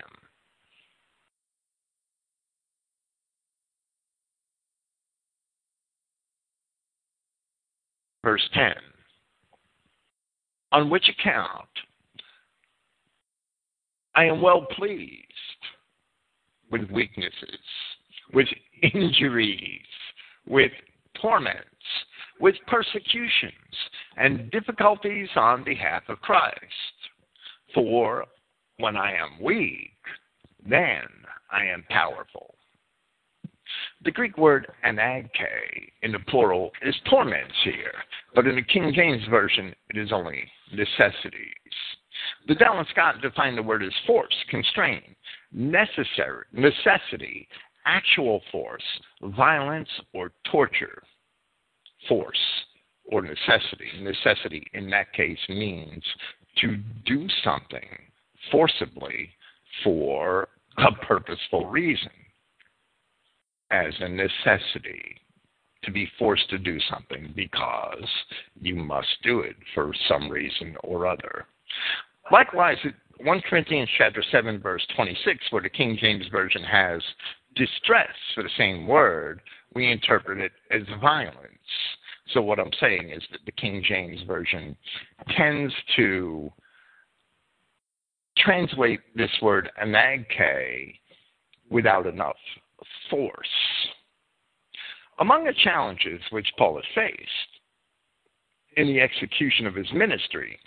Verse 8.24 8.48
10 8.54 8.74
On 10.72 10.90
which 10.90 11.10
account 11.10 11.70
I 14.16 14.26
am 14.26 14.42
well 14.42 14.66
pleased 14.76 15.24
with 16.72 16.90
weaknesses, 16.92 17.60
with 18.34 18.48
injuries, 18.94 19.82
with 20.46 20.72
torments, 21.22 21.64
with 22.40 22.56
persecutions 22.68 23.54
and 24.18 24.50
difficulties 24.52 25.30
on 25.36 25.64
behalf 25.64 26.04
of 26.08 26.22
Christ. 26.22 26.56
For 27.74 28.26
when 28.78 28.96
I 28.96 29.14
am 29.14 29.44
weak, 29.44 29.92
then 30.68 31.04
I 31.52 31.66
am 31.66 31.84
powerful. 31.90 32.56
The 34.04 34.12
Greek 34.12 34.38
word 34.38 34.68
anagke 34.86 35.92
in 36.02 36.12
the 36.12 36.20
plural 36.28 36.72
is 36.82 36.96
torments 37.10 37.54
here, 37.64 37.94
but 38.34 38.48
in 38.48 38.56
the 38.56 38.64
King 38.64 38.92
James 38.96 39.24
Version 39.30 39.76
it 39.90 39.98
is 39.98 40.12
only 40.12 40.44
necessities. 40.72 41.44
Liddell 42.48 42.80
and 42.80 42.88
Scott 42.92 43.22
defined 43.22 43.58
the 43.58 43.64
word 43.64 43.84
as 43.84 43.94
force, 44.08 44.34
constraint, 44.50 45.04
necessary, 45.52 46.46
necessity, 46.52 47.48
actual 47.86 48.42
force, 48.52 48.84
violence, 49.22 49.90
or 50.14 50.32
torture. 50.52 51.04
Force 52.10 52.38
or 53.06 53.22
necessity. 53.22 53.90
Necessity 54.02 54.66
in 54.74 54.90
that 54.90 55.14
case 55.14 55.40
means 55.48 56.04
to 56.58 56.78
do 57.06 57.28
something 57.44 57.88
forcibly 58.52 59.30
for 59.84 60.50
a 60.78 60.92
purposeful 61.06 61.68
reason, 61.68 62.10
as 63.72 63.94
a 64.00 64.10
necessity 64.10 65.22
to 65.84 65.92
be 65.92 66.10
forced 66.18 66.50
to 66.50 66.58
do 66.58 66.78
something 66.90 67.32
because 67.36 68.04
you 68.60 68.76
must 68.76 69.08
do 69.24 69.42
it 69.42 69.56
for 69.74 69.94
some 70.08 70.30
reason 70.30 70.76
or 70.84 71.08
other. 71.08 71.46
Likewise, 72.32 72.78
1 73.22 73.42
Corinthians 73.50 73.90
chapter 73.98 74.24
7 74.32 74.60
verse 74.60 74.86
26 74.96 75.40
where 75.52 75.62
the 75.62 75.70
King 75.70 75.98
James 76.00 76.26
version 76.32 76.64
has 76.64 77.02
distress 77.56 78.10
for 78.34 78.44
the 78.44 78.50
same 78.58 78.88
word, 78.88 79.42
we 79.74 79.92
interpret 79.92 80.40
it 80.40 80.52
as 80.72 80.82
violence. 81.02 81.38
So 82.34 82.42
what 82.42 82.60
I'm 82.60 82.72
saying 82.80 83.10
is 83.10 83.24
that 83.32 83.40
the 83.46 83.52
King 83.54 83.84
James 83.88 84.22
version 84.28 84.76
tends 85.36 85.74
to 85.96 86.52
translate 88.38 89.00
this 89.16 89.32
word 89.42 89.70
anagke 89.82 90.96
without 91.70 92.06
enough 92.06 92.38
force. 93.10 93.48
Among 95.20 95.44
the 95.44 95.54
challenges 95.64 96.22
which 96.32 96.48
Paul 96.58 96.82
faced 96.96 97.60
in 98.78 98.88
the 98.88 99.02
execution 99.02 99.66
of 99.66 99.76
his 99.76 99.92
ministry, 99.94 100.58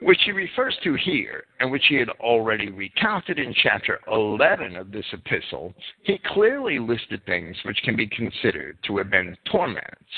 which 0.00 0.20
he 0.24 0.32
refers 0.32 0.76
to 0.84 0.94
here 0.94 1.44
and 1.58 1.70
which 1.70 1.84
he 1.88 1.96
had 1.96 2.10
already 2.20 2.70
recounted 2.70 3.38
in 3.38 3.54
chapter 3.62 4.00
11 4.10 4.76
of 4.76 4.92
this 4.92 5.06
epistle, 5.12 5.74
he 6.02 6.20
clearly 6.26 6.78
listed 6.78 7.24
things 7.26 7.56
which 7.64 7.80
can 7.84 7.96
be 7.96 8.06
considered 8.06 8.78
to 8.86 8.98
have 8.98 9.10
been 9.10 9.36
torments, 9.50 10.12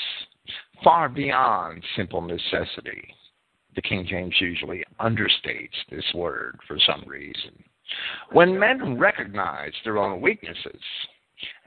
far 0.83 1.09
beyond 1.09 1.83
simple 1.95 2.21
necessity 2.21 3.15
the 3.75 3.81
King 3.81 4.05
James 4.09 4.35
usually 4.39 4.83
understates 4.99 5.69
this 5.89 6.03
word 6.13 6.59
for 6.67 6.77
some 6.85 7.03
reason. 7.07 7.63
When 8.31 8.59
men 8.59 8.97
recognize 8.97 9.73
their 9.83 9.97
own 9.97 10.21
weaknesses 10.21 10.81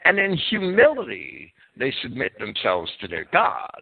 and 0.04 0.18
in 0.18 0.36
humility 0.50 1.52
they 1.76 1.92
submit 2.02 2.38
themselves 2.38 2.90
to 3.00 3.08
their 3.08 3.26
God, 3.32 3.80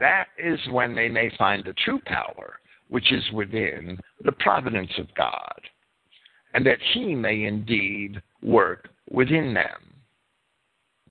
that 0.00 0.26
is 0.38 0.58
when 0.70 0.94
they 0.94 1.08
may 1.08 1.30
find 1.36 1.64
the 1.64 1.74
true 1.84 2.00
power 2.06 2.58
which 2.88 3.12
is 3.12 3.24
within 3.32 3.98
the 4.24 4.32
providence 4.32 4.90
of 4.98 5.14
God, 5.14 5.60
and 6.54 6.64
that 6.64 6.78
He 6.94 7.14
may 7.14 7.44
indeed 7.44 8.22
work 8.42 8.88
within 9.10 9.52
them, 9.52 9.94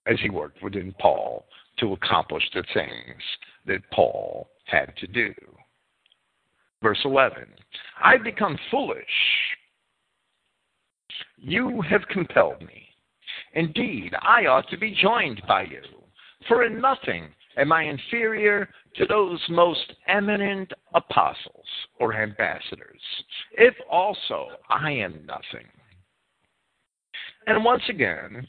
as 0.07 0.17
He 0.21 0.29
worked 0.31 0.63
within 0.63 0.93
Paul 0.99 1.45
to 1.79 1.93
accomplish 1.93 2.43
the 2.53 2.63
things 2.73 3.21
that 3.67 3.89
Paul 3.91 4.49
had 4.65 4.93
to 4.97 5.07
do. 5.07 5.33
Verse 6.81 6.99
11 7.05 7.45
I 8.03 8.17
become 8.17 8.57
foolish. 8.69 9.05
You 11.37 11.81
have 11.89 12.07
compelled 12.09 12.61
me. 12.61 12.87
Indeed, 13.53 14.13
I 14.21 14.45
ought 14.45 14.69
to 14.69 14.77
be 14.77 14.95
joined 15.01 15.41
by 15.47 15.63
you, 15.63 15.81
for 16.47 16.63
in 16.63 16.79
nothing 16.79 17.29
am 17.57 17.71
I 17.71 17.83
inferior 17.83 18.69
to 18.95 19.05
those 19.05 19.41
most 19.49 19.93
eminent 20.07 20.71
apostles 20.93 21.65
or 21.99 22.13
ambassadors, 22.15 23.01
if 23.53 23.73
also 23.89 24.47
I 24.69 24.91
am 24.91 25.25
nothing. 25.25 25.67
And 27.47 27.63
once 27.63 27.83
again, 27.89 28.47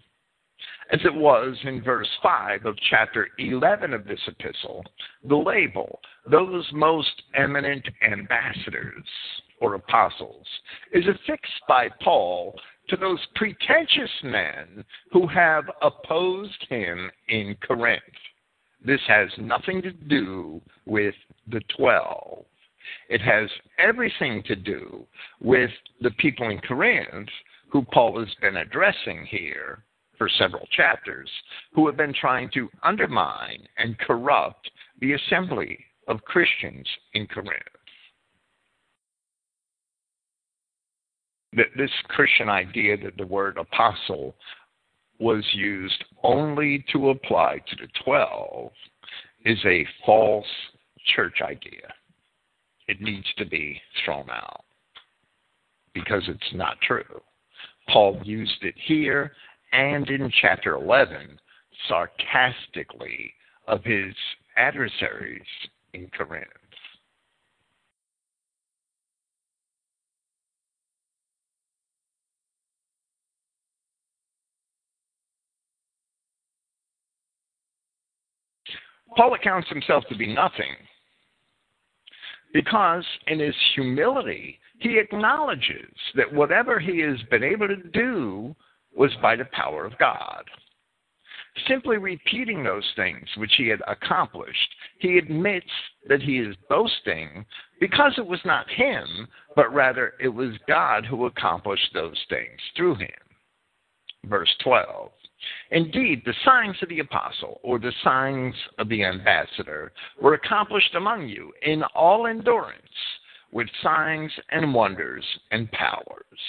as 0.90 1.00
it 1.04 1.14
was 1.14 1.56
in 1.64 1.82
verse 1.82 2.08
5 2.22 2.64
of 2.64 2.76
chapter 2.88 3.28
11 3.38 3.92
of 3.92 4.06
this 4.06 4.20
epistle, 4.26 4.84
the 5.28 5.36
label, 5.36 6.00
those 6.30 6.66
most 6.72 7.22
eminent 7.34 7.86
ambassadors 8.02 9.04
or 9.60 9.74
apostles, 9.74 10.46
is 10.92 11.04
affixed 11.06 11.60
by 11.68 11.88
Paul 12.02 12.58
to 12.88 12.96
those 12.96 13.18
pretentious 13.34 14.10
men 14.22 14.84
who 15.12 15.26
have 15.26 15.64
opposed 15.82 16.66
him 16.70 17.10
in 17.28 17.54
Corinth. 17.66 18.02
This 18.84 19.00
has 19.08 19.28
nothing 19.38 19.82
to 19.82 19.90
do 19.90 20.60
with 20.86 21.14
the 21.50 21.60
twelve. 21.76 22.44
It 23.10 23.20
has 23.20 23.50
everything 23.78 24.42
to 24.44 24.56
do 24.56 25.04
with 25.40 25.70
the 26.00 26.12
people 26.12 26.48
in 26.48 26.60
Corinth 26.60 27.28
who 27.70 27.82
Paul 27.92 28.18
has 28.20 28.34
been 28.40 28.56
addressing 28.56 29.26
here 29.26 29.84
for 30.18 30.28
several 30.38 30.66
chapters 30.76 31.30
who 31.72 31.86
have 31.86 31.96
been 31.96 32.12
trying 32.12 32.50
to 32.54 32.68
undermine 32.82 33.62
and 33.78 33.98
corrupt 34.00 34.70
the 35.00 35.12
assembly 35.12 35.78
of 36.08 36.22
Christians 36.24 36.86
in 37.14 37.26
Corinth. 37.26 37.52
This 41.52 41.90
Christian 42.08 42.48
idea 42.48 42.96
that 42.98 43.16
the 43.16 43.26
word 43.26 43.56
apostle 43.56 44.34
was 45.18 45.44
used 45.52 46.04
only 46.22 46.84
to 46.92 47.10
apply 47.10 47.58
to 47.68 47.76
the 47.76 47.88
12 48.04 48.70
is 49.44 49.58
a 49.64 49.86
false 50.04 50.46
church 51.14 51.38
idea. 51.42 51.92
It 52.86 53.00
needs 53.00 53.26
to 53.38 53.46
be 53.46 53.80
thrown 54.04 54.28
out 54.30 54.64
because 55.94 56.22
it's 56.28 56.54
not 56.54 56.80
true. 56.82 57.22
Paul 57.88 58.20
used 58.22 58.62
it 58.62 58.74
here 58.86 59.32
and 59.72 60.08
in 60.08 60.30
chapter 60.40 60.74
11 60.74 61.38
sarcastically 61.88 63.32
of 63.66 63.84
his 63.84 64.14
adversaries 64.56 65.42
in 65.92 66.10
Corinth. 66.16 66.48
Paul 79.16 79.34
accounts 79.34 79.68
himself 79.68 80.04
to 80.08 80.16
be 80.16 80.32
nothing 80.32 80.76
because 82.52 83.04
in 83.26 83.40
his 83.40 83.54
humility, 83.74 84.58
he 84.78 84.98
acknowledges 84.98 85.92
that 86.14 86.32
whatever 86.32 86.78
he 86.78 87.00
has 87.00 87.18
been 87.30 87.42
able 87.42 87.66
to 87.68 87.76
do 87.76 88.54
was 88.98 89.14
by 89.22 89.36
the 89.36 89.46
power 89.52 89.86
of 89.86 89.96
God. 89.98 90.44
Simply 91.66 91.96
repeating 91.96 92.62
those 92.62 92.86
things 92.94 93.26
which 93.36 93.52
he 93.56 93.68
had 93.68 93.80
accomplished, 93.86 94.68
he 94.98 95.18
admits 95.18 95.70
that 96.08 96.20
he 96.20 96.38
is 96.38 96.54
boasting 96.68 97.46
because 97.80 98.12
it 98.18 98.26
was 98.26 98.40
not 98.44 98.68
him, 98.68 99.28
but 99.56 99.72
rather 99.72 100.14
it 100.20 100.28
was 100.28 100.54
God 100.66 101.06
who 101.06 101.26
accomplished 101.26 101.90
those 101.94 102.18
things 102.28 102.60
through 102.76 102.96
him. 102.96 103.08
Verse 104.24 104.54
12 104.62 105.10
Indeed, 105.70 106.22
the 106.24 106.34
signs 106.44 106.76
of 106.82 106.88
the 106.88 106.98
apostle, 106.98 107.60
or 107.62 107.78
the 107.78 107.92
signs 108.02 108.54
of 108.78 108.88
the 108.88 109.04
ambassador, 109.04 109.92
were 110.20 110.34
accomplished 110.34 110.94
among 110.96 111.28
you 111.28 111.52
in 111.62 111.84
all 111.94 112.26
endurance, 112.26 112.82
with 113.52 113.68
signs 113.82 114.32
and 114.50 114.74
wonders 114.74 115.24
and 115.52 115.70
powers. 115.70 116.40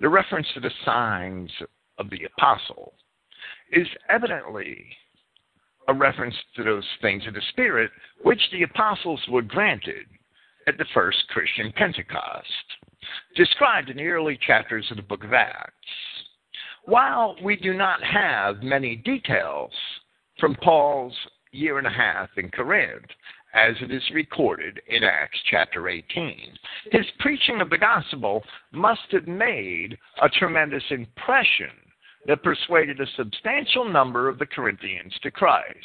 The 0.00 0.08
reference 0.08 0.46
to 0.54 0.60
the 0.60 0.70
signs 0.84 1.50
of 1.98 2.08
the 2.08 2.24
apostle 2.24 2.94
is 3.70 3.86
evidently 4.08 4.86
a 5.88 5.94
reference 5.94 6.34
to 6.56 6.64
those 6.64 6.86
things 7.02 7.26
of 7.26 7.34
the 7.34 7.42
Spirit 7.50 7.90
which 8.22 8.40
the 8.50 8.62
apostles 8.62 9.20
were 9.28 9.42
granted 9.42 10.06
at 10.66 10.78
the 10.78 10.86
first 10.94 11.18
Christian 11.28 11.72
Pentecost, 11.76 12.46
described 13.36 13.90
in 13.90 13.96
the 13.98 14.06
early 14.06 14.38
chapters 14.46 14.86
of 14.90 14.96
the 14.96 15.02
book 15.02 15.24
of 15.24 15.34
Acts. 15.34 15.74
While 16.84 17.36
we 17.42 17.56
do 17.56 17.74
not 17.74 18.02
have 18.02 18.62
many 18.62 18.96
details 18.96 19.72
from 20.38 20.54
Paul's 20.56 21.16
year 21.52 21.78
and 21.78 21.86
a 21.86 21.90
half 21.90 22.30
in 22.36 22.50
Corinth, 22.50 23.04
as 23.54 23.74
it 23.80 23.90
is 23.90 24.02
recorded 24.14 24.80
in 24.86 25.02
Acts 25.02 25.38
chapter 25.50 25.88
18. 25.88 26.36
His 26.92 27.06
preaching 27.18 27.60
of 27.60 27.70
the 27.70 27.78
gospel 27.78 28.42
must 28.72 29.00
have 29.10 29.26
made 29.26 29.98
a 30.22 30.28
tremendous 30.28 30.84
impression 30.90 31.70
that 32.26 32.42
persuaded 32.42 33.00
a 33.00 33.06
substantial 33.16 33.88
number 33.90 34.28
of 34.28 34.38
the 34.38 34.46
Corinthians 34.46 35.14
to 35.22 35.30
Christ. 35.30 35.76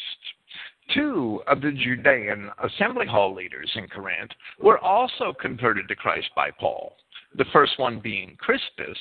Two 0.93 1.41
of 1.47 1.61
the 1.61 1.72
Judean 1.72 2.51
assembly 2.63 3.07
hall 3.07 3.34
leaders 3.34 3.72
in 3.76 3.88
Corinth 3.88 4.32
were 4.59 4.78
also 4.80 5.34
converted 5.39 5.88
to 5.88 5.95
Christ 5.95 6.30
by 6.36 6.51
Paul, 6.51 6.95
the 7.36 7.45
first 7.51 7.80
one 7.80 7.99
being 7.99 8.38
Crispus 8.38 8.97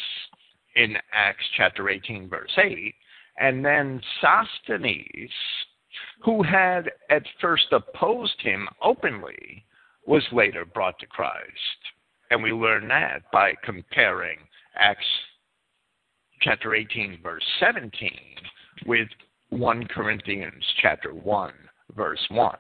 in 0.77 0.97
Acts 1.13 1.45
chapter 1.57 1.91
18, 1.91 2.29
verse 2.29 2.51
8, 2.57 2.95
and 3.39 3.65
then 3.65 4.01
Sosthenes, 4.21 5.31
who 6.25 6.43
had 6.43 6.91
at 7.11 7.23
first 7.41 7.67
opposed 7.73 8.41
him 8.41 8.69
openly, 8.83 9.65
was 10.07 10.23
later 10.33 10.65
brought 10.65 10.99
to 10.99 11.07
Christ. 11.07 11.49
And 12.31 12.43
we 12.43 12.53
learn 12.53 12.89
that 12.89 13.31
by 13.33 13.55
comparing 13.63 14.39
Acts 14.77 15.05
chapter 16.41 16.75
18, 16.75 17.21
verse 17.23 17.45
17, 17.61 18.11
with 18.87 19.09
1 19.51 19.87
Corinthians 19.89 20.65
chapter 20.81 21.15
1, 21.15 21.53
verse 21.95 22.25
1. 22.31 22.57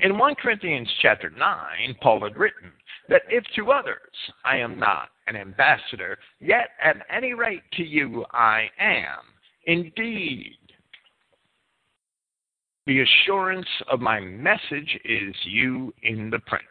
In 0.00 0.18
1 0.18 0.34
Corinthians 0.36 0.88
chapter 1.00 1.30
9, 1.30 1.96
Paul 2.00 2.24
had 2.24 2.36
written 2.36 2.72
that 3.08 3.22
if 3.28 3.44
to 3.54 3.70
others 3.70 3.98
I 4.44 4.56
am 4.56 4.78
not 4.78 5.10
an 5.26 5.36
ambassador, 5.36 6.18
yet 6.40 6.70
at 6.82 6.96
any 7.10 7.34
rate 7.34 7.62
to 7.74 7.84
you 7.84 8.24
I 8.32 8.68
am. 8.78 9.18
Indeed, 9.66 10.56
the 12.86 13.00
assurance 13.00 13.68
of 13.90 14.00
my 14.00 14.18
message 14.18 14.98
is 15.04 15.34
you 15.44 15.94
in 16.02 16.30
the 16.30 16.40
prince. 16.40 16.64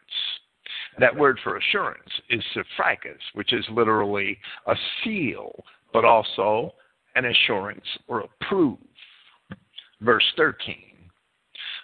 That 1.00 1.16
word 1.16 1.40
for 1.44 1.58
assurance 1.58 2.10
is 2.30 2.44
sphragis, 2.56 3.20
which 3.34 3.54
is 3.54 3.66
literally 3.72 4.38
a 4.68 4.76
seal, 5.04 5.52
but 5.94 6.04
also 6.04 6.74
an 7.16 7.26
assurance 7.26 7.86
or 8.08 8.22
a 8.22 8.46
proof. 8.46 8.78
Verse 10.02 10.26
13. 10.36 10.76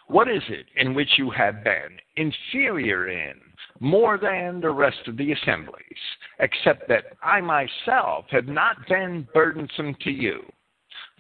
What 0.07 0.29
is 0.29 0.41
it 0.49 0.65
in 0.75 0.93
which 0.93 1.09
you 1.17 1.29
have 1.31 1.63
been 1.63 1.97
inferior 2.15 3.09
in 3.09 3.35
more 3.79 4.17
than 4.17 4.59
the 4.59 4.69
rest 4.69 5.07
of 5.07 5.17
the 5.17 5.33
assemblies, 5.33 5.83
except 6.39 6.87
that 6.87 7.17
I 7.21 7.41
myself 7.41 8.25
have 8.29 8.47
not 8.47 8.77
been 8.89 9.27
burdensome 9.33 9.95
to 10.01 10.11
you? 10.11 10.41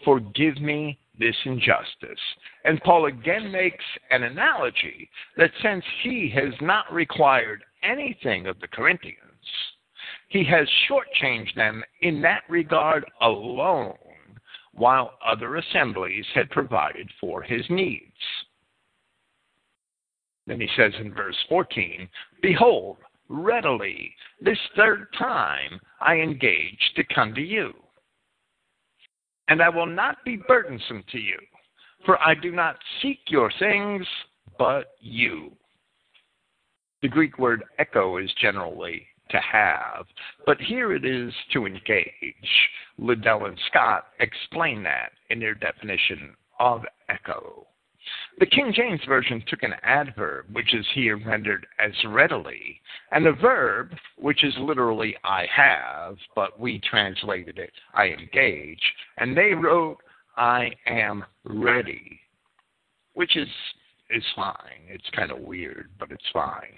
Forgive 0.03 0.59
me 0.61 0.99
this 1.19 1.35
injustice. 1.45 2.19
And 2.63 2.81
Paul 2.81 3.05
again 3.05 3.51
makes 3.51 3.83
an 4.11 4.23
analogy 4.23 5.09
that 5.37 5.51
since 5.61 5.83
he 6.03 6.31
has 6.35 6.53
not 6.61 6.91
required 6.91 7.63
anything 7.83 8.47
of 8.47 8.59
the 8.59 8.67
Corinthians, 8.67 9.17
he 10.29 10.43
has 10.45 10.67
shortchanged 10.89 11.55
them 11.55 11.83
in 12.01 12.21
that 12.21 12.43
regard 12.49 13.05
alone, 13.21 13.95
while 14.73 15.17
other 15.25 15.55
assemblies 15.55 16.25
had 16.35 16.49
provided 16.49 17.09
for 17.19 17.41
his 17.41 17.65
needs. 17.69 18.03
Then 20.45 20.61
he 20.61 20.69
says 20.77 20.93
in 20.99 21.13
verse 21.13 21.35
14, 21.49 22.07
Behold, 22.41 22.97
readily, 23.27 24.13
this 24.39 24.59
third 24.75 25.07
time 25.17 25.79
I 25.99 26.15
engage 26.15 26.79
to 26.95 27.03
come 27.13 27.33
to 27.35 27.41
you 27.41 27.73
and 29.49 29.61
I 29.61 29.69
will 29.69 29.85
not 29.85 30.23
be 30.25 30.37
burdensome 30.47 31.03
to 31.11 31.19
you, 31.19 31.37
for 32.05 32.21
I 32.21 32.35
do 32.35 32.51
not 32.51 32.77
seek 33.01 33.19
your 33.27 33.51
things, 33.59 34.05
but 34.57 34.95
you. 34.99 35.51
The 37.01 37.07
Greek 37.07 37.37
word 37.37 37.63
echo 37.77 38.17
is 38.17 38.31
generally 38.41 39.05
to 39.29 39.39
have, 39.39 40.05
but 40.45 40.59
here 40.59 40.93
it 40.93 41.05
is 41.05 41.33
to 41.53 41.65
engage. 41.65 42.11
Liddell 42.97 43.45
and 43.45 43.59
Scott 43.69 44.07
explain 44.19 44.83
that 44.83 45.11
in 45.29 45.39
their 45.39 45.53
definition 45.53 46.33
of 46.59 46.83
echo. 47.09 47.67
The 48.39 48.45
King 48.45 48.71
James 48.73 49.01
Version 49.07 49.43
took 49.47 49.63
an 49.63 49.75
adverb, 49.83 50.45
which 50.51 50.73
is 50.73 50.85
here 50.93 51.17
rendered 51.17 51.65
as 51.79 51.91
readily, 52.05 52.81
and 53.11 53.25
a 53.25 53.33
verb, 53.33 53.95
which 54.15 54.43
is 54.43 54.53
literally 54.59 55.15
I 55.23 55.47
have, 55.47 56.17
but 56.35 56.59
we 56.59 56.79
translated 56.79 57.57
it 57.57 57.73
I 57.93 58.09
engage, 58.09 58.81
and 59.17 59.35
they 59.35 59.53
wrote 59.53 59.97
I 60.35 60.71
am 60.85 61.25
ready, 61.43 62.19
which 63.13 63.35
is 63.35 63.49
is 64.09 64.23
fine. 64.35 64.87
It's 64.87 65.09
kind 65.15 65.31
of 65.31 65.39
weird, 65.39 65.89
but 65.99 66.11
it's 66.11 66.29
fine. 66.33 66.73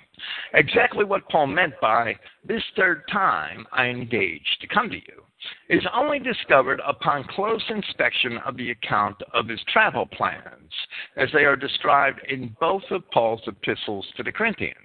Exactly 0.53 1.05
what 1.05 1.27
Paul 1.29 1.47
meant 1.47 1.73
by 1.81 2.15
this 2.43 2.63
third 2.75 3.03
time 3.11 3.65
I 3.71 3.85
engaged 3.85 4.57
to 4.61 4.67
come 4.67 4.89
to 4.89 4.95
you 4.95 5.23
is 5.69 5.85
only 5.93 6.19
discovered 6.19 6.81
upon 6.85 7.23
close 7.29 7.63
inspection 7.69 8.37
of 8.45 8.57
the 8.57 8.71
account 8.71 9.15
of 9.33 9.47
his 9.47 9.61
travel 9.71 10.05
plans, 10.05 10.73
as 11.15 11.29
they 11.31 11.45
are 11.45 11.55
described 11.55 12.19
in 12.27 12.55
both 12.59 12.83
of 12.91 13.09
Paul's 13.11 13.41
epistles 13.47 14.05
to 14.17 14.23
the 14.23 14.31
Corinthians. 14.31 14.75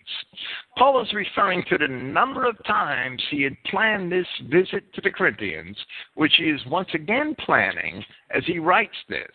Paul 0.77 1.03
is 1.03 1.13
referring 1.13 1.65
to 1.69 1.79
the 1.79 1.89
number 1.89 2.47
of 2.47 2.63
times 2.67 3.23
he 3.31 3.43
had 3.43 3.57
planned 3.65 4.13
this 4.13 4.27
visit 4.49 4.93
to 4.95 5.01
the 5.01 5.11
Corinthians, 5.11 5.77
which 6.15 6.35
he 6.37 6.45
is 6.45 6.65
once 6.67 6.89
again 6.95 7.35
planning 7.41 8.05
as 8.31 8.45
he 8.47 8.59
writes 8.59 8.97
this. 9.09 9.27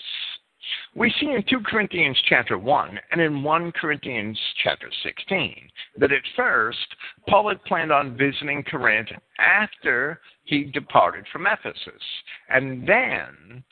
We 0.95 1.13
see 1.19 1.27
in 1.27 1.43
2 1.49 1.61
Corinthians 1.65 2.17
chapter 2.27 2.57
1 2.57 2.99
and 3.11 3.21
in 3.21 3.43
1 3.43 3.71
Corinthians 3.73 4.37
chapter 4.63 4.89
16 5.03 5.69
that 5.97 6.11
at 6.11 6.21
first 6.35 6.95
Paul 7.27 7.49
had 7.49 7.63
planned 7.63 7.91
on 7.91 8.17
visiting 8.17 8.63
Corinth 8.63 9.09
after 9.37 10.19
he 10.43 10.65
departed 10.65 11.25
from 11.31 11.47
Ephesus. 11.47 12.03
And 12.49 12.87
then, 12.87 13.63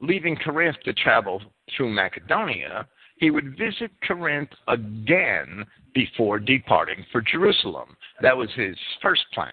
leaving 0.00 0.36
Corinth 0.36 0.76
to 0.84 0.92
travel 0.92 1.42
through 1.76 1.90
Macedonia, 1.90 2.86
he 3.18 3.30
would 3.30 3.56
visit 3.58 3.90
Corinth 4.06 4.50
again 4.68 5.64
before 5.94 6.38
departing 6.38 7.04
for 7.10 7.22
Jerusalem. 7.22 7.96
That 8.20 8.36
was 8.36 8.50
his 8.54 8.76
first 9.02 9.24
plan. 9.32 9.52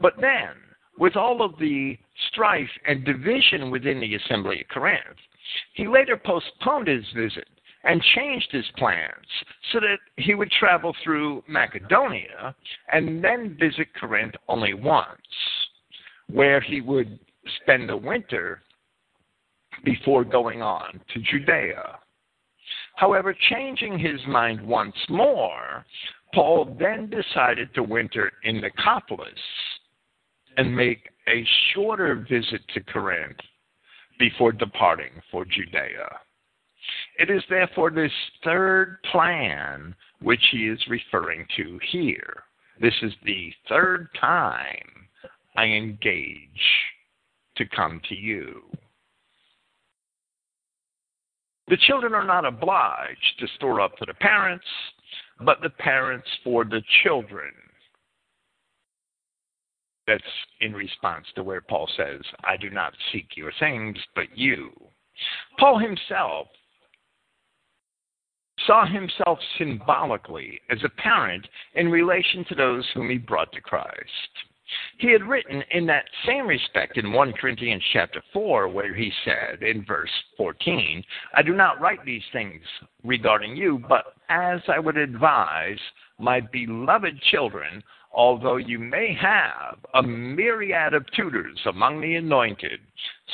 But 0.00 0.14
then, 0.20 0.54
with 0.98 1.16
all 1.16 1.42
of 1.42 1.58
the 1.58 1.98
strife 2.30 2.70
and 2.86 3.04
division 3.04 3.70
within 3.70 4.00
the 4.00 4.14
assembly 4.14 4.60
at 4.60 4.70
Corinth, 4.70 5.18
he 5.74 5.86
later 5.86 6.16
postponed 6.16 6.88
his 6.88 7.04
visit 7.14 7.48
and 7.84 8.02
changed 8.14 8.50
his 8.50 8.64
plans 8.76 9.26
so 9.72 9.80
that 9.80 9.98
he 10.16 10.34
would 10.34 10.50
travel 10.50 10.94
through 11.04 11.44
Macedonia 11.46 12.54
and 12.92 13.22
then 13.22 13.56
visit 13.58 13.88
Corinth 13.98 14.34
only 14.48 14.74
once, 14.74 15.06
where 16.28 16.60
he 16.60 16.80
would 16.80 17.18
spend 17.62 17.88
the 17.88 17.96
winter 17.96 18.62
before 19.84 20.24
going 20.24 20.62
on 20.62 21.00
to 21.12 21.20
Judea. 21.20 21.98
However, 22.96 23.34
changing 23.50 23.98
his 23.98 24.20
mind 24.26 24.60
once 24.60 24.96
more, 25.08 25.84
Paul 26.34 26.76
then 26.78 27.08
decided 27.08 27.72
to 27.74 27.82
winter 27.82 28.32
in 28.42 28.60
Nicopolis 28.60 29.30
and 30.56 30.74
make 30.74 31.10
a 31.28 31.46
shorter 31.72 32.26
visit 32.28 32.62
to 32.74 32.80
Corinth 32.80 33.38
before 34.18 34.52
departing 34.52 35.10
for 35.30 35.44
Judea. 35.44 36.08
It 37.18 37.30
is 37.30 37.42
therefore 37.48 37.90
this 37.90 38.12
third 38.44 38.98
plan 39.10 39.94
which 40.20 40.42
he 40.50 40.68
is 40.68 40.80
referring 40.88 41.46
to 41.56 41.78
here. 41.90 42.44
This 42.80 42.94
is 43.02 43.12
the 43.24 43.52
third 43.68 44.08
time 44.20 45.08
I 45.56 45.64
engage 45.64 46.40
to 47.56 47.64
come 47.66 48.00
to 48.08 48.14
you. 48.14 48.62
The 51.68 51.78
children 51.78 52.14
are 52.14 52.26
not 52.26 52.44
obliged 52.44 53.40
to 53.40 53.48
store 53.56 53.80
up 53.80 53.92
for 53.98 54.06
the 54.06 54.14
parents, 54.14 54.66
but 55.40 55.60
the 55.62 55.70
parents 55.70 56.28
for 56.44 56.64
the 56.64 56.82
children 57.02 57.52
that's 60.06 60.22
in 60.60 60.72
response 60.72 61.26
to 61.34 61.42
where 61.42 61.60
Paul 61.60 61.88
says, 61.96 62.20
I 62.44 62.56
do 62.56 62.70
not 62.70 62.92
seek 63.12 63.36
your 63.36 63.52
things, 63.58 63.96
but 64.14 64.26
you. 64.36 64.70
Paul 65.58 65.78
himself 65.78 66.48
saw 68.66 68.86
himself 68.86 69.38
symbolically 69.58 70.60
as 70.70 70.78
a 70.84 71.00
parent 71.00 71.46
in 71.74 71.88
relation 71.88 72.44
to 72.48 72.54
those 72.54 72.86
whom 72.94 73.10
he 73.10 73.18
brought 73.18 73.52
to 73.52 73.60
Christ. 73.60 74.32
He 74.98 75.12
had 75.12 75.22
written 75.22 75.62
in 75.70 75.86
that 75.86 76.06
same 76.26 76.46
respect 76.46 76.98
in 76.98 77.12
1 77.12 77.32
Corinthians 77.34 77.84
chapter 77.92 78.20
4, 78.32 78.68
where 78.68 78.94
he 78.94 79.12
said 79.24 79.62
in 79.62 79.84
verse 79.84 80.10
14, 80.36 81.04
I 81.34 81.42
do 81.42 81.54
not 81.54 81.80
write 81.80 82.04
these 82.04 82.24
things 82.32 82.62
regarding 83.04 83.56
you, 83.56 83.78
but 83.88 84.14
as 84.28 84.60
I 84.68 84.80
would 84.80 84.96
advise 84.96 85.78
my 86.18 86.40
beloved 86.40 87.20
children 87.30 87.82
although 88.16 88.56
you 88.56 88.78
may 88.78 89.14
have 89.14 89.76
a 89.94 90.02
myriad 90.02 90.94
of 90.94 91.04
tutors 91.14 91.60
among 91.66 92.00
the 92.00 92.16
anointed, 92.16 92.80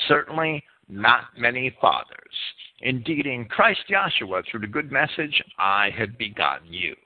certainly 0.09 0.63
not 0.89 1.27
many 1.39 1.75
fathers. 1.81 2.35
Indeed, 2.81 3.27
in 3.27 3.45
Christ 3.45 3.85
Yahshua, 3.89 4.43
through 4.51 4.61
the 4.61 4.67
good 4.67 4.91
message, 4.91 5.41
I 5.57 5.91
have 5.97 6.19
begotten 6.19 6.73
you. 6.73 6.97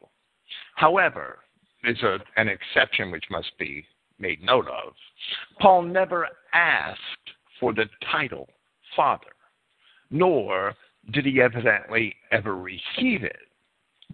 However, 0.75 1.41
there's 1.83 2.03
a, 2.03 2.19
an 2.41 2.49
exception 2.49 3.11
which 3.11 3.25
must 3.31 3.53
be 3.59 3.85
made 4.19 4.43
note 4.43 4.69
of. 4.69 4.95
Paul 5.61 5.83
never 5.83 6.27
asked 6.55 7.01
for 7.61 7.75
the 7.75 7.85
title 8.11 8.49
father, 8.97 9.27
nor 10.11 10.75
did 11.13 11.27
he 11.27 11.43
evidently 11.43 12.15
ever 12.33 12.57
receive 12.57 13.23
it, 13.23 13.37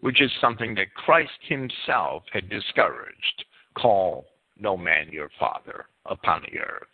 which 0.01 0.21
is 0.21 0.33
something 0.41 0.75
that 0.75 0.95
Christ 0.95 1.31
himself 1.49 2.25
had 2.33 2.51
discouraged 2.51 3.45
call 3.75 4.27
no 4.59 4.77
man 4.77 5.09
your 5.11 5.31
father 5.39 5.87
upon 6.07 6.43
the 6.43 6.59
earth. 6.59 6.87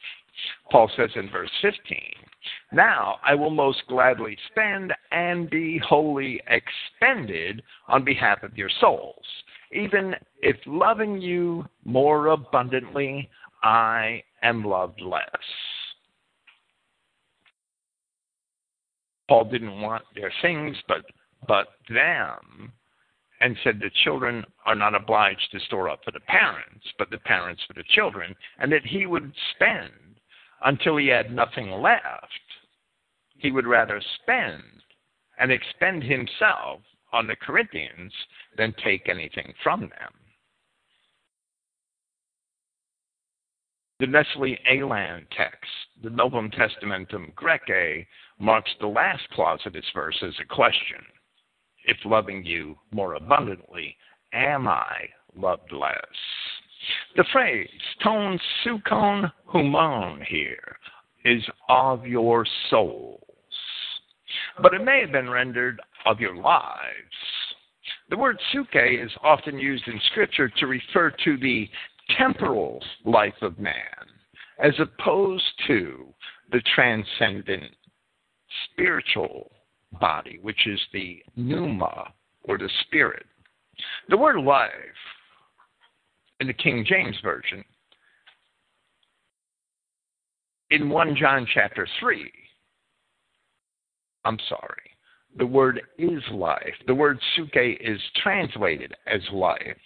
Paul 0.70 0.90
says 0.96 1.10
in 1.16 1.30
verse 1.30 1.50
15, 1.62 1.98
Now 2.72 3.16
I 3.24 3.34
will 3.34 3.50
most 3.50 3.82
gladly 3.88 4.36
spend 4.50 4.92
and 5.10 5.50
be 5.50 5.78
wholly 5.78 6.40
expended 6.46 7.62
on 7.88 8.04
behalf 8.04 8.42
of 8.42 8.56
your 8.56 8.70
souls, 8.80 9.24
even 9.72 10.14
if 10.40 10.56
loving 10.66 11.20
you 11.20 11.66
more 11.84 12.28
abundantly, 12.28 13.28
I 13.62 14.22
am 14.42 14.64
loved 14.64 15.00
less. 15.00 15.24
Paul 19.28 19.44
didn't 19.44 19.80
want 19.80 20.04
their 20.14 20.32
things, 20.40 20.76
but 20.86 21.04
but 21.46 21.68
them, 21.88 22.72
and 23.40 23.56
said 23.62 23.78
the 23.78 23.90
children 24.04 24.44
are 24.66 24.74
not 24.74 24.94
obliged 24.94 25.48
to 25.52 25.60
store 25.60 25.88
up 25.88 26.00
for 26.04 26.10
the 26.10 26.20
parents, 26.20 26.84
but 26.98 27.10
the 27.10 27.18
parents 27.18 27.62
for 27.66 27.74
the 27.74 27.84
children, 27.94 28.34
and 28.58 28.72
that 28.72 28.84
he 28.84 29.06
would 29.06 29.32
spend 29.54 29.92
until 30.64 30.96
he 30.96 31.06
had 31.06 31.32
nothing 31.32 31.70
left. 31.70 32.04
He 33.36 33.52
would 33.52 33.66
rather 33.66 34.02
spend 34.22 34.62
and 35.38 35.52
expend 35.52 36.02
himself 36.02 36.80
on 37.12 37.26
the 37.26 37.36
Corinthians 37.36 38.12
than 38.56 38.74
take 38.84 39.08
anything 39.08 39.54
from 39.62 39.82
them. 39.82 40.12
The 44.00 44.06
Nestle 44.06 44.56
Aland 44.70 45.26
text, 45.36 45.70
the 46.02 46.10
Novum 46.10 46.50
Testamentum 46.50 47.34
Graece, 47.34 48.06
marks 48.38 48.70
the 48.80 48.86
last 48.86 49.28
clause 49.30 49.60
of 49.66 49.72
this 49.72 49.90
verse 49.92 50.16
as 50.22 50.34
a 50.40 50.44
question. 50.44 51.04
If 51.88 51.96
loving 52.04 52.44
you 52.44 52.76
more 52.90 53.14
abundantly, 53.14 53.96
am 54.34 54.68
I 54.68 55.08
loved 55.34 55.72
less? 55.72 55.96
The 57.16 57.24
phrase 57.32 57.66
ton 58.02 58.38
sukon 58.62 59.32
humon 59.54 60.22
here 60.26 60.76
is 61.24 61.42
of 61.70 62.06
your 62.06 62.46
souls, 62.68 63.22
but 64.60 64.74
it 64.74 64.84
may 64.84 65.00
have 65.00 65.12
been 65.12 65.30
rendered 65.30 65.80
of 66.04 66.20
your 66.20 66.36
lives. 66.36 67.16
The 68.10 68.18
word 68.18 68.38
suke 68.52 68.76
is 68.76 69.10
often 69.24 69.58
used 69.58 69.88
in 69.88 69.98
Scripture 70.10 70.50
to 70.58 70.66
refer 70.66 71.10
to 71.24 71.38
the 71.38 71.70
temporal 72.18 72.84
life 73.06 73.40
of 73.40 73.58
man, 73.58 73.72
as 74.62 74.74
opposed 74.78 75.44
to 75.68 76.12
the 76.52 76.60
transcendent 76.74 77.72
spiritual 78.72 79.50
body, 80.00 80.38
which 80.42 80.66
is 80.66 80.80
the 80.92 81.22
pneuma 81.36 82.12
or 82.44 82.58
the 82.58 82.70
spirit. 82.82 83.26
The 84.08 84.16
word 84.16 84.40
life 84.40 84.70
in 86.40 86.46
the 86.46 86.52
King 86.52 86.84
James 86.86 87.16
Version 87.22 87.64
in 90.70 90.88
1 90.88 91.16
John 91.16 91.46
chapter 91.52 91.86
3. 92.00 92.30
I'm 94.24 94.38
sorry. 94.48 94.82
The 95.36 95.46
word 95.46 95.80
is 95.98 96.22
life. 96.32 96.74
The 96.86 96.94
word 96.94 97.18
suke 97.36 97.50
is 97.54 98.00
translated 98.22 98.92
as 99.06 99.20
life. 99.32 99.76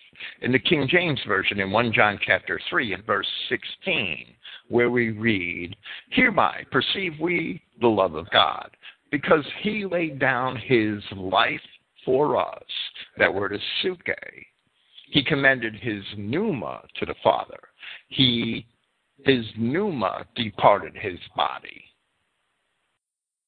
In 0.40 0.52
the 0.52 0.58
King 0.58 0.88
James 0.88 1.20
Version, 1.26 1.60
in 1.60 1.70
1 1.70 1.92
John 1.92 2.18
chapter 2.24 2.60
3, 2.70 2.94
in 2.94 3.02
verse 3.02 3.26
16, 3.48 4.26
where 4.68 4.90
we 4.90 5.10
read, 5.10 5.76
Hereby 6.10 6.64
perceive 6.70 7.12
we 7.20 7.60
the 7.80 7.88
love 7.88 8.14
of 8.14 8.30
God, 8.30 8.70
because 9.12 9.44
he 9.60 9.84
laid 9.84 10.18
down 10.18 10.56
his 10.56 11.00
life 11.14 11.60
for 12.04 12.36
us. 12.36 12.64
That 13.18 13.32
word 13.32 13.54
is 13.54 13.60
suke. 13.82 14.08
He 15.10 15.22
commended 15.22 15.76
his 15.76 16.02
pneuma 16.16 16.80
to 16.98 17.06
the 17.06 17.14
Father. 17.22 17.60
He 18.08 18.66
his 19.24 19.44
pneuma 19.56 20.24
departed 20.34 20.96
his 20.96 21.18
body, 21.36 21.84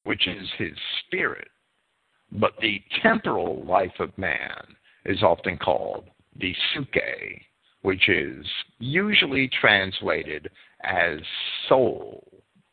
which 0.05 0.29
is 0.29 0.49
his 0.57 0.73
spirit. 1.01 1.49
But 2.31 2.53
the 2.61 2.81
temporal 3.03 3.65
life 3.65 3.99
of 3.99 4.17
man 4.17 4.63
is 5.07 5.23
often 5.23 5.57
called 5.57 6.05
the 6.39 6.55
suke, 6.73 6.95
which 7.83 8.09
is 8.09 8.47
usually 8.79 9.51
translated 9.61 10.49
as 10.85 11.19
soul 11.69 12.29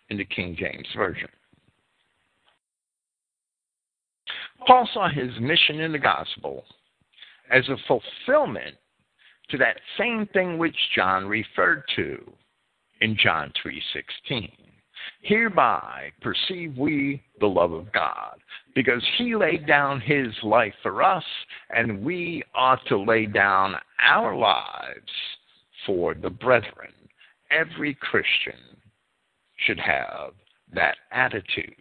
in 0.09 0.17
the 0.17 0.25
King 0.25 0.55
James 0.59 0.87
Version. 0.95 1.29
Paul 4.67 4.87
saw 4.93 5.09
his 5.09 5.31
mission 5.39 5.79
in 5.79 5.91
the 5.91 5.99
gospel 5.99 6.65
as 7.51 7.67
a 7.69 7.77
fulfillment 7.87 8.75
to 9.49 9.57
that 9.57 9.77
same 9.97 10.27
thing 10.27 10.57
which 10.57 10.75
John 10.95 11.27
referred 11.27 11.83
to 11.95 12.33
in 13.01 13.17
John 13.17 13.51
3:16. 13.63 14.51
Hereby 15.21 16.11
perceive 16.21 16.77
we 16.77 17.23
the 17.39 17.49
love 17.49 17.71
of 17.71 17.91
God, 17.91 18.39
because 18.75 19.03
he 19.17 19.35
laid 19.35 19.65
down 19.65 19.99
his 19.99 20.31
life 20.43 20.75
for 20.83 21.01
us, 21.01 21.25
and 21.71 22.03
we 22.03 22.43
ought 22.53 22.85
to 22.85 22.97
lay 22.97 23.25
down 23.25 23.79
our 23.99 24.35
lives 24.35 25.11
for 25.85 26.13
the 26.13 26.29
brethren. 26.29 26.93
Every 27.49 27.95
Christian 27.95 28.79
should 29.57 29.79
have 29.79 30.33
that 30.71 30.97
attitude 31.11 31.75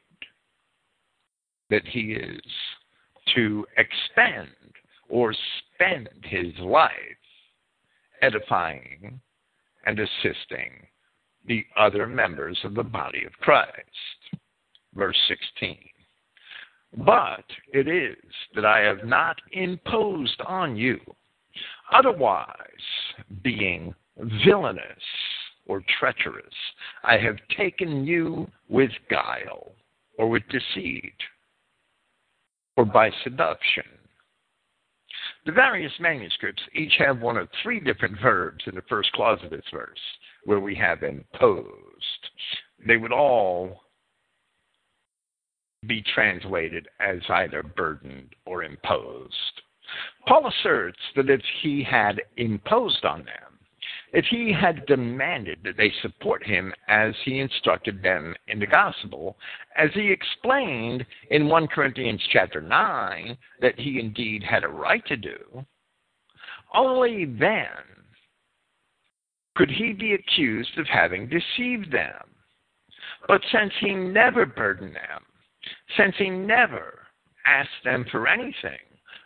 that 1.71 1.87
he 1.87 2.13
is 2.13 2.41
to 3.35 3.67
expend 3.77 4.49
or 5.09 5.35
spend 5.75 6.09
his 6.23 6.53
life 6.61 6.93
edifying 8.23 9.21
and 9.87 9.99
assisting 9.99 10.87
the 11.47 11.65
other 11.77 12.07
members 12.07 12.59
of 12.65 12.75
the 12.75 12.83
body 12.83 13.25
of 13.25 13.33
Christ. 13.41 14.41
Verse 14.95 15.17
16. 15.29 15.79
But 16.99 17.45
it 17.73 17.89
is 17.89 18.17
that 18.55 18.65
I 18.65 18.81
have 18.81 19.05
not 19.05 19.37
imposed 19.53 20.41
on 20.47 20.77
you, 20.77 20.99
otherwise, 21.93 22.57
being 23.43 23.95
villainous 24.45 24.83
or 25.67 25.83
treacherous, 26.01 26.55
I 27.05 27.17
have 27.19 27.37
taken 27.57 28.05
you 28.05 28.51
with 28.69 28.91
guile 29.09 29.73
or 30.19 30.29
with 30.29 30.43
deceit 30.49 31.15
or 32.81 32.87
by 32.87 33.11
seduction. 33.25 33.85
The 35.45 35.53
various 35.53 35.93
manuscripts 36.01 36.63
each 36.75 36.95
have 36.99 37.21
one 37.21 37.37
of 37.37 37.47
three 37.63 37.79
different 37.79 38.19
verbs 38.23 38.65
in 38.67 38.75
the 38.75 38.81
first 38.89 39.13
clause 39.13 39.39
of 39.45 39.51
this 39.51 39.67
verse 39.71 40.01
where 40.45 40.61
we 40.61 40.75
have 40.77 41.03
imposed. 41.03 42.31
They 42.87 42.97
would 42.97 43.13
all 43.13 43.83
be 45.87 46.03
translated 46.15 46.89
as 47.01 47.19
either 47.29 47.63
burdened 47.63 48.35
or 48.47 48.65
imposed. 48.65 49.35
Paul 50.27 50.49
asserts 50.49 51.01
that 51.17 51.29
if 51.29 51.43
he 51.63 51.83
had 51.83 52.23
imposed 52.39 53.05
on 53.05 53.27
them, 53.27 53.50
if 54.13 54.25
he 54.27 54.53
had 54.53 54.87
demanded 54.87 55.59
that 55.65 55.77
they 55.77 55.93
support 56.03 56.45
him 56.45 56.73
as 56.89 57.15
he 57.25 57.39
instructed 57.39 58.03
them 58.03 58.35
in 58.49 58.59
the 58.59 58.67
gospel, 58.67 59.37
as 59.77 59.91
he 59.95 60.11
explained 60.11 61.07
in 61.31 61.49
1 61.49 61.69
Corinthians 61.69 62.23
chapter 62.33 62.61
9 62.61 63.37
that 63.61 63.79
he 63.79 64.01
indeed 64.01 64.43
had 64.43 64.65
a 64.65 64.69
right 64.69 65.05
to 65.07 65.17
do, 65.17 65.65
only 66.75 67.25
then 67.25 67.67
could 69.57 69.71
he 69.71 69.93
be 69.93 70.15
accused 70.15 70.79
of 70.79 70.87
having 70.87 71.29
deceived 71.29 71.93
them? 71.93 72.31
But 73.29 73.43
since 73.53 73.73
he 73.81 73.93
never 73.95 74.47
burdened 74.47 74.95
them, 74.95 75.23
since 75.97 76.15
he 76.17 76.31
never 76.31 77.07
asked 77.47 77.85
them 77.85 78.07
for 78.11 78.27
anything, 78.27 78.79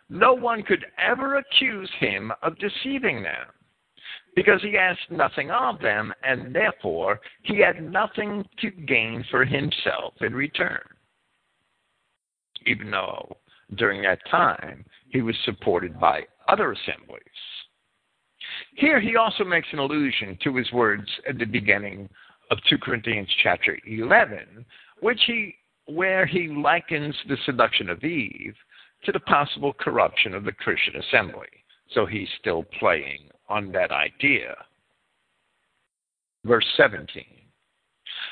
no 0.09 0.33
one 0.33 0.61
could 0.63 0.85
ever 0.97 1.37
accuse 1.37 1.89
him 1.99 2.31
of 2.43 2.59
deceiving 2.59 3.23
them, 3.23 3.47
because 4.35 4.61
he 4.61 4.77
asked 4.77 5.09
nothing 5.09 5.49
of 5.49 5.79
them, 5.79 6.13
and 6.23 6.53
therefore 6.53 7.21
he 7.43 7.59
had 7.59 7.81
nothing 7.81 8.45
to 8.59 8.69
gain 8.69 9.23
for 9.31 9.45
himself 9.45 10.13
in 10.21 10.33
return. 10.33 10.81
Even 12.65 12.91
though 12.91 13.37
during 13.75 14.01
that 14.01 14.19
time 14.29 14.85
he 15.09 15.21
was 15.21 15.35
supported 15.45 15.99
by 15.99 16.21
other 16.47 16.73
assemblies 16.73 17.21
here 18.75 18.99
he 18.99 19.15
also 19.15 19.43
makes 19.43 19.67
an 19.71 19.79
allusion 19.79 20.37
to 20.43 20.55
his 20.55 20.71
words 20.71 21.07
at 21.27 21.37
the 21.37 21.45
beginning 21.45 22.09
of 22.51 22.59
2 22.69 22.77
Corinthians 22.77 23.29
chapter 23.41 23.77
11, 23.85 24.65
which 25.01 25.19
he 25.25 25.55
where 25.87 26.25
he 26.25 26.47
likens 26.47 27.15
the 27.27 27.37
seduction 27.45 27.89
of 27.89 28.03
Eve 28.03 28.55
to 29.03 29.11
the 29.11 29.19
possible 29.19 29.71
corruption 29.73 30.33
of 30.33 30.43
the 30.43 30.51
Christian 30.51 30.95
assembly. 30.95 31.47
So 31.91 32.07
he's 32.07 32.27
still 32.39 32.63
playing 32.79 33.29
on 33.49 33.71
that 33.71 33.91
idea. 33.91 34.55
Verse 36.43 36.65
17. 36.77 37.23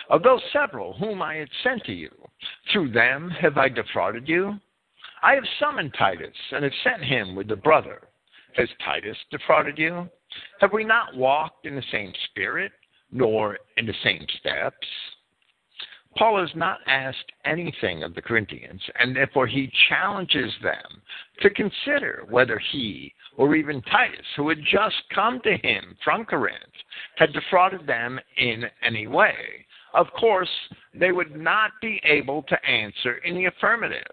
Of 0.09 0.24
those 0.24 0.41
several 0.51 0.93
whom 0.93 1.22
I 1.22 1.36
had 1.36 1.49
sent 1.64 1.84
to 1.86 1.93
you, 1.93 2.11
through 2.72 2.91
them 2.91 3.30
have 3.30 3.57
I 3.57 3.70
defrauded 3.70 4.28
you? 4.28 4.59
I 5.22 5.36
have 5.36 5.43
summoned 5.59 5.93
Titus 5.97 6.36
and 6.51 6.64
have 6.64 6.74
sent 6.84 7.03
him 7.03 7.36
with 7.36 7.47
the 7.47 7.55
brother. 7.55 8.01
Has 8.55 8.70
Titus 8.84 9.18
defrauded 9.32 9.78
you? 9.78 10.09
Have 10.59 10.74
we 10.74 10.84
not 10.84 11.16
walked 11.16 11.66
in 11.66 11.76
the 11.76 11.84
same 11.91 12.14
spirit, 12.30 12.72
nor 13.11 13.57
in 13.78 13.86
the 13.86 13.93
same 14.03 14.26
steps? 14.39 14.88
Paul 16.16 16.39
has 16.39 16.55
not 16.55 16.80
asked 16.86 17.32
anything 17.45 18.03
of 18.03 18.14
the 18.14 18.22
Corinthians, 18.22 18.82
and 18.99 19.16
therefore 19.16 19.47
he 19.47 19.72
challenges 19.89 20.53
them 20.61 21.01
to 21.41 21.49
consider 21.49 22.26
whether 22.30 22.59
he, 22.72 23.14
or 23.38 23.56
even 23.56 23.82
Titus, 23.84 24.26
who 24.36 24.50
had 24.50 24.60
just 24.72 24.96
come 25.14 25.40
to 25.44 25.58
him 25.58 25.96
from 26.04 26.26
Corinth, 26.26 26.58
had 27.16 27.34
defrauded 27.34 27.88
them 27.88 28.20
in 28.38 28.66
any 28.84 29.08
way. 29.08 29.36
Of 29.94 30.08
course, 30.20 30.50
they 30.94 31.12
would 31.12 31.36
not 31.36 31.72
be 31.82 32.02
able 32.04 32.44
to 32.44 32.66
answer 32.66 33.16
in 33.26 33.36
the 33.36 33.46
affirmative. 33.46 34.04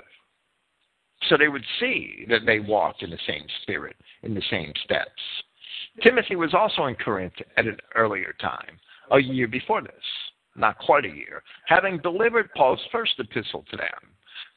So 1.28 1.36
they 1.36 1.48
would 1.48 1.64
see 1.78 2.24
that 2.28 2.46
they 2.46 2.60
walked 2.60 3.02
in 3.02 3.10
the 3.10 3.18
same 3.26 3.44
spirit, 3.62 3.96
in 4.22 4.34
the 4.34 4.42
same 4.50 4.72
steps. 4.84 5.10
Timothy 6.02 6.36
was 6.36 6.54
also 6.54 6.86
in 6.86 6.94
Corinth 6.94 7.34
at 7.56 7.66
an 7.66 7.76
earlier 7.94 8.34
time, 8.40 8.78
a 9.10 9.18
year 9.18 9.48
before 9.48 9.82
this 9.82 9.92
not 10.56 10.78
quite 10.78 11.04
a 11.04 11.08
year, 11.08 11.42
having 11.66 11.98
delivered 11.98 12.52
Paul's 12.54 12.80
first 12.92 13.12
epistle 13.18 13.64
to 13.70 13.76
them. 13.76 14.14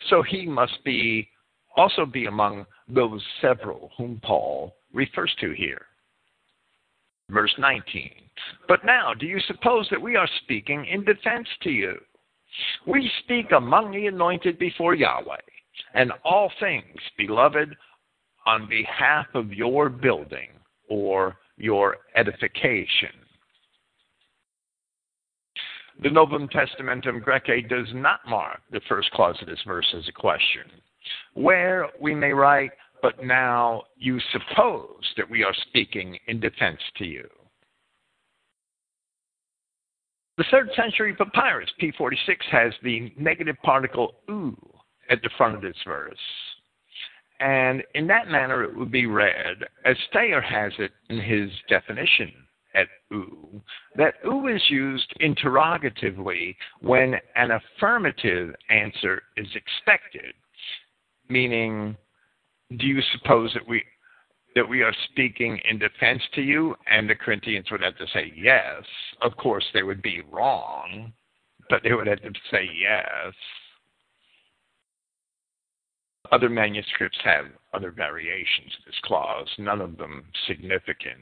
So 0.10 0.22
he 0.22 0.46
must 0.46 0.84
be 0.84 1.30
also 1.76 2.06
be 2.06 2.26
among 2.26 2.66
those 2.88 3.24
several 3.42 3.92
whom 3.98 4.20
Paul 4.24 4.76
refers 4.94 5.34
to 5.42 5.52
here. 5.52 5.86
Verse 7.30 7.54
19. 7.58 8.12
But 8.68 8.86
now, 8.86 9.14
do 9.14 9.26
you 9.26 9.40
suppose 9.48 9.88
that 9.90 10.02
we 10.02 10.16
are 10.16 10.30
speaking 10.44 10.86
in 10.86 11.04
defense 11.04 11.48
to 11.64 11.70
you? 11.70 11.96
We 12.86 13.10
speak 13.24 13.52
among 13.52 13.92
the 13.92 14.08
anointed 14.08 14.60
before 14.60 14.94
Yahweh, 14.94 15.38
and 15.96 16.12
all 16.24 16.52
things, 16.60 17.00
beloved, 17.18 17.76
on 18.46 18.68
behalf 18.68 19.26
of 19.34 19.54
your 19.54 19.90
building 19.90 20.50
or 20.90 21.38
your 21.58 21.98
edification. 22.16 23.10
The 26.02 26.10
Novum 26.10 26.50
Testamentum 26.50 27.24
Graece 27.24 27.68
does 27.70 27.88
not 27.94 28.20
mark 28.28 28.62
the 28.72 28.82
first 28.90 29.10
clause 29.12 29.38
of 29.42 29.48
this 29.48 29.62
verse 29.66 29.88
as 29.98 30.08
a 30.08 30.12
question, 30.12 30.64
where 31.34 31.88
we 32.00 32.14
may 32.16 32.32
write, 32.32 32.72
But 33.02 33.24
now 33.24 33.84
you 33.98 34.20
suppose 34.32 35.04
that 35.18 35.30
we 35.30 35.44
are 35.44 35.54
speaking 35.68 36.18
in 36.28 36.40
defense 36.40 36.80
to 36.98 37.06
you. 37.06 37.28
The 40.38 40.46
third 40.50 40.70
century 40.76 41.14
papyrus, 41.14 41.70
P46, 41.82 42.38
has 42.52 42.74
the 42.82 43.14
negative 43.18 43.56
particle 43.62 44.16
ou 44.30 44.58
at 45.10 45.22
the 45.22 45.30
front 45.38 45.56
of 45.56 45.62
this 45.62 45.78
verse. 45.86 46.18
And 47.40 47.84
in 47.94 48.08
that 48.08 48.30
manner, 48.30 48.64
it 48.64 48.76
would 48.76 48.92
be 48.92 49.06
read 49.06 49.58
as 49.86 49.98
Thayer 50.12 50.42
has 50.42 50.72
it 50.80 50.92
in 51.10 51.20
his 51.20 51.52
definition 51.68 52.32
at 52.74 52.88
ou, 53.12 53.62
that 53.96 54.16
ou 54.26 54.48
is 54.48 54.62
used 54.70 55.14
interrogatively 55.20 56.56
when 56.82 57.16
an 57.36 57.52
affirmative 57.52 58.56
answer 58.70 59.22
is 59.38 59.48
expected, 59.56 60.34
meaning, 61.34 61.98
do 62.78 62.86
you 62.86 63.02
suppose 63.12 63.52
that 63.54 63.68
we 63.68 63.84
that 64.56 64.70
we 64.70 64.84
are 64.84 64.94
speaking 65.12 65.60
in 65.70 65.80
defense 65.80 66.22
to 66.36 66.42
you? 66.42 66.76
And 66.90 67.10
the 67.10 67.16
Corinthians 67.16 67.66
would 67.72 67.82
have 67.82 67.98
to 67.98 68.06
say 68.14 68.32
yes. 68.36 68.84
Of 69.22 69.36
course, 69.36 69.66
they 69.74 69.82
would 69.82 70.04
be 70.04 70.22
wrong, 70.32 71.12
but 71.70 71.82
they 71.84 71.94
would 71.94 72.06
have 72.06 72.22
to 72.22 72.32
say 72.52 72.70
yes. 72.80 73.34
Other 76.32 76.50
manuscripts 76.50 77.18
have 77.24 77.46
other 77.74 77.92
variations 77.92 78.72
of 78.80 78.86
this 78.86 79.00
clause, 79.04 79.48
none 79.58 79.82
of 79.82 79.98
them 79.98 80.24
significant. 80.48 81.22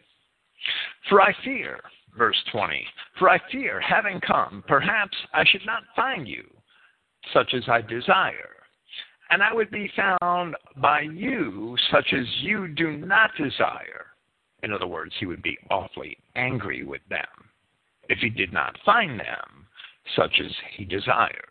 For 1.09 1.22
I 1.22 1.34
fear, 1.43 1.80
verse 2.18 2.38
20, 2.51 2.86
for 3.18 3.30
I 3.30 3.39
fear, 3.51 3.80
having 3.82 4.20
come, 4.22 4.64
perhaps 4.68 5.18
I 5.34 5.43
should 5.45 5.66
not 5.66 5.84
find 5.95 6.28
you 6.28 6.43
such 7.34 7.53
as 7.53 7.64
I 7.68 7.82
desire. 7.82 8.61
And 9.32 9.41
I 9.41 9.53
would 9.53 9.71
be 9.71 9.91
found 9.95 10.55
by 10.77 11.01
you 11.01 11.75
such 11.91 12.13
as 12.13 12.25
you 12.41 12.67
do 12.67 12.91
not 12.97 13.32
desire. 13.38 14.07
In 14.63 14.71
other 14.71 14.88
words, 14.88 15.13
he 15.19 15.25
would 15.25 15.41
be 15.41 15.57
awfully 15.69 16.17
angry 16.36 16.84
with 16.84 17.01
them 17.09 17.49
if 18.09 18.19
he 18.19 18.29
did 18.29 18.53
not 18.53 18.77
find 18.86 19.19
them 19.19 19.67
such 20.15 20.39
as 20.39 20.51
he 20.75 20.86
desires 20.86 21.47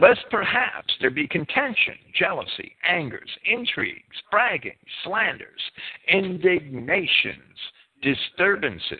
lest 0.00 0.24
perhaps 0.30 0.92
there 1.00 1.10
be 1.10 1.26
contention, 1.28 1.94
jealousy, 2.18 2.74
angers, 2.88 3.30
intrigues, 3.44 4.16
bragging, 4.30 4.76
slanders, 5.04 5.60
indignations, 6.08 7.58
disturbances. 8.02 8.98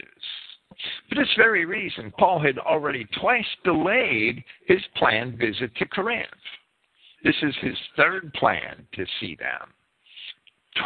For 1.09 1.15
this 1.17 1.33
very 1.37 1.65
reason, 1.65 2.13
Paul 2.19 2.41
had 2.41 2.59
already 2.59 3.07
twice 3.21 3.47
delayed 3.65 4.43
his 4.67 4.81
planned 4.97 5.39
visit 5.39 5.75
to 5.77 5.87
Corinth. 5.87 6.29
This 7.25 7.37
is 7.43 7.57
his 7.63 7.79
third 7.97 8.33
plan 8.35 8.87
to 8.93 9.07
see 9.19 9.35
them. 9.35 9.73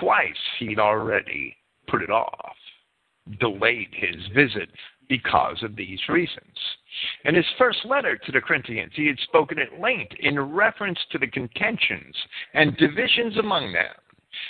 Twice 0.00 0.38
he'd 0.60 0.78
already 0.78 1.56
put 1.88 2.00
it 2.00 2.10
off, 2.10 2.56
delayed 3.40 3.88
his 3.92 4.24
visit 4.34 4.70
because 5.08 5.60
of 5.64 5.74
these 5.74 6.00
reasons. 6.08 6.56
In 7.24 7.34
his 7.34 7.46
first 7.58 7.84
letter 7.84 8.16
to 8.16 8.32
the 8.32 8.40
Corinthians, 8.40 8.92
he 8.94 9.06
had 9.06 9.18
spoken 9.20 9.58
at 9.58 9.80
length 9.80 10.14
in 10.20 10.38
reference 10.38 10.98
to 11.10 11.18
the 11.18 11.26
contentions 11.26 12.14
and 12.54 12.76
divisions 12.76 13.36
among 13.38 13.72
them. 13.72 13.94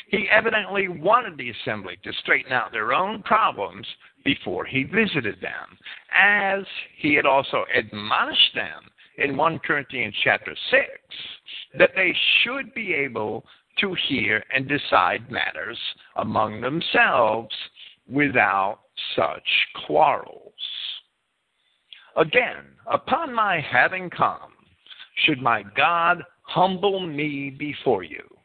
He 0.09 0.28
evidently 0.30 0.89
wanted 0.89 1.39
the 1.39 1.51
assembly 1.51 1.97
to 2.03 2.12
straighten 2.14 2.53
out 2.53 2.72
their 2.72 2.93
own 2.93 3.22
problems 3.22 3.86
before 4.24 4.66
he 4.66 4.82
visited 4.82 5.41
them, 5.41 5.78
as 6.14 6.64
he 6.99 7.14
had 7.14 7.24
also 7.24 7.64
admonished 7.74 8.55
them 8.55 8.91
in 9.18 9.36
1 9.36 9.58
Corinthians 9.60 10.14
chapter 10.22 10.54
6 10.70 10.82
that 11.78 11.90
they 11.94 12.14
should 12.42 12.72
be 12.74 12.94
able 12.94 13.44
to 13.80 13.94
hear 14.08 14.42
and 14.54 14.68
decide 14.68 15.30
matters 15.30 15.78
among 16.16 16.60
themselves 16.60 17.54
without 18.08 18.80
such 19.14 19.48
quarrels. 19.86 20.52
Again, 22.16 22.64
upon 22.90 23.34
my 23.34 23.60
having 23.60 24.10
come, 24.10 24.52
should 25.24 25.40
my 25.40 25.62
God 25.76 26.22
humble 26.42 27.06
me 27.06 27.50
before 27.50 28.02
you. 28.02 28.38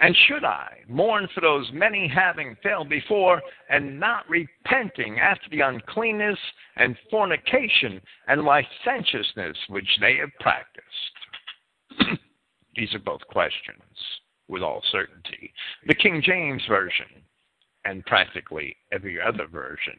And 0.00 0.16
should 0.26 0.44
I 0.44 0.78
mourn 0.88 1.28
for 1.34 1.42
those 1.42 1.70
many 1.72 2.08
having 2.08 2.56
failed 2.62 2.88
before 2.88 3.42
and 3.68 4.00
not 4.00 4.28
repenting 4.30 5.18
after 5.18 5.48
the 5.50 5.60
uncleanness 5.60 6.38
and 6.76 6.96
fornication 7.10 8.00
and 8.26 8.42
licentiousness 8.42 9.56
which 9.68 9.98
they 10.00 10.16
have 10.16 10.30
practiced? 10.40 12.18
These 12.76 12.94
are 12.94 13.00
both 13.00 13.20
questions 13.28 13.82
with 14.48 14.62
all 14.62 14.82
certainty. 14.90 15.52
The 15.86 15.94
King 15.94 16.22
James 16.24 16.62
Version 16.66 17.06
and 17.84 18.04
practically 18.06 18.76
every 18.92 19.20
other 19.20 19.46
version 19.46 19.98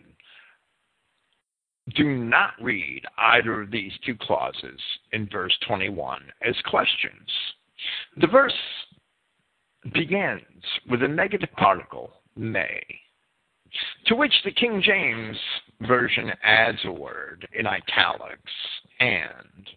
do 1.96 2.16
not 2.16 2.54
read 2.62 3.04
either 3.18 3.62
of 3.62 3.72
these 3.72 3.92
two 4.06 4.16
clauses 4.16 4.80
in 5.12 5.28
verse 5.30 5.56
21 5.68 6.22
as 6.44 6.56
questions. 6.70 7.30
The 8.18 8.28
verse 8.28 8.54
begins 9.94 10.44
with 10.90 11.04
a 11.04 11.08
negative 11.08 11.50
particle, 11.58 12.12
may, 12.36 12.82
to 14.06 14.16
which 14.16 14.34
the 14.44 14.52
King 14.52 14.82
James 14.84 15.38
Version 15.82 16.32
adds 16.44 16.80
a 16.86 16.92
word 16.92 17.48
in 17.54 17.68
italics, 17.68 18.52
and. 19.00 19.70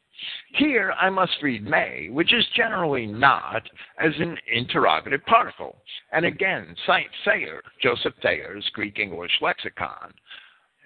Here 0.54 0.94
I 0.98 1.10
must 1.10 1.42
read 1.42 1.64
may, 1.64 2.08
which 2.10 2.32
is 2.32 2.46
generally 2.56 3.04
not, 3.06 3.68
as 3.98 4.12
an 4.18 4.38
interrogative 4.50 5.24
particle, 5.26 5.82
and 6.12 6.24
again 6.24 6.74
cite 6.86 7.10
Thayer, 7.24 7.62
Joseph 7.82 8.14
Thayer's 8.22 8.68
Greek 8.72 8.98
English 8.98 9.32
lexicon, 9.42 10.14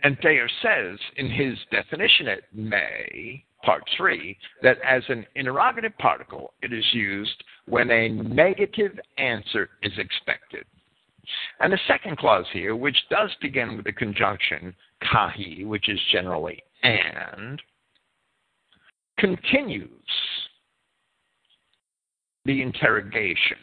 and 0.03 0.19
Thayer 0.21 0.49
says 0.62 0.99
in 1.16 1.31
his 1.31 1.59
definition 1.71 2.29
at 2.29 2.43
may, 2.53 3.45
part 3.69 3.85
3, 3.99 4.35
that 4.62 4.79
as 4.83 5.03
an 5.11 5.27
interrogative 5.35 5.93
particle, 5.99 6.55
it 6.62 6.73
is 6.73 6.85
used 6.95 7.45
when 7.66 7.91
a 7.91 8.09
negative 8.09 8.99
answer 9.19 9.69
is 9.83 9.93
expected. 9.99 10.64
And 11.61 11.71
the 11.71 11.79
second 11.87 12.16
clause 12.16 12.47
here, 12.51 12.75
which 12.75 12.97
does 13.11 13.29
begin 13.43 13.77
with 13.77 13.85
the 13.85 13.93
conjunction 13.93 14.75
kai, 15.12 15.64
which 15.64 15.91
is 15.91 16.01
generally 16.11 16.62
and, 16.83 17.61
continues 19.19 19.91
the 22.47 22.62
interrogation 22.62 23.59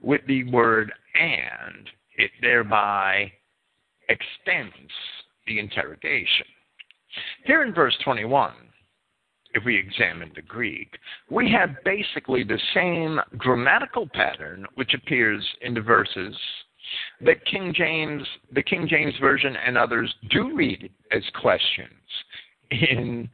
with 0.00 0.22
the 0.26 0.44
word 0.44 0.90
and, 1.14 1.90
it 2.16 2.30
thereby 2.40 3.30
extends 4.08 4.72
the 5.46 5.58
interrogation. 5.58 6.46
Here 7.44 7.62
in 7.62 7.74
verse 7.74 7.96
21, 8.02 8.52
if 9.54 9.64
we 9.64 9.76
examine 9.76 10.32
the 10.34 10.42
Greek, 10.42 10.98
we 11.30 11.50
have 11.50 11.70
basically 11.84 12.42
the 12.44 12.60
same 12.74 13.20
grammatical 13.38 14.08
pattern 14.12 14.66
which 14.74 14.94
appears 14.94 15.46
in 15.60 15.74
the 15.74 15.80
verses 15.80 16.36
that 17.20 17.44
King 17.46 17.72
James, 17.74 18.22
the 18.52 18.62
King 18.62 18.86
James 18.88 19.14
Version 19.20 19.56
and 19.56 19.78
others 19.78 20.12
do 20.30 20.54
read 20.54 20.90
as 21.10 21.22
questions 21.40 21.90
in 22.70 23.28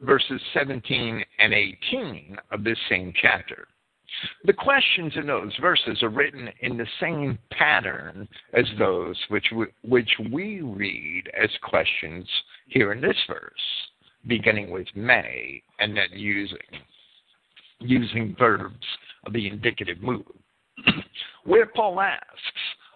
verses 0.00 0.40
17 0.54 1.24
and 1.38 1.52
18 1.52 2.36
of 2.50 2.64
this 2.64 2.78
same 2.88 3.12
chapter. 3.20 3.68
The 4.44 4.52
questions 4.52 5.12
in 5.16 5.26
those 5.26 5.54
verses 5.60 6.02
are 6.02 6.08
written 6.08 6.48
in 6.60 6.76
the 6.76 6.86
same 7.00 7.38
pattern 7.50 8.26
as 8.54 8.64
those 8.78 9.16
which 9.28 9.46
we, 9.54 9.66
which 9.82 10.10
we 10.32 10.62
read 10.62 11.24
as 11.40 11.50
questions 11.62 12.26
here 12.68 12.92
in 12.92 13.00
this 13.00 13.16
verse, 13.28 13.52
beginning 14.26 14.70
with 14.70 14.86
may 14.94 15.62
and 15.78 15.96
then 15.96 16.08
using 16.12 16.58
using 17.80 18.34
verbs 18.38 18.86
of 19.24 19.32
the 19.32 19.46
indicative 19.46 20.02
mood. 20.02 20.24
Where 21.44 21.66
Paul 21.66 22.00
asks, 22.00 22.26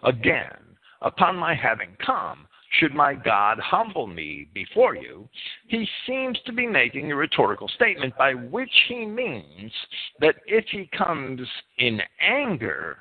again, 0.03 0.59
upon 1.01 1.37
my 1.37 1.55
having 1.55 1.97
come, 2.05 2.49
should 2.79 2.95
my 2.95 3.15
God 3.15 3.59
humble 3.61 4.07
me 4.07 4.49
before 4.55 4.97
you, 4.97 5.29
he 5.69 5.87
seems 6.07 6.39
to 6.47 6.53
be 6.53 6.67
making 6.67 7.13
a 7.13 7.17
rhetorical 7.17 7.69
statement 7.69 8.17
by 8.17 8.35
which 8.35 8.73
he 8.89 9.05
means 9.05 9.73
that 10.21 10.37
if 10.47 10.65
he 10.71 10.89
comes 10.97 11.41
in 11.79 12.01
anger, 12.21 12.99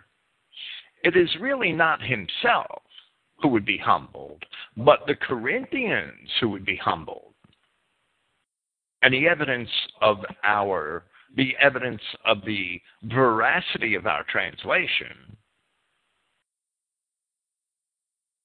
it 1.03 1.15
is 1.15 1.29
really 1.39 1.71
not 1.71 2.01
himself 2.01 2.81
who 3.41 3.47
would 3.47 3.65
be 3.65 3.77
humbled, 3.77 4.43
but 4.77 4.99
the 5.07 5.15
Corinthians 5.15 6.29
who 6.39 6.49
would 6.49 6.65
be 6.65 6.75
humbled. 6.75 7.30
And 9.01 9.13
the 9.13 9.27
evidence 9.27 9.69
of 10.01 10.17
our 10.43 11.03
the 11.35 11.55
evidence 11.61 12.01
of 12.25 12.43
the 12.45 12.81
veracity 13.03 13.95
of 13.95 14.05
our 14.05 14.23
translation 14.29 15.37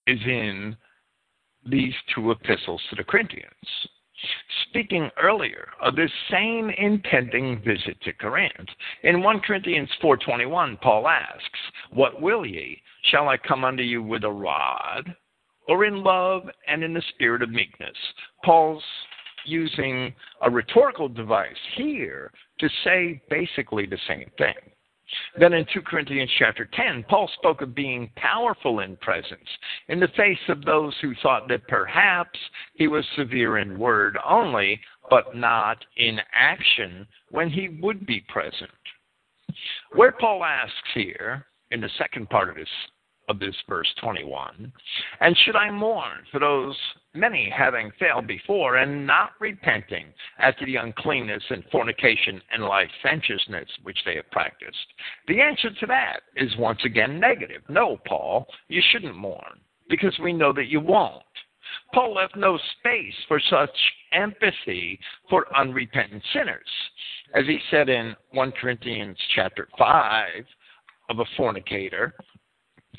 is 0.07 0.21
in 0.25 0.77
these 1.65 1.95
two 2.15 2.31
epistles 2.31 2.81
to 2.91 2.97
the 2.97 3.05
Corinthians. 3.05 3.51
Speaking 4.69 5.11
earlier 5.21 5.69
of 5.81 5.97
this 5.97 6.11
same 6.31 6.71
impending 6.71 7.61
visit 7.63 8.01
to 8.03 8.13
Corinth, 8.15 8.69
in 9.03 9.21
1 9.21 9.41
Corinthians 9.41 9.91
4:21, 10.01 10.77
Paul 10.81 11.09
asks, 11.09 11.61
"What 11.91 12.21
will 12.23 12.47
ye? 12.47 12.83
Shall 13.03 13.29
I 13.29 13.37
come 13.37 13.65
unto 13.65 13.83
you 13.83 14.03
with 14.03 14.25
a 14.25 14.31
rod, 14.31 15.17
or 15.67 15.85
in 15.85 16.03
love 16.03 16.51
and 16.67 16.83
in 16.83 16.95
the 16.95 17.03
spirit 17.03 17.43
of 17.43 17.51
meekness?" 17.51 17.97
Paul's 18.43 18.85
using 19.47 20.15
a 20.43 20.51
rhetorical 20.51 21.09
device 21.09 21.57
here 21.77 22.31
to 22.59 22.69
say 22.85 23.21
basically 23.31 23.87
the 23.87 23.99
same 24.09 24.31
thing. 24.39 24.55
Then 25.39 25.53
in 25.53 25.65
2 25.73 25.83
Corinthians 25.83 26.31
chapter 26.37 26.69
10, 26.73 27.05
Paul 27.09 27.31
spoke 27.39 27.63
of 27.63 27.77
being 27.77 28.11
powerful 28.17 28.81
in 28.81 28.97
presence 28.97 29.49
in 29.89 30.01
the 30.01 30.09
face 30.17 30.39
of 30.49 30.65
those 30.65 30.95
who 31.01 31.15
thought 31.23 31.49
that 31.49 31.69
perhaps 31.69 32.39
he 32.75 32.89
was 32.89 33.05
severe 33.15 33.59
in 33.59 33.79
word 33.79 34.19
only, 34.29 34.81
but 35.09 35.37
not 35.37 35.79
in 35.97 36.19
action 36.35 37.07
when 37.31 37.49
he 37.49 37.79
would 37.81 38.05
be 38.05 38.25
present. 38.29 38.71
Where 39.93 40.13
Paul 40.13 40.45
asks 40.45 40.91
here, 40.93 41.47
in 41.71 41.81
the 41.81 41.91
second 41.99 42.29
part 42.31 42.49
of 42.49 42.57
this 42.57 42.69
of 43.29 43.41
this 43.41 43.57
verse 43.69 43.93
21. 44.01 44.73
And 45.21 45.37
should 45.39 45.57
I 45.57 45.69
mourn 45.71 46.19
for 46.31 46.39
those 46.39 46.77
many 47.17 47.51
having 47.51 47.91
failed 47.99 48.27
before 48.27 48.77
and 48.77 49.07
not 49.07 49.31
repenting 49.41 50.07
after 50.39 50.65
the 50.67 50.77
uncleanness 50.77 51.43
and 51.51 51.65
fornication 51.73 52.41
and 52.53 52.65
licentiousness 52.65 53.69
which 53.83 53.99
they 54.05 54.17
have 54.17 54.31
practiced? 54.31 54.87
The 55.29 55.41
answer 55.41 55.71
to 55.71 55.87
that 55.87 56.21
is 56.37 56.57
once 56.59 56.81
again 56.85 57.19
negative. 57.19 57.63
No, 57.69 57.99
Paul, 58.07 58.47
you 58.69 58.83
shouldn't 58.91 59.17
mourn 59.17 59.61
because 59.89 60.17
we 60.23 60.33
know 60.33 60.53
that 60.53 60.69
you 60.69 60.81
won't. 60.81 61.23
Paul 61.93 62.15
left 62.15 62.37
no 62.37 62.59
space 62.79 63.15
for 63.29 63.41
such 63.51 63.71
empathy 64.13 64.99
for 65.29 65.47
unrepentant 65.57 66.23
sinners. 66.33 66.69
As 67.35 67.45
he 67.47 67.59
said 67.71 67.89
in 67.89 68.15
1 68.33 68.53
Corinthians 68.53 69.17
chapter 69.35 69.69
5 69.79 70.45
of 71.11 71.19
a 71.19 71.25
fornicator, 71.37 72.15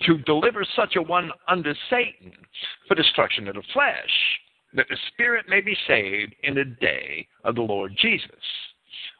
to 0.05 0.17
deliver 0.19 0.65
such 0.75 0.95
a 0.95 1.01
one 1.01 1.31
unto 1.47 1.73
Satan 1.89 2.33
for 2.87 2.95
destruction 2.95 3.47
of 3.47 3.55
the 3.55 3.63
flesh, 3.73 4.39
that 4.73 4.87
the 4.89 4.97
spirit 5.13 5.45
may 5.49 5.61
be 5.61 5.77
saved 5.87 6.35
in 6.43 6.55
the 6.55 6.65
day 6.65 7.27
of 7.43 7.55
the 7.55 7.61
Lord 7.61 7.93
Jesus. 7.97 8.29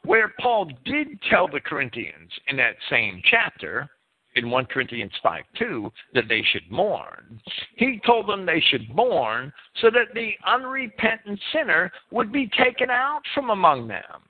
Where 0.04 0.34
Paul 0.40 0.70
did 0.84 1.20
tell 1.30 1.48
the 1.48 1.60
Corinthians 1.60 2.30
in 2.46 2.56
that 2.56 2.76
same 2.88 3.20
chapter, 3.30 3.88
in 4.36 4.50
1 4.50 4.66
Corinthians 4.66 5.12
5 5.22 5.42
2, 5.58 5.92
that 6.14 6.28
they 6.28 6.42
should 6.42 6.70
mourn, 6.70 7.40
he 7.76 8.00
told 8.06 8.28
them 8.28 8.46
they 8.46 8.62
should 8.70 8.88
mourn 8.94 9.52
so 9.80 9.90
that 9.90 10.14
the 10.14 10.32
unrepentant 10.46 11.40
sinner 11.52 11.90
would 12.12 12.32
be 12.32 12.48
taken 12.56 12.90
out 12.90 13.22
from 13.34 13.50
among 13.50 13.88
them. 13.88 14.22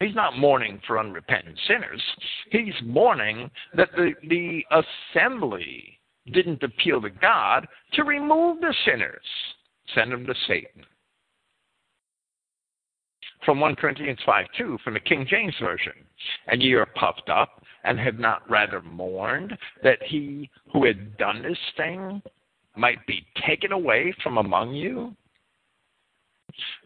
He's 0.00 0.14
not 0.14 0.38
mourning 0.38 0.80
for 0.86 0.98
unrepentant 0.98 1.58
sinners. 1.68 2.02
He's 2.50 2.74
mourning 2.82 3.50
that 3.74 3.90
the, 3.92 4.12
the 4.28 4.64
assembly 4.70 6.00
didn't 6.32 6.62
appeal 6.62 7.02
to 7.02 7.10
God 7.10 7.68
to 7.92 8.04
remove 8.04 8.60
the 8.60 8.74
sinners, 8.84 9.24
send 9.94 10.10
them 10.10 10.26
to 10.26 10.34
Satan. 10.48 10.84
From 13.44 13.60
1 13.60 13.76
Corinthians 13.76 14.18
5 14.24 14.46
2, 14.56 14.78
from 14.82 14.94
the 14.94 15.00
King 15.00 15.26
James 15.28 15.54
Version. 15.60 15.92
And 16.46 16.62
ye 16.62 16.74
are 16.74 16.86
puffed 16.86 17.30
up, 17.30 17.62
and 17.84 17.98
have 17.98 18.18
not 18.18 18.48
rather 18.50 18.82
mourned 18.82 19.56
that 19.82 20.02
he 20.02 20.50
who 20.72 20.84
had 20.84 21.16
done 21.16 21.42
this 21.42 21.58
thing 21.76 22.22
might 22.76 23.04
be 23.06 23.26
taken 23.46 23.72
away 23.72 24.14
from 24.22 24.38
among 24.38 24.74
you? 24.74 25.14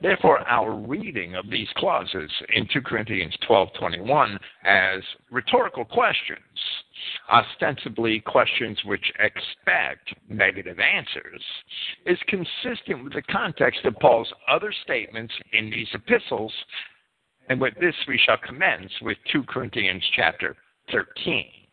Therefore, 0.01 0.41
our 0.49 0.73
reading 0.73 1.35
of 1.35 1.51
these 1.51 1.69
clauses 1.77 2.31
in 2.55 2.67
2 2.69 2.83
Corinthians 2.83 3.37
12:21 3.49 4.39
as 4.65 5.03
rhetorical 5.31 5.85
questions, 5.85 6.41
ostensibly 7.31 8.21
questions 8.21 8.85
which 8.85 9.13
expect 9.19 10.15
negative 10.29 10.79
answers, 10.81 11.43
is 12.07 12.19
consistent 12.29 13.05
with 13.05 13.13
the 13.13 13.23
context 13.23 13.85
of 13.85 13.99
Paul's 14.01 14.33
other 14.49 14.73
statements 14.73 15.35
in 15.53 15.71
these 15.71 15.89
epistles, 15.95 16.53
and 17.49 17.61
with 17.61 17.75
this 17.77 17.97
we 18.07 18.19
shall 18.19 18.39
commence 18.39 18.93
with 19.01 19.19
2 19.33 19.45
Corinthians 19.45 20.05
chapter 20.15 20.57
13. 20.91 21.64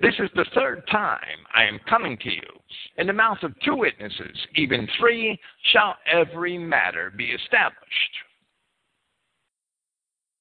This 0.00 0.14
is 0.18 0.30
the 0.34 0.46
third 0.54 0.82
time 0.90 1.38
I 1.54 1.64
am 1.64 1.80
coming 1.88 2.16
to 2.18 2.30
you. 2.30 2.60
In 2.96 3.06
the 3.06 3.12
mouth 3.12 3.38
of 3.42 3.58
two 3.60 3.76
witnesses, 3.76 4.36
even 4.54 4.88
three, 4.98 5.38
shall 5.72 5.96
every 6.10 6.58
matter 6.58 7.12
be 7.16 7.26
established. 7.26 8.16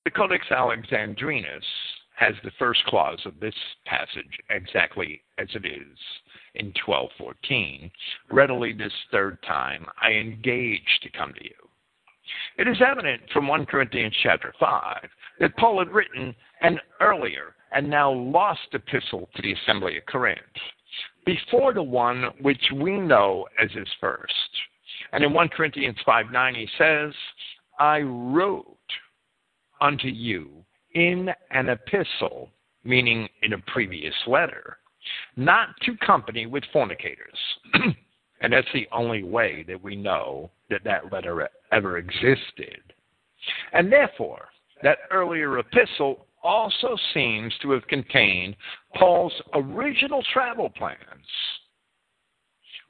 The 0.05 0.11
Codex 0.11 0.45
Alexandrinus 0.51 1.65
has 2.15 2.33
the 2.43 2.51
first 2.57 2.83
clause 2.85 3.21
of 3.25 3.39
this 3.39 3.53
passage 3.85 4.39
exactly 4.49 5.21
as 5.37 5.47
it 5.53 5.65
is 5.65 5.97
in 6.55 6.73
1214. 6.85 7.91
Readily 8.31 8.73
this 8.73 8.93
third 9.11 9.37
time 9.43 9.85
I 10.01 10.11
engage 10.11 10.99
to 11.03 11.09
come 11.11 11.33
to 11.33 11.43
you. 11.43 11.51
It 12.57 12.67
is 12.67 12.81
evident 12.81 13.21
from 13.31 13.47
1 13.47 13.65
Corinthians 13.67 14.15
chapter 14.23 14.53
5 14.59 15.09
that 15.39 15.55
Paul 15.57 15.79
had 15.79 15.89
written 15.89 16.35
an 16.61 16.79
earlier 16.99 17.55
and 17.73 17.89
now 17.89 18.11
lost 18.11 18.61
epistle 18.73 19.29
to 19.35 19.41
the 19.41 19.53
assembly 19.53 19.97
of 19.97 20.05
Corinth, 20.05 20.39
before 21.25 21.73
the 21.73 21.83
one 21.83 22.25
which 22.41 22.61
we 22.75 22.97
know 22.97 23.45
as 23.61 23.71
his 23.71 23.87
first. 23.99 24.33
And 25.11 25.23
in 25.23 25.33
1 25.33 25.49
Corinthians 25.49 25.97
5 26.05 26.31
9, 26.31 26.55
he 26.55 26.67
says, 26.77 27.13
I 27.79 27.99
wrote 28.01 28.77
unto 29.81 30.07
you 30.07 30.49
in 30.93 31.29
an 31.51 31.69
epistle, 31.69 32.49
meaning 32.83 33.27
in 33.43 33.53
a 33.53 33.59
previous 33.71 34.15
letter, 34.25 34.77
not 35.35 35.69
to 35.83 35.95
company 35.97 36.45
with 36.45 36.63
fornicators. 36.73 37.37
and 38.41 38.53
that's 38.53 38.67
the 38.73 38.87
only 38.91 39.23
way 39.23 39.63
that 39.67 39.81
we 39.81 39.95
know 39.95 40.49
that 40.69 40.83
that 40.83 41.11
letter 41.11 41.47
ever 41.71 41.97
existed. 41.97 42.81
And 43.73 43.91
therefore, 43.91 44.47
that 44.83 44.99
earlier 45.11 45.59
epistle 45.59 46.26
also 46.43 46.95
seems 47.13 47.53
to 47.61 47.71
have 47.71 47.87
contained 47.87 48.55
Paul's 48.95 49.33
original 49.53 50.23
travel 50.33 50.69
plans, 50.69 50.97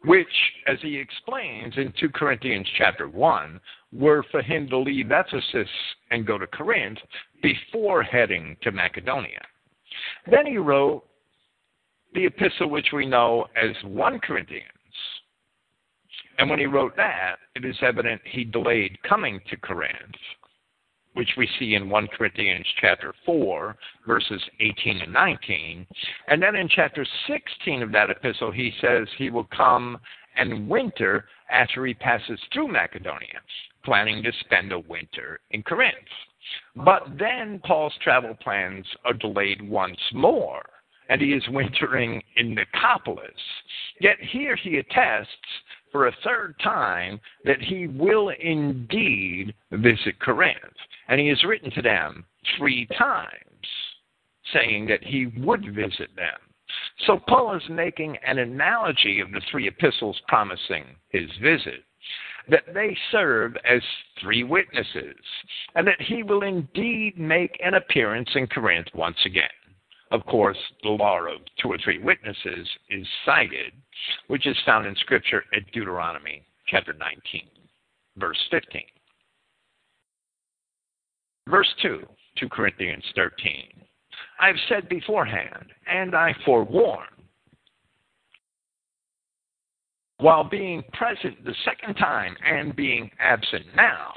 which, 0.06 0.28
as 0.68 0.78
he 0.82 0.98
explains 0.98 1.78
in 1.78 1.94
2 2.00 2.10
Corinthians 2.10 2.68
chapter 2.78 3.08
1, 3.08 3.60
were 3.94 4.24
for 4.32 4.42
him 4.42 4.68
to 4.70 4.78
leave 4.78 5.12
Ephesus 5.12 5.70
and 6.12 6.28
go 6.28 6.38
to 6.38 6.48
Corinth 6.48 7.00
before 7.42 8.04
heading 8.04 8.58
to 8.62 8.72
Macedonia. 8.72 9.42
Then 10.30 10.46
he 10.46 10.58
wrote 10.58 11.04
the 12.14 12.26
epistle 12.26 12.70
which 12.70 12.88
we 12.94 13.06
know 13.06 13.48
as 13.56 13.76
1 13.84 14.20
Corinthians. 14.20 14.64
And 16.38 16.50
when 16.50 16.60
he 16.60 16.66
wrote 16.66 16.96
that, 16.98 17.38
it 17.56 17.66
is 17.66 17.76
evident 17.82 18.22
he 18.24 18.44
delayed 18.44 18.98
coming 19.04 19.40
to 19.50 19.58
Corinth 19.58 20.16
which 21.18 21.32
we 21.36 21.50
see 21.58 21.74
in 21.74 21.90
1 21.90 22.08
Corinthians 22.16 22.66
chapter 22.80 23.12
4, 23.26 23.76
verses 24.06 24.40
18 24.60 25.02
and 25.02 25.12
19. 25.12 25.88
And 26.28 26.42
then 26.42 26.56
in 26.56 26.70
chapter 26.70 27.04
16 27.28 27.82
of 27.82 27.92
that 27.92 28.12
epistle, 28.12 28.52
he 28.52 28.72
says 28.80 29.08
he 29.18 29.32
will 29.32 29.48
come 29.56 29.98
and 30.36 30.70
winter 30.70 31.26
after 31.50 31.88
he 31.88 31.96
passes 31.96 32.40
through 32.54 32.68
Macedonia, 32.68 33.42
planning 33.84 34.22
to 34.22 34.32
spend 34.42 34.72
a 34.72 34.80
winter 34.80 35.40
in 35.50 35.64
Corinth. 35.64 35.96
But 36.76 37.02
then 37.18 37.62
Paul's 37.66 37.96
travel 38.04 38.36
plans 38.36 38.86
are 39.04 39.14
delayed 39.14 39.68
once 39.68 40.00
more, 40.14 40.62
and 41.10 41.20
he 41.20 41.30
is 41.30 41.44
wintering 41.50 42.22
in 42.36 42.56
Nicopolis. 42.56 43.32
Yet 44.00 44.18
here 44.32 44.56
he 44.56 44.78
attests 44.78 45.32
for 45.92 46.08
a 46.08 46.16
third 46.24 46.54
time 46.64 47.20
that 47.44 47.60
he 47.60 47.88
will 47.88 48.30
indeed 48.40 49.56
visit 49.72 50.20
Corinth. 50.20 50.58
And 51.08 51.20
he 51.20 51.28
has 51.28 51.44
written 51.44 51.72
to 51.72 51.82
them 51.82 52.26
three 52.58 52.86
times 52.98 53.32
saying 54.54 54.88
that 54.88 55.04
he 55.04 55.28
would 55.38 55.74
visit 55.74 56.10
them. 56.16 56.40
So 57.06 57.20
Paul 57.28 57.56
is 57.56 57.70
making 57.70 58.18
an 58.26 58.40
analogy 58.40 59.20
of 59.20 59.32
the 59.32 59.42
three 59.52 59.68
epistles 59.68 60.20
promising 60.28 60.86
his 61.10 61.30
visit, 61.42 61.84
that 62.50 62.74
they 62.74 62.98
serve 63.12 63.56
as 63.66 63.82
three 64.22 64.44
witnesses, 64.44 65.18
and 65.76 65.86
that 65.88 66.02
he 66.02 66.24
will 66.24 66.44
indeed 66.44 67.18
make 67.18 67.60
an 67.64 67.76
appearance 67.76 68.30
in 68.36 68.48
Corinth 68.48 68.88
once 68.94 69.18
again. 69.26 69.50
Of 70.12 70.26
course, 70.26 70.58
the 70.84 70.90
law 70.90 71.20
of 71.20 71.42
two 71.62 71.70
or 71.70 71.78
three 71.84 72.00
witnesses 72.00 72.68
is 72.90 73.08
cited, 73.26 73.74
which 74.28 74.48
is 74.48 74.58
found 74.66 74.86
in 74.88 74.96
Scripture 74.96 75.44
at 75.54 75.70
Deuteronomy 75.72 76.44
chapter 76.68 76.94
19, 76.94 77.42
verse 78.16 78.40
15. 78.50 78.84
Verse 81.50 81.74
2, 81.82 82.02
2 82.40 82.50
Corinthians 82.50 83.04
13. 83.16 83.64
I've 84.40 84.56
said 84.68 84.90
beforehand, 84.90 85.66
and 85.88 86.16
I 86.16 86.34
forewarn, 86.46 87.08
while 90.20 90.44
being 90.44 90.84
present 90.94 91.44
the 91.46 91.56
second 91.64 91.96
time 91.96 92.36
and 92.46 92.76
being 92.76 93.10
absent 93.20 93.66
now, 93.76 94.16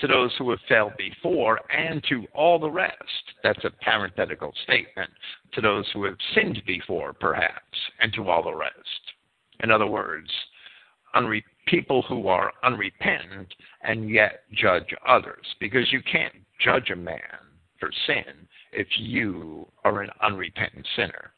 to 0.00 0.06
those 0.06 0.32
who 0.38 0.50
have 0.50 0.58
failed 0.68 0.92
before 0.96 1.60
and 1.70 2.02
to 2.08 2.24
all 2.34 2.58
the 2.58 2.70
rest. 2.70 2.94
That's 3.42 3.64
a 3.64 3.70
parenthetical 3.70 4.52
statement. 4.62 5.10
To 5.54 5.60
those 5.60 5.86
who 5.92 6.04
have 6.04 6.16
sinned 6.34 6.62
before, 6.66 7.12
perhaps, 7.12 7.78
and 8.00 8.12
to 8.14 8.28
all 8.28 8.42
the 8.42 8.54
rest. 8.54 8.74
In 9.62 9.70
other 9.70 9.86
words, 9.86 10.30
unre- 11.16 11.42
people 11.66 12.02
who 12.02 12.28
are 12.28 12.52
unrepentant 12.62 13.52
and 13.82 14.08
yet 14.08 14.44
judge 14.52 14.94
others, 15.06 15.44
because 15.58 15.92
you 15.92 16.00
can't 16.02 16.34
judge 16.60 16.90
a 16.90 16.96
man 16.96 17.20
for 17.78 17.90
sin 18.06 18.48
if 18.72 18.86
you 18.98 19.66
are 19.84 20.02
an 20.02 20.10
unrepentant 20.22 20.86
sinner. 20.96 21.32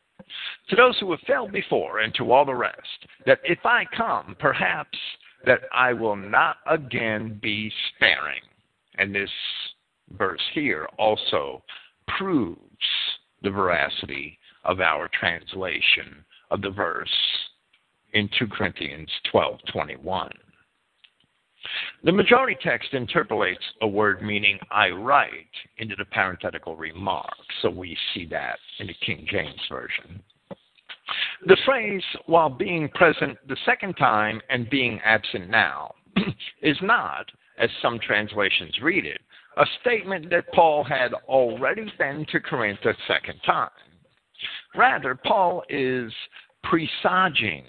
To 0.69 0.77
those 0.77 0.99
who 0.99 1.11
have 1.11 1.21
failed 1.27 1.53
before 1.53 2.01
and 2.01 2.15
to 2.15 2.33
all 2.33 2.45
the 2.45 2.55
rest, 2.55 3.07
that 3.27 3.41
if 3.45 3.59
I 3.65 3.85
come, 3.97 4.37
perhaps 4.39 4.99
that 5.45 5.61
I 5.73 5.93
will 5.93 6.17
not 6.17 6.59
again 6.67 7.39
be 7.43 7.73
sparing. 7.95 8.43
And 8.99 9.15
this 9.15 9.31
verse 10.17 10.43
here 10.53 10.87
also 10.99 11.63
proves 12.19 12.61
the 13.43 13.51
veracity 13.51 14.39
of 14.65 14.81
our 14.81 15.09
translation 15.19 16.25
of 16.51 16.61
the 16.61 16.71
verse 16.71 17.09
in 18.13 18.29
2 18.39 18.49
Corinthians 18.49 19.11
12:21. 19.33 20.31
The 22.05 22.13
majority 22.13 22.57
text 22.63 22.95
interpolates 22.95 23.65
a 23.83 23.87
word 23.89 24.23
meaning 24.23 24.59
I 24.71 24.91
write 24.91 25.31
into 25.79 25.95
the 25.97 26.05
parenthetical 26.07 26.77
remark, 26.77 27.35
so 27.63 27.71
we 27.71 27.97
see 28.15 28.27
that 28.27 28.59
in 28.79 28.87
the 28.87 28.95
King 29.05 29.27
James 29.31 29.61
Version. 29.69 30.23
The 31.47 31.57
phrase, 31.65 32.03
while 32.27 32.51
being 32.51 32.89
present 32.91 33.39
the 33.49 33.57
second 33.65 33.95
time 33.95 34.41
and 34.49 34.71
being 34.71 35.01
absent 35.05 35.51
now, 35.51 35.95
is 36.63 36.77
not, 36.83 37.31
as 37.59 37.71
some 37.83 37.99
translations 37.99 38.79
read 38.83 39.05
it, 39.05 39.21
a 39.57 39.67
statement 39.81 40.31
that 40.31 40.53
Paul 40.53 40.85
had 40.85 41.13
already 41.29 41.93
been 41.99 42.25
to 42.31 42.41
Corinth 42.41 42.81
a 42.85 42.95
second 43.09 43.41
time. 43.45 43.71
Rather, 44.75 45.15
Paul 45.15 45.65
is 45.69 46.13
presaging 46.63 47.65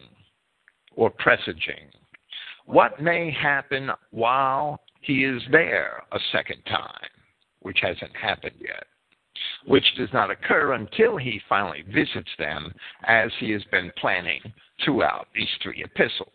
or 0.95 1.09
presaging 1.09 1.89
what 2.65 3.01
may 3.01 3.31
happen 3.31 3.89
while 4.11 4.79
he 5.01 5.23
is 5.23 5.41
there 5.51 6.03
a 6.11 6.19
second 6.31 6.63
time, 6.65 7.09
which 7.61 7.79
hasn't 7.81 8.15
happened 8.15 8.55
yet, 8.59 8.85
which 9.65 9.85
does 9.97 10.09
not 10.13 10.31
occur 10.31 10.73
until 10.73 11.17
he 11.17 11.41
finally 11.49 11.83
visits 11.93 12.29
them 12.37 12.73
as 13.05 13.31
he 13.39 13.51
has 13.51 13.63
been 13.71 13.91
planning 13.97 14.41
throughout 14.83 15.27
these 15.33 15.49
three 15.61 15.83
epistles. 15.83 16.29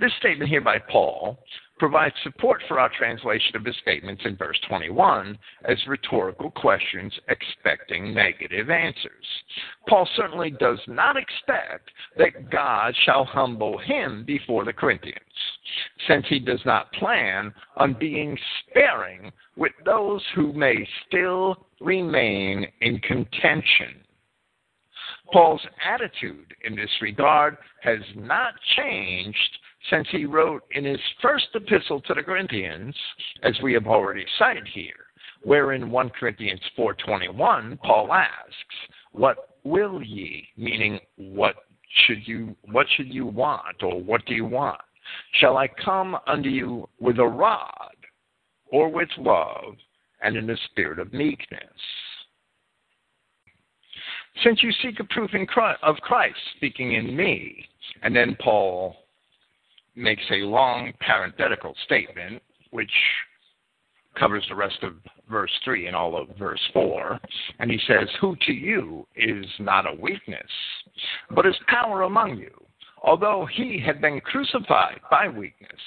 This 0.00 0.12
statement 0.18 0.50
here 0.50 0.60
by 0.60 0.78
Paul 0.78 1.38
provides 1.78 2.14
support 2.22 2.62
for 2.66 2.78
our 2.78 2.90
translation 2.96 3.56
of 3.56 3.64
his 3.64 3.76
statements 3.82 4.22
in 4.24 4.36
verse 4.36 4.58
21 4.68 5.38
as 5.64 5.78
rhetorical 5.86 6.50
questions 6.50 7.12
expecting 7.28 8.12
negative 8.12 8.70
answers. 8.70 9.24
Paul 9.88 10.08
certainly 10.16 10.50
does 10.50 10.80
not 10.86 11.16
expect 11.16 11.90
that 12.16 12.50
God 12.50 12.94
shall 13.04 13.24
humble 13.24 13.78
him 13.78 14.24
before 14.26 14.64
the 14.64 14.72
Corinthians, 14.72 15.18
since 16.06 16.26
he 16.28 16.38
does 16.38 16.60
not 16.64 16.92
plan 16.92 17.52
on 17.76 17.96
being 17.98 18.36
sparing 18.68 19.32
with 19.56 19.72
those 19.84 20.22
who 20.34 20.52
may 20.52 20.86
still 21.06 21.66
remain 21.80 22.66
in 22.80 22.98
contention. 23.00 24.04
Paul's 25.32 25.60
attitude 25.84 26.54
in 26.64 26.74
this 26.74 26.90
regard 27.02 27.56
has 27.82 28.00
not 28.16 28.54
changed 28.76 29.58
since 29.90 30.08
he 30.10 30.24
wrote 30.24 30.62
in 30.72 30.84
his 30.84 31.00
first 31.22 31.48
epistle 31.54 32.00
to 32.02 32.14
the 32.14 32.22
Corinthians, 32.22 32.94
as 33.42 33.54
we 33.62 33.72
have 33.72 33.86
already 33.86 34.26
cited 34.38 34.66
here, 34.68 35.06
where 35.42 35.72
in 35.72 35.90
1 35.90 36.10
Corinthians 36.10 36.60
4:21 36.76 37.78
Paul 37.82 38.12
asks, 38.12 38.76
"What 39.12 39.56
will 39.64 40.02
ye?" 40.02 40.48
meaning 40.56 41.00
what 41.16 41.56
should 42.06 42.26
you 42.26 42.56
what 42.62 42.88
should 42.90 43.12
you 43.12 43.26
want 43.26 43.82
or 43.82 44.00
what 44.00 44.24
do 44.26 44.34
you 44.34 44.44
want? 44.44 44.80
Shall 45.32 45.56
I 45.56 45.68
come 45.68 46.18
unto 46.26 46.48
you 46.48 46.88
with 46.98 47.18
a 47.18 47.26
rod 47.26 47.96
or 48.66 48.88
with 48.88 49.08
love 49.16 49.76
and 50.20 50.36
in 50.36 50.50
a 50.50 50.56
spirit 50.56 50.98
of 50.98 51.12
meekness? 51.12 51.80
Since 54.42 54.62
you 54.62 54.70
seek 54.72 55.00
a 55.00 55.04
proof 55.04 55.30
Christ, 55.48 55.82
of 55.82 55.96
Christ 55.96 56.38
speaking 56.56 56.92
in 56.92 57.16
me, 57.16 57.68
and 58.02 58.14
then 58.14 58.36
Paul 58.36 59.07
makes 59.98 60.22
a 60.30 60.46
long 60.46 60.92
parenthetical 61.00 61.74
statement, 61.84 62.42
which 62.70 62.90
covers 64.18 64.44
the 64.48 64.54
rest 64.54 64.82
of 64.82 64.94
verse 65.30 65.50
3 65.64 65.86
and 65.86 65.96
all 65.96 66.16
of 66.16 66.28
verse 66.38 66.60
4. 66.72 67.18
And 67.58 67.70
he 67.70 67.78
says, 67.86 68.08
Who 68.20 68.36
to 68.46 68.52
you 68.52 69.06
is 69.16 69.44
not 69.58 69.86
a 69.86 70.00
weakness, 70.00 70.50
but 71.34 71.46
is 71.46 71.56
power 71.68 72.02
among 72.02 72.38
you. 72.38 72.50
Although 73.02 73.46
he 73.52 73.80
had 73.84 74.00
been 74.00 74.20
crucified 74.20 75.00
by 75.10 75.28
weakness, 75.28 75.80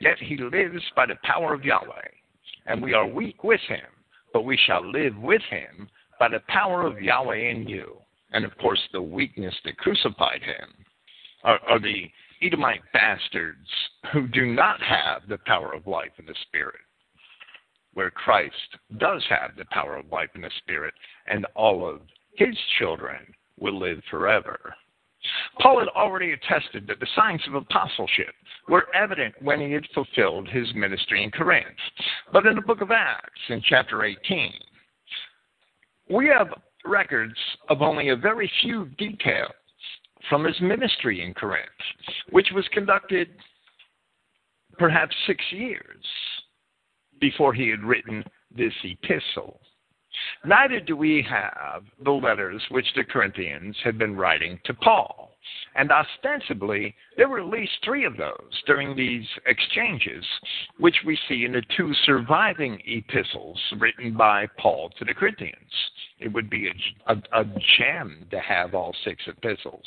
yet 0.00 0.18
he 0.18 0.36
lives 0.36 0.82
by 0.94 1.06
the 1.06 1.16
power 1.22 1.54
of 1.54 1.64
Yahweh. 1.64 2.08
And 2.66 2.82
we 2.82 2.92
are 2.92 3.06
weak 3.06 3.42
with 3.42 3.60
him, 3.66 3.86
but 4.32 4.44
we 4.44 4.58
shall 4.66 4.86
live 4.88 5.16
with 5.16 5.42
him 5.48 5.88
by 6.18 6.28
the 6.28 6.42
power 6.48 6.86
of 6.86 7.00
Yahweh 7.00 7.50
in 7.50 7.66
you. 7.66 7.96
And 8.32 8.44
of 8.44 8.56
course, 8.58 8.80
the 8.92 9.02
weakness 9.02 9.54
that 9.64 9.78
crucified 9.78 10.42
him 10.42 10.68
are, 11.42 11.80
the 11.80 12.10
Edomite 12.42 12.82
bastards 12.92 13.68
who 14.12 14.26
do 14.26 14.46
not 14.46 14.80
have 14.82 15.28
the 15.28 15.38
power 15.46 15.74
of 15.74 15.86
life 15.86 16.12
in 16.18 16.24
the 16.24 16.34
Spirit, 16.48 16.80
where 17.92 18.10
Christ 18.10 18.54
does 18.98 19.22
have 19.28 19.56
the 19.56 19.66
power 19.66 19.96
of 19.96 20.10
life 20.10 20.30
in 20.34 20.40
the 20.40 20.50
Spirit, 20.58 20.94
and 21.26 21.46
all 21.54 21.88
of 21.88 22.00
his 22.36 22.56
children 22.78 23.34
will 23.58 23.78
live 23.78 24.00
forever. 24.10 24.74
Paul 25.58 25.80
had 25.80 25.88
already 25.88 26.32
attested 26.32 26.86
that 26.86 26.98
the 26.98 27.06
signs 27.14 27.42
of 27.46 27.54
apostleship 27.54 28.34
were 28.68 28.86
evident 28.94 29.34
when 29.42 29.60
he 29.60 29.72
had 29.72 29.86
fulfilled 29.92 30.48
his 30.48 30.72
ministry 30.74 31.22
in 31.22 31.30
Corinth. 31.30 31.76
But 32.32 32.46
in 32.46 32.54
the 32.54 32.62
book 32.62 32.80
of 32.80 32.90
Acts, 32.90 33.40
in 33.50 33.60
chapter 33.68 34.04
18, 34.04 34.52
we 36.08 36.26
have 36.28 36.48
records 36.86 37.36
of 37.68 37.82
only 37.82 38.08
a 38.08 38.16
very 38.16 38.50
few 38.62 38.86
details 38.96 39.52
from 40.28 40.44
his 40.44 40.60
ministry 40.60 41.22
in 41.22 41.34
Corinth, 41.34 41.68
which 42.30 42.48
was 42.54 42.66
conducted 42.72 43.28
perhaps 44.78 45.14
six 45.26 45.42
years 45.50 46.04
before 47.20 47.52
he 47.52 47.68
had 47.68 47.82
written 47.82 48.24
this 48.54 48.72
epistle. 48.82 49.60
Neither 50.44 50.80
do 50.80 50.96
we 50.96 51.22
have 51.28 51.84
the 52.02 52.10
letters 52.10 52.62
which 52.70 52.86
the 52.94 53.04
Corinthians 53.04 53.76
had 53.84 53.98
been 53.98 54.16
writing 54.16 54.58
to 54.64 54.74
Paul. 54.74 55.36
And 55.74 55.90
ostensibly, 55.92 56.94
there 57.16 57.28
were 57.28 57.40
at 57.40 57.46
least 57.46 57.72
three 57.84 58.04
of 58.04 58.16
those 58.16 58.62
during 58.66 58.96
these 58.96 59.26
exchanges, 59.46 60.24
which 60.78 60.96
we 61.06 61.18
see 61.28 61.44
in 61.44 61.52
the 61.52 61.62
two 61.76 61.94
surviving 62.04 62.80
epistles 62.86 63.60
written 63.78 64.14
by 64.14 64.46
Paul 64.58 64.90
to 64.98 65.04
the 65.04 65.14
Corinthians. 65.14 65.72
It 66.20 66.32
would 66.32 66.50
be 66.50 66.68
a, 66.68 67.12
a, 67.14 67.40
a, 67.40 67.44
gem 67.78 68.26
to 68.30 68.38
have 68.40 68.74
all 68.74 68.94
six 69.04 69.22
epistles. 69.26 69.84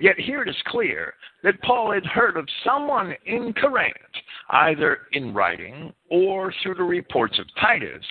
Yet 0.00 0.18
here 0.18 0.42
it 0.42 0.48
is 0.48 0.62
clear 0.66 1.14
that 1.44 1.62
Paul 1.62 1.92
had 1.92 2.04
heard 2.04 2.36
of 2.36 2.48
someone 2.64 3.14
in 3.24 3.52
Corinth, 3.54 3.94
either 4.50 5.02
in 5.12 5.32
writing 5.32 5.92
or 6.10 6.52
through 6.62 6.74
the 6.74 6.82
reports 6.82 7.38
of 7.38 7.46
Titus, 7.60 8.04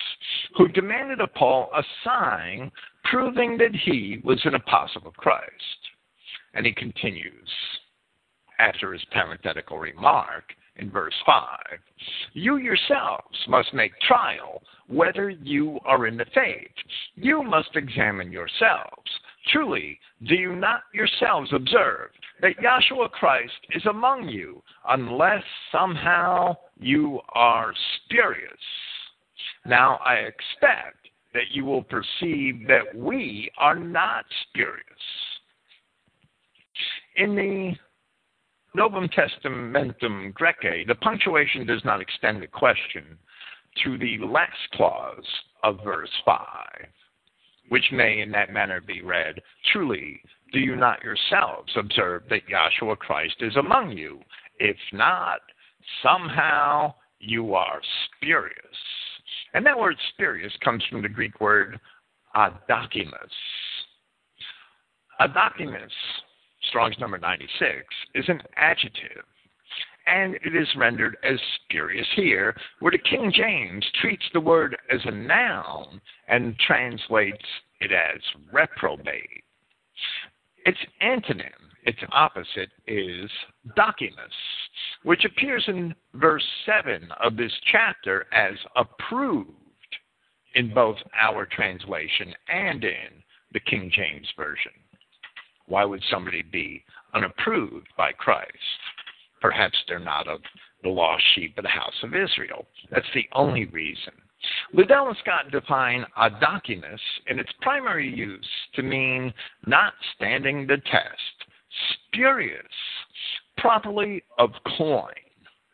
who 0.56 0.68
demanded 0.68 1.20
of 1.20 1.34
Paul 1.34 1.70
a 1.76 1.82
sign 2.02 2.72
proving 3.04 3.58
that 3.58 3.74
he 3.74 4.20
was 4.24 4.40
an 4.44 4.54
apostle 4.54 5.06
of 5.06 5.14
Christ. 5.14 5.50
And 6.54 6.64
he 6.64 6.72
continues 6.72 7.50
after 8.58 8.92
his 8.92 9.04
parenthetical 9.12 9.78
remark 9.78 10.44
in 10.76 10.90
verse 10.90 11.14
5 11.26 11.44
You 12.32 12.56
yourselves 12.56 13.38
must 13.48 13.72
make 13.74 13.92
trial 14.00 14.62
whether 14.88 15.30
you 15.30 15.78
are 15.84 16.06
in 16.06 16.16
the 16.16 16.26
faith. 16.34 16.70
You 17.14 17.42
must 17.42 17.74
examine 17.74 18.32
yourselves. 18.32 19.10
Truly, 19.52 19.98
do 20.26 20.34
you 20.34 20.54
not 20.54 20.82
yourselves 20.92 21.50
observe 21.52 22.10
that 22.40 22.56
Yahshua 22.58 23.10
Christ 23.10 23.52
is 23.70 23.84
among 23.86 24.28
you, 24.28 24.62
unless 24.88 25.42
somehow 25.72 26.56
you 26.78 27.20
are 27.30 27.72
spurious? 28.04 28.50
Now 29.66 29.98
I 30.04 30.14
expect 30.16 31.08
that 31.32 31.50
you 31.52 31.64
will 31.64 31.82
perceive 31.82 32.66
that 32.66 32.94
we 32.94 33.50
are 33.58 33.76
not 33.76 34.24
spurious. 34.48 34.84
In 37.16 37.36
the 37.36 37.72
Novum 38.74 39.08
Testamentum 39.08 40.32
Graece, 40.32 40.86
the 40.86 40.94
punctuation 40.94 41.66
does 41.66 41.84
not 41.84 42.00
extend 42.00 42.42
the 42.42 42.46
question 42.46 43.18
to 43.82 43.98
the 43.98 44.18
last 44.24 44.70
clause 44.74 45.26
of 45.64 45.80
verse 45.84 46.10
5, 46.24 46.46
which 47.68 47.84
may 47.92 48.20
in 48.20 48.30
that 48.30 48.52
manner 48.52 48.80
be 48.80 49.02
read 49.02 49.40
Truly, 49.72 50.20
do 50.52 50.60
you 50.60 50.76
not 50.76 51.02
yourselves 51.02 51.72
observe 51.76 52.22
that 52.30 52.42
Yahshua 52.48 52.96
Christ 52.98 53.36
is 53.40 53.56
among 53.56 53.92
you? 53.92 54.20
If 54.58 54.76
not, 54.92 55.40
somehow 56.02 56.94
you 57.18 57.54
are 57.54 57.80
spurious. 58.06 58.56
And 59.54 59.66
that 59.66 59.78
word 59.78 59.96
spurious 60.12 60.52
comes 60.64 60.84
from 60.90 61.02
the 61.02 61.08
Greek 61.08 61.40
word 61.40 61.78
adokimos. 62.36 63.30
Adokimos 65.20 65.90
Strong's 66.70 66.98
number 67.00 67.18
96, 67.18 67.84
is 68.14 68.24
an 68.28 68.40
adjective, 68.56 69.24
and 70.06 70.36
it 70.36 70.54
is 70.54 70.68
rendered 70.76 71.16
as 71.24 71.38
spurious 71.64 72.06
here, 72.14 72.56
where 72.78 72.92
the 72.92 72.98
King 72.98 73.32
James 73.34 73.84
treats 74.00 74.24
the 74.32 74.40
word 74.40 74.76
as 74.88 75.00
a 75.04 75.10
noun 75.10 76.00
and 76.28 76.56
translates 76.60 77.44
it 77.80 77.90
as 77.90 78.20
reprobate. 78.52 79.42
Its 80.64 80.78
antonym, 81.02 81.50
its 81.82 81.98
opposite, 82.12 82.70
is 82.86 83.28
dokimos, 83.76 84.30
which 85.02 85.24
appears 85.24 85.64
in 85.66 85.92
verse 86.14 86.46
7 86.66 87.08
of 87.20 87.36
this 87.36 87.52
chapter 87.72 88.26
as 88.32 88.54
approved 88.76 89.50
in 90.54 90.72
both 90.72 90.98
our 91.20 91.46
translation 91.46 92.32
and 92.48 92.84
in 92.84 93.24
the 93.52 93.60
King 93.60 93.90
James 93.92 94.28
Version. 94.36 94.72
Why 95.70 95.84
would 95.84 96.02
somebody 96.10 96.42
be 96.42 96.82
unapproved 97.14 97.86
by 97.96 98.10
Christ? 98.10 98.50
Perhaps 99.40 99.78
they're 99.86 100.00
not 100.00 100.26
of 100.26 100.40
the 100.82 100.88
lost 100.88 101.22
sheep 101.34 101.56
of 101.56 101.62
the 101.62 101.70
house 101.70 101.94
of 102.02 102.12
Israel. 102.14 102.66
That's 102.90 103.06
the 103.14 103.28
only 103.32 103.66
reason. 103.66 104.12
Liddell 104.74 105.08
and 105.08 105.16
Scott 105.18 105.52
define 105.52 106.04
a 106.16 106.28
adokimos 106.28 106.98
in 107.28 107.38
its 107.38 107.52
primary 107.60 108.12
use 108.12 108.48
to 108.74 108.82
mean 108.82 109.32
not 109.64 109.92
standing 110.16 110.66
the 110.66 110.78
test, 110.90 111.36
spurious, 112.08 112.66
properly 113.56 114.24
of 114.38 114.50
coin. 114.76 115.12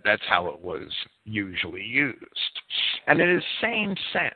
That's 0.04 0.22
how 0.28 0.48
it 0.48 0.60
was 0.60 0.90
usually 1.24 1.82
used. 1.82 2.20
And 3.06 3.18
in 3.18 3.36
the 3.36 3.42
same 3.62 3.96
sense, 4.12 4.34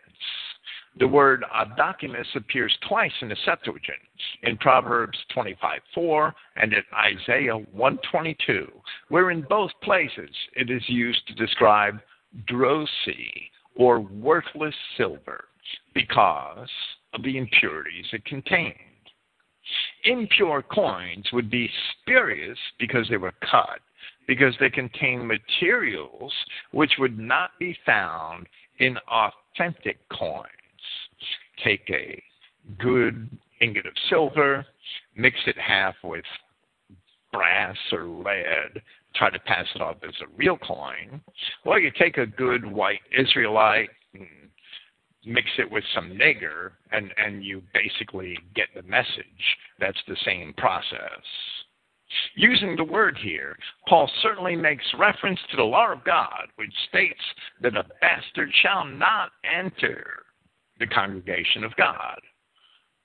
the 1.01 1.09
word 1.09 1.45
uh, 1.53 1.65
adokimos 1.65 2.27
appears 2.37 2.77
twice 2.87 3.11
in 3.23 3.31
the 3.31 3.37
Septuagint, 3.47 3.99
in 4.43 4.59
Proverbs 4.59 5.19
25:4 5.35 6.33
and 6.57 6.75
in 6.75 6.83
Isaiah 6.95 7.57
122, 7.57 8.71
where 9.09 9.31
in 9.31 9.41
both 9.49 9.71
places 9.83 10.31
it 10.55 10.71
is 10.71 10.83
used 10.89 11.27
to 11.27 11.35
describe 11.35 12.01
drossy 12.49 13.33
or 13.75 14.01
worthless 14.01 14.75
silver 14.99 15.47
because 15.95 16.69
of 17.15 17.23
the 17.23 17.39
impurities 17.39 18.07
it 18.13 18.25
contained. 18.27 18.75
Impure 20.05 20.63
coins 20.63 21.27
would 21.33 21.51
be 21.51 21.71
spurious 21.93 22.59
because 22.79 23.09
they 23.09 23.17
were 23.17 23.33
cut, 23.51 23.81
because 24.27 24.55
they 24.61 24.69
contain 24.69 25.27
materials 25.27 26.33
which 26.73 26.93
would 26.99 27.19
not 27.19 27.53
be 27.59 27.77
found 27.87 28.47
in 28.79 28.99
authentic 29.09 29.99
coins 30.11 30.47
take 31.65 31.89
a 31.91 32.23
good 32.79 33.29
ingot 33.61 33.87
of 33.87 33.93
silver, 34.09 34.65
mix 35.17 35.37
it 35.47 35.57
half 35.59 35.95
with 36.03 36.25
brass 37.33 37.77
or 37.93 38.05
lead, 38.05 38.83
try 39.15 39.31
to 39.31 39.39
pass 39.41 39.67
it 39.75 39.81
off 39.81 39.97
as 40.07 40.15
a 40.23 40.37
real 40.37 40.59
coin. 40.59 41.21
Well, 41.65 41.79
you 41.79 41.91
take 41.99 42.19
a 42.19 42.27
good 42.27 42.65
white 42.65 43.01
Israelite 43.17 43.91
and 44.15 44.27
mix 45.25 45.49
it 45.59 45.71
with 45.71 45.85
some 45.95 46.11
nigger, 46.11 46.73
and, 46.93 47.13
and 47.17 47.45
you 47.45 47.63
basically 47.75 48.37
get 48.55 48.69
the 48.75 48.83
message. 48.83 49.57
That's 49.79 50.01
the 50.09 50.17
same 50.25 50.55
process. 50.57 51.23
Using 52.35 52.75
the 52.75 52.85
word 52.85 53.17
here, 53.23 53.57
Paul 53.89 54.11
certainly 54.23 54.57
makes 54.57 54.85
reference 54.99 55.39
to 55.51 55.57
the 55.57 55.63
law 55.63 55.93
of 55.93 56.03
God, 56.05 56.49
which 56.57 56.73
states 56.89 57.21
that 57.63 57.77
a 57.77 57.85
bastard 58.01 58.51
shall 58.63 58.85
not 58.85 59.31
enter 59.45 60.25
the 60.81 60.87
congregation 60.87 61.63
of 61.63 61.77
God. 61.77 62.19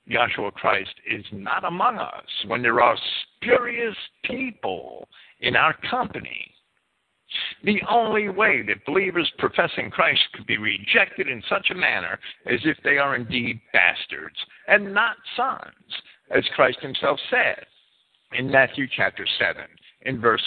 Yahshua 0.09 0.53
Christ 0.53 0.93
is 1.09 1.25
not 1.31 1.63
among 1.63 1.97
us 1.97 2.25
when 2.47 2.61
there 2.61 2.81
are 2.81 2.97
spurious 3.37 3.95
people 4.23 5.07
in 5.41 5.55
our 5.55 5.75
company. 5.89 6.51
The 7.63 7.81
only 7.89 8.29
way 8.29 8.61
that 8.67 8.85
believers 8.85 9.31
professing 9.39 9.89
Christ 9.89 10.21
could 10.33 10.45
be 10.45 10.57
rejected 10.57 11.27
in 11.27 11.43
such 11.49 11.69
a 11.71 11.75
manner 11.75 12.19
is 12.45 12.61
if 12.63 12.77
they 12.83 12.97
are 12.97 13.15
indeed 13.15 13.59
bastards 13.73 14.37
and 14.67 14.93
not 14.93 15.17
sons, 15.35 16.01
as 16.31 16.43
Christ 16.55 16.79
himself 16.81 17.19
said 17.29 17.65
in 18.33 18.49
Matthew 18.49 18.87
chapter 18.95 19.25
7, 19.39 19.63
in 20.03 20.21
verse 20.21 20.43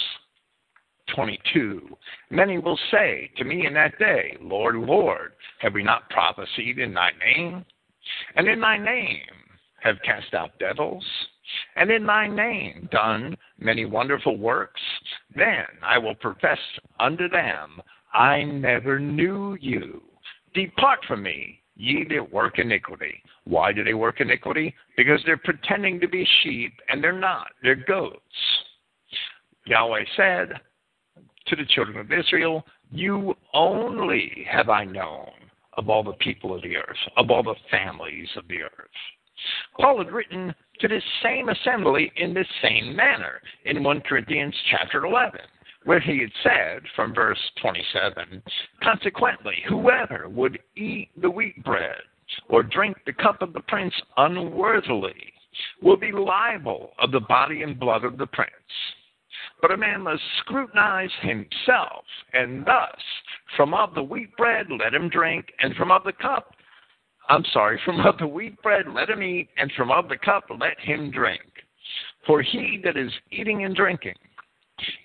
22. 1.15 1.95
Many 2.29 2.57
will 2.57 2.79
say 2.91 3.29
to 3.37 3.43
me 3.43 3.65
in 3.65 3.73
that 3.73 3.97
day, 3.99 4.37
Lord, 4.41 4.75
Lord, 4.75 5.33
have 5.59 5.73
we 5.73 5.83
not 5.83 6.09
prophesied 6.09 6.79
in 6.79 6.93
thy 6.93 7.11
name? 7.19 7.65
And 8.35 8.47
in 8.47 8.59
thy 8.59 8.77
name 8.77 9.21
have 9.81 9.97
cast 10.03 10.33
out 10.33 10.57
devils? 10.59 11.05
And 11.75 11.89
in 11.89 12.05
thy 12.05 12.27
name 12.27 12.89
done 12.91 13.35
many 13.59 13.85
wonderful 13.85 14.37
works? 14.37 14.81
Then 15.35 15.65
I 15.83 15.97
will 15.97 16.15
profess 16.15 16.59
unto 16.99 17.27
them, 17.29 17.81
I 18.13 18.43
never 18.43 18.99
knew 18.99 19.57
you. 19.59 20.01
Depart 20.53 20.99
from 21.07 21.23
me, 21.23 21.61
ye 21.75 22.05
that 22.09 22.31
work 22.31 22.59
iniquity. 22.59 23.21
Why 23.45 23.71
do 23.71 23.83
they 23.83 23.93
work 23.93 24.19
iniquity? 24.19 24.75
Because 24.97 25.21
they're 25.25 25.37
pretending 25.37 25.99
to 25.99 26.07
be 26.07 26.27
sheep, 26.43 26.73
and 26.89 27.03
they're 27.03 27.11
not. 27.11 27.47
They're 27.63 27.75
goats. 27.75 28.19
Yahweh 29.65 30.03
said, 30.17 30.49
to 31.49 31.55
the 31.55 31.65
children 31.65 31.97
of 31.97 32.11
Israel, 32.11 32.65
You 32.91 33.35
only 33.53 34.45
have 34.49 34.69
I 34.69 34.85
known 34.85 35.31
of 35.73 35.89
all 35.89 36.03
the 36.03 36.13
people 36.13 36.53
of 36.53 36.61
the 36.61 36.77
earth, 36.77 36.97
of 37.17 37.29
all 37.31 37.43
the 37.43 37.55
families 37.71 38.29
of 38.35 38.47
the 38.47 38.61
earth. 38.63 38.71
Paul 39.79 39.99
had 39.99 40.11
written 40.11 40.53
to 40.79 40.87
this 40.87 41.03
same 41.23 41.49
assembly 41.49 42.11
in 42.17 42.33
this 42.33 42.47
same 42.61 42.95
manner 42.95 43.41
in 43.65 43.83
1 43.83 44.01
Corinthians 44.01 44.55
chapter 44.69 45.05
11, 45.05 45.39
where 45.85 45.99
he 45.99 46.19
had 46.19 46.31
said 46.43 46.81
from 46.95 47.13
verse 47.13 47.39
27 47.61 48.43
Consequently, 48.83 49.55
whoever 49.67 50.27
would 50.27 50.59
eat 50.75 51.09
the 51.21 51.31
wheat 51.31 51.63
bread 51.63 52.01
or 52.49 52.63
drink 52.63 52.97
the 53.05 53.13
cup 53.13 53.41
of 53.41 53.53
the 53.53 53.61
prince 53.61 53.93
unworthily 54.17 55.33
will 55.81 55.97
be 55.97 56.11
liable 56.11 56.91
of 56.99 57.11
the 57.11 57.21
body 57.21 57.63
and 57.63 57.79
blood 57.79 58.03
of 58.03 58.17
the 58.17 58.27
prince. 58.27 58.51
But 59.61 59.71
a 59.71 59.77
man 59.77 60.01
must 60.03 60.21
scrutinize 60.39 61.11
himself, 61.21 62.05
and 62.33 62.65
thus, 62.65 63.01
from 63.57 63.73
of 63.73 63.93
the 63.93 64.03
wheat 64.03 64.35
bread 64.37 64.67
let 64.71 64.93
him 64.93 65.09
drink, 65.09 65.47
and 65.59 65.75
from 65.75 65.91
of 65.91 66.03
the 66.03 66.13
cup 66.13 66.55
I'm 67.29 67.45
sorry, 67.53 67.79
from 67.85 67.99
of 68.01 68.17
the 68.17 68.27
wheat 68.27 68.61
bread 68.61 68.85
let 68.93 69.09
him 69.09 69.23
eat, 69.23 69.49
and 69.57 69.71
from 69.73 69.91
of 69.91 70.09
the 70.09 70.17
cup 70.17 70.45
let 70.49 70.79
him 70.79 71.11
drink. 71.11 71.41
For 72.25 72.41
he 72.41 72.81
that 72.83 72.97
is 72.97 73.11
eating 73.31 73.63
and 73.63 73.75
drinking, 73.75 74.15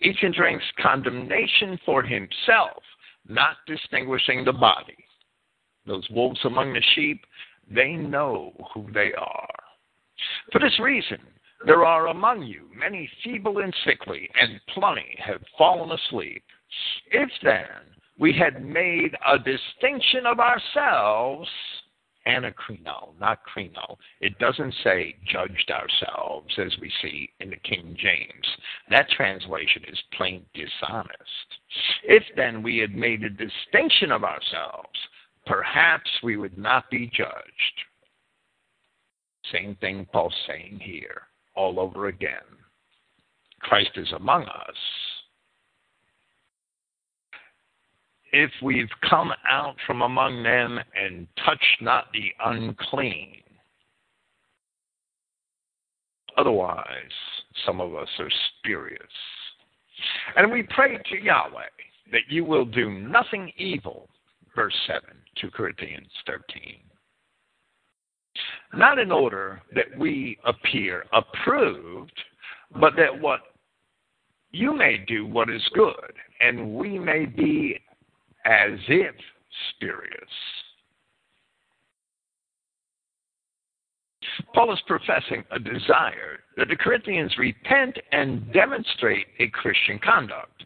eats 0.02 0.18
and 0.22 0.34
drinks 0.34 0.64
condemnation 0.82 1.78
for 1.86 2.02
himself, 2.02 2.82
not 3.28 3.56
distinguishing 3.66 4.44
the 4.44 4.52
body. 4.52 4.96
Those 5.86 6.08
wolves 6.10 6.40
among 6.44 6.72
the 6.72 6.82
sheep, 6.94 7.24
they 7.70 7.92
know 7.92 8.52
who 8.72 8.86
they 8.92 9.12
are. 9.14 9.48
For 10.50 10.58
this 10.58 10.78
reason, 10.80 11.18
there 11.66 11.84
are 11.84 12.08
among 12.08 12.42
you 12.42 12.68
many 12.74 13.08
feeble 13.22 13.58
and 13.58 13.74
sickly, 13.84 14.28
and 14.40 14.60
plenty 14.74 15.16
have 15.24 15.42
fallen 15.56 15.90
asleep. 15.92 16.42
If 17.10 17.30
then 17.42 17.66
we 18.18 18.32
had 18.32 18.64
made 18.64 19.16
a 19.26 19.38
distinction 19.38 20.26
of 20.26 20.40
ourselves, 20.40 21.48
anacrino, 22.26 23.18
not 23.20 23.40
crino. 23.44 23.96
It 24.20 24.38
doesn't 24.38 24.74
say 24.82 25.16
judged 25.26 25.70
ourselves 25.70 26.52
as 26.58 26.74
we 26.80 26.90
see 27.02 27.30
in 27.40 27.50
the 27.50 27.56
King 27.56 27.96
James. 27.98 28.46
That 28.90 29.10
translation 29.10 29.82
is 29.88 30.00
plain 30.16 30.44
dishonest. 30.54 31.10
If 32.04 32.22
then 32.36 32.62
we 32.62 32.78
had 32.78 32.94
made 32.94 33.22
a 33.24 33.30
distinction 33.30 34.12
of 34.12 34.24
ourselves, 34.24 34.98
perhaps 35.46 36.10
we 36.22 36.36
would 36.36 36.56
not 36.56 36.90
be 36.90 37.10
judged. 37.14 37.80
Same 39.52 39.76
thing 39.76 40.06
Paul's 40.10 40.34
saying 40.46 40.80
here, 40.82 41.22
all 41.54 41.80
over 41.80 42.06
again. 42.08 42.40
Christ 43.60 43.90
is 43.96 44.12
among 44.12 44.42
us. 44.42 44.76
If 48.32 48.50
we've 48.62 48.90
come 49.08 49.32
out 49.48 49.76
from 49.86 50.02
among 50.02 50.42
them 50.42 50.80
and 50.94 51.26
touched 51.44 51.80
not 51.80 52.06
the 52.12 52.32
unclean, 52.44 53.42
otherwise, 56.36 56.84
some 57.64 57.80
of 57.80 57.94
us 57.94 58.08
are 58.18 58.30
spurious. 58.58 59.00
And 60.36 60.50
we 60.50 60.64
pray 60.64 60.98
to 60.98 61.22
Yahweh 61.22 61.62
that 62.10 62.22
you 62.28 62.44
will 62.44 62.64
do 62.64 62.90
nothing 62.90 63.52
evil. 63.56 64.08
Verse 64.54 64.74
7, 64.86 65.00
2 65.40 65.50
Corinthians 65.50 66.08
13 66.26 66.80
not 68.76 68.98
in 68.98 69.10
order 69.10 69.62
that 69.74 69.86
we 69.98 70.38
appear 70.44 71.04
approved, 71.12 72.12
but 72.80 72.94
that 72.96 73.20
what 73.20 73.40
you 74.50 74.76
may 74.76 74.98
do 74.98 75.26
what 75.26 75.50
is 75.50 75.62
good, 75.74 76.12
and 76.40 76.74
we 76.74 76.98
may 76.98 77.26
be 77.26 77.80
as 78.44 78.78
if 78.88 79.14
spurious. 79.70 80.30
Paul 84.54 84.72
is 84.72 84.80
professing 84.86 85.44
a 85.50 85.58
desire 85.58 86.40
that 86.56 86.68
the 86.68 86.76
Corinthians 86.76 87.36
repent 87.38 87.98
and 88.12 88.52
demonstrate 88.52 89.26
a 89.38 89.48
Christian 89.48 89.98
conduct, 89.98 90.64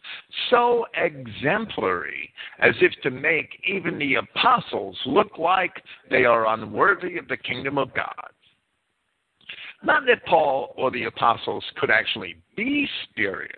so 0.49 0.85
exemplary 0.95 2.31
as 2.59 2.75
if 2.81 2.91
to 3.03 3.09
make 3.09 3.49
even 3.67 3.97
the 3.97 4.15
apostles 4.15 4.97
look 5.05 5.37
like 5.37 5.83
they 6.09 6.25
are 6.25 6.53
unworthy 6.53 7.17
of 7.17 7.27
the 7.27 7.37
kingdom 7.37 7.77
of 7.77 7.93
God. 7.93 8.29
Not 9.83 10.05
that 10.07 10.25
Paul 10.25 10.73
or 10.77 10.91
the 10.91 11.05
apostles 11.05 11.63
could 11.77 11.89
actually 11.89 12.35
be 12.55 12.87
spurious, 13.03 13.53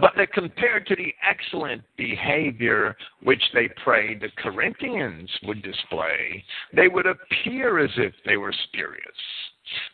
but 0.00 0.12
that 0.16 0.32
compared 0.32 0.86
to 0.86 0.96
the 0.96 1.14
excellent 1.28 1.82
behavior 1.96 2.96
which 3.22 3.42
they 3.54 3.68
prayed 3.82 4.20
the 4.20 4.28
Corinthians 4.36 5.30
would 5.44 5.62
display, 5.62 6.44
they 6.74 6.88
would 6.88 7.06
appear 7.06 7.78
as 7.78 7.90
if 7.96 8.12
they 8.24 8.36
were 8.36 8.54
spurious. 8.68 9.02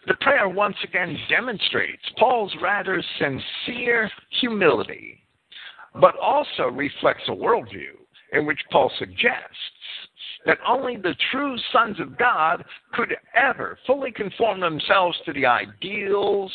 The 0.07 0.15
prayer 0.20 0.49
once 0.49 0.77
again 0.85 1.16
demonstrates 1.29 2.03
Paul's 2.19 2.55
rather 2.61 3.03
sincere 3.19 4.11
humility, 4.41 5.20
but 6.01 6.16
also 6.19 6.65
reflects 6.65 7.23
a 7.29 7.33
worldview 7.33 7.95
in 8.33 8.45
which 8.45 8.61
Paul 8.70 8.91
suggests 8.99 9.57
that 10.45 10.59
only 10.66 10.97
the 10.97 11.15
true 11.31 11.57
sons 11.73 12.01
of 12.01 12.19
God 12.19 12.65
could 12.93 13.15
ever 13.35 13.79
fully 13.87 14.11
conform 14.11 14.59
themselves 14.59 15.16
to 15.24 15.33
the 15.33 15.47
ideals 15.47 16.53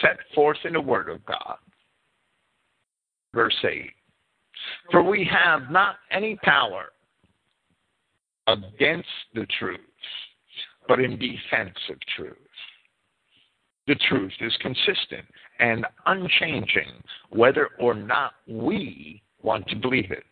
set 0.00 0.18
forth 0.34 0.58
in 0.64 0.72
the 0.72 0.80
Word 0.80 1.10
of 1.10 1.24
God 1.26 1.58
verse 3.38 3.54
8. 3.62 3.92
For 4.90 5.00
we 5.00 5.24
have 5.30 5.70
not 5.70 5.94
any 6.10 6.34
power 6.42 6.86
against 8.48 9.06
the 9.32 9.46
truth, 9.60 9.78
but 10.88 10.98
in 10.98 11.20
defense 11.20 11.78
of 11.88 11.98
truth. 12.16 12.36
The 13.86 13.94
truth 14.08 14.32
is 14.40 14.52
consistent 14.60 15.24
and 15.60 15.86
unchanging, 16.06 17.00
whether 17.30 17.68
or 17.78 17.94
not 17.94 18.32
we 18.48 19.22
want 19.40 19.68
to 19.68 19.76
believe 19.76 20.10
it. 20.10 20.24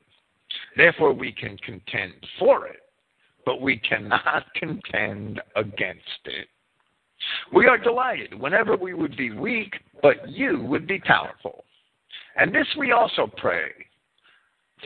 Therefore, 0.76 1.12
we 1.12 1.30
can 1.30 1.56
contend 1.58 2.14
for 2.40 2.66
it, 2.66 2.80
but 3.44 3.60
we 3.60 3.76
cannot 3.78 4.52
contend 4.56 5.40
against 5.54 6.22
it. 6.24 6.48
We 7.54 7.66
are 7.66 7.78
delighted 7.78 8.34
whenever 8.34 8.76
we 8.76 8.94
would 8.94 9.16
be 9.16 9.30
weak, 9.30 9.74
but 10.02 10.28
you 10.28 10.60
would 10.62 10.88
be 10.88 10.98
powerful. 10.98 11.62
And 12.36 12.54
this 12.54 12.66
we 12.78 12.92
also 12.92 13.30
pray 13.36 13.70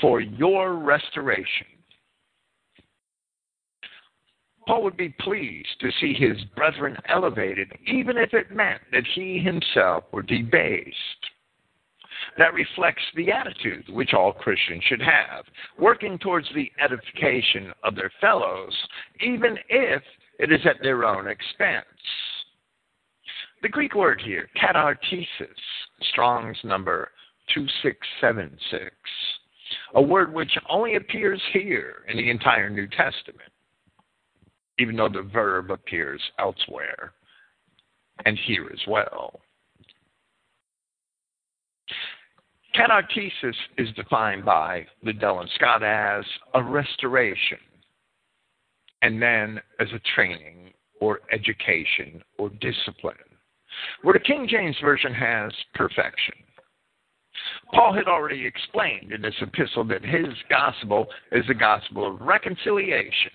for 0.01 0.20
your 0.20 0.74
restoration. 0.74 1.66
Paul 4.66 4.85
would 4.85 4.97
be 4.97 5.14
pleased 5.20 5.81
to 5.81 5.90
see 6.01 6.14
his 6.14 6.36
brethren 6.55 6.97
elevated, 7.09 7.72
even 7.86 8.16
if 8.16 8.32
it 8.35 8.55
meant 8.55 8.81
that 8.93 9.06
he 9.14 9.39
himself 9.39 10.05
were 10.12 10.22
debased. 10.22 10.94
That 12.39 12.55
reflects 12.55 13.02
the 13.16 13.32
attitude 13.32 13.89
which 13.89 14.14
all 14.14 14.32
Christians 14.32 14.85
should 14.85 15.02
have, 15.02 15.44
working 15.78 16.18
towards 16.18 16.47
the 16.55 16.70
edification 16.81 17.72
of 17.82 17.97
their 17.97 18.12
fellows, 18.20 18.77
even 19.20 19.59
if 19.68 20.02
it 20.39 20.52
is 20.52 20.60
at 20.66 20.77
their 20.82 21.05
own 21.05 21.27
expense. 21.27 21.85
The 23.62 23.68
Greek 23.68 23.94
word 23.94 24.22
here, 24.24 24.48
katartisis, 24.56 25.27
Strong's 26.12 26.59
number 26.62 27.10
2676, 27.55 28.94
a 29.94 30.02
word 30.02 30.32
which 30.32 30.51
only 30.68 30.97
appears 30.97 31.40
here 31.52 32.05
in 32.09 32.16
the 32.16 32.31
entire 32.31 32.70
New 32.70 32.89
Testament, 32.89 33.51
even 34.78 34.97
though 34.97 35.09
the 35.09 35.22
verb 35.22 35.70
appears 35.70 36.20
elsewhere 36.39 37.12
and 38.24 38.39
here 38.47 38.68
as 38.72 38.81
well. 38.86 39.40
Katartisis 42.74 43.55
is 43.78 43.89
defined 43.97 44.44
by 44.44 44.86
Liddell 45.02 45.40
and 45.40 45.51
Scott 45.56 45.82
as 45.82 46.24
a 46.55 46.62
restoration, 46.62 47.59
and 49.02 49.20
then 49.20 49.60
as 49.81 49.89
a 49.93 50.01
training 50.14 50.72
or 51.01 51.20
education 51.32 52.22
or 52.39 52.51
discipline, 52.60 53.16
where 54.02 54.14
the 54.14 54.20
King 54.20 54.47
James 54.48 54.77
Version 54.82 55.12
has 55.12 55.52
perfection. 55.74 56.35
Paul 57.73 57.93
had 57.93 58.09
already 58.09 58.44
explained 58.44 59.12
in 59.12 59.23
this 59.23 59.35
epistle 59.40 59.85
that 59.85 60.05
his 60.05 60.27
gospel 60.48 61.07
is 61.32 61.47
the 61.47 61.55
gospel 61.55 62.07
of 62.07 62.20
reconciliation. 62.20 63.31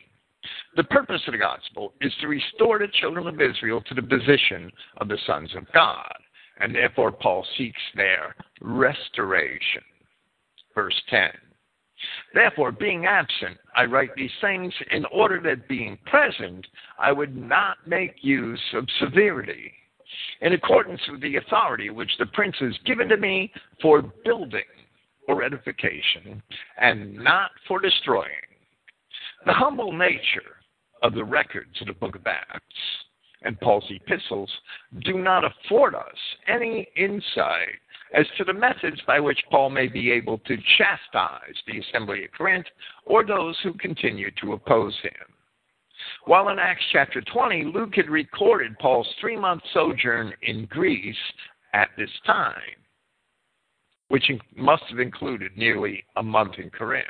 The 0.76 0.84
purpose 0.84 1.22
of 1.28 1.32
the 1.32 1.38
gospel 1.40 1.94
is 2.02 2.14
to 2.22 2.28
restore 2.28 2.80
the 2.80 2.88
children 3.00 3.28
of 3.28 3.42
Israel 3.42 3.82
to 3.82 3.94
the 3.94 4.04
position 4.04 4.72
of 4.98 5.08
the 5.08 5.18
sons 5.26 5.56
of 5.56 5.72
God, 5.74 6.14
and 6.60 6.76
therefore 6.76 7.12
Paul 7.12 7.46
seeks 7.58 7.82
their 7.96 8.36
restoration. 8.62 9.82
Verse 10.74 11.02
10. 11.10 11.30
Therefore, 12.34 12.72
being 12.74 13.06
absent, 13.06 13.58
I 13.76 13.86
write 13.86 14.14
these 14.16 14.32
things 14.42 14.74
in 14.92 15.06
order 15.06 15.40
that 15.42 15.68
being 15.68 15.98
present, 16.06 16.68
I 17.00 17.12
would 17.14 17.36
not 17.36 17.78
make 17.88 18.24
use 18.24 18.62
of 18.74 18.88
severity 19.00 19.72
in 20.42 20.54
accordance 20.54 21.02
with 21.10 21.22
the 21.22 21.38
authority 21.38 21.90
which 21.90 22.12
the 22.20 22.26
prince 22.28 22.56
has 22.60 22.78
given 22.86 23.08
to 23.10 23.18
me 23.18 23.52
for 23.82 24.02
building 24.24 24.62
or 25.28 25.44
edification, 25.44 26.42
and 26.78 27.16
not 27.16 27.52
for 27.68 27.80
destroying. 27.80 28.30
The 29.46 29.54
humble 29.54 29.92
nature 29.92 30.58
of 31.02 31.14
the 31.14 31.24
records 31.24 31.82
of 31.82 31.88
the 31.88 31.94
book 31.94 32.16
of 32.16 32.26
Acts 32.28 32.62
and 33.42 33.60
Paul's 33.60 33.86
epistles 33.90 34.50
do 35.04 35.20
not 35.20 35.44
afford 35.44 35.96
us 35.96 36.18
any 36.48 36.88
insight 36.96 37.80
as 38.14 38.26
to 38.38 38.44
the 38.44 38.54
methods 38.54 39.02
by 39.06 39.20
which 39.20 39.44
Paul 39.50 39.70
may 39.70 39.88
be 39.88 40.12
able 40.12 40.38
to 40.40 40.58
chastise 40.78 41.56
the 41.68 41.80
assembly 41.80 42.26
of 42.26 42.32
Corinth 42.32 42.66
or 43.06 43.26
those 43.26 43.58
who 43.64 43.74
continue 43.74 44.32
to 44.42 44.54
oppose 44.54 44.96
him. 45.04 45.35
While 46.26 46.50
in 46.50 46.60
Acts 46.60 46.84
chapter 46.92 47.22
20, 47.22 47.66
Luke 47.66 47.96
had 47.96 48.10
recorded 48.10 48.78
Paul's 48.80 49.08
three 49.20 49.38
month 49.38 49.62
sojourn 49.74 50.34
in 50.42 50.66
Greece 50.66 51.16
at 51.74 51.90
this 51.98 52.10
time, 52.26 52.54
which 54.08 54.32
must 54.56 54.84
have 54.90 55.00
included 55.00 55.58
nearly 55.58 56.04
a 56.16 56.24
month 56.24 56.56
in 56.58 56.70
Corinth. 56.70 57.06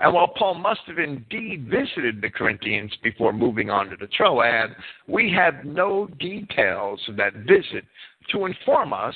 And 0.00 0.12
while 0.12 0.28
Paul 0.28 0.54
must 0.54 0.80
have 0.86 0.98
indeed 0.98 1.68
visited 1.68 2.20
the 2.20 2.30
Corinthians 2.30 2.92
before 3.02 3.32
moving 3.32 3.70
on 3.70 3.88
to 3.90 3.96
the 3.96 4.06
Troad, 4.08 4.74
we 5.08 5.32
have 5.32 5.64
no 5.64 6.06
details 6.18 7.00
of 7.08 7.16
that 7.16 7.34
visit 7.34 7.84
to 8.30 8.46
inform 8.46 8.92
us 8.92 9.14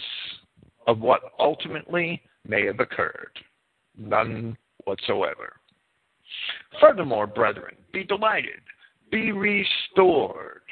of 0.87 1.01
what 1.01 1.33
ultimately 1.39 2.23
may 2.47 2.65
have 2.67 2.81
occurred. 2.81 3.39
None 3.97 4.57
whatsoever. 4.85 5.55
Furthermore, 6.81 7.27
brethren, 7.27 7.75
be 7.93 8.05
delighted, 8.05 8.61
be 9.11 9.33
restored. 9.33 10.63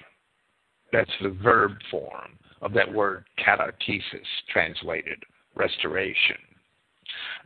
That's 0.93 1.11
the 1.23 1.37
verb 1.43 1.73
form 1.91 2.39
of 2.63 2.73
that 2.73 2.93
word 2.93 3.25
katartisis, 3.45 4.03
translated 4.51 5.23
restoration. 5.55 6.37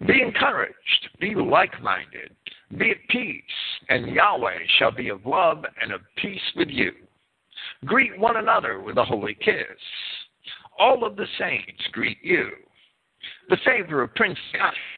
Be 0.07 0.23
encouraged, 0.23 1.09
be 1.21 1.35
like 1.35 1.81
minded, 1.83 2.35
be 2.79 2.91
at 2.91 3.09
peace, 3.09 3.43
and 3.89 4.15
Yahweh 4.15 4.59
shall 4.79 4.91
be 4.93 5.09
of 5.09 5.27
love 5.27 5.65
and 5.83 5.93
of 5.93 6.01
peace 6.17 6.41
with 6.57 6.69
you. 6.69 6.93
Greet 7.85 8.19
one 8.19 8.37
another 8.37 8.81
with 8.81 8.97
a 8.97 9.05
holy 9.05 9.35
kiss. 9.35 9.79
All 10.79 11.05
of 11.05 11.17
the 11.17 11.27
saints 11.39 11.83
greet 11.93 12.19
you. 12.23 12.51
The 13.49 13.59
favor 13.65 14.03
of 14.03 14.15
Prince 14.15 14.39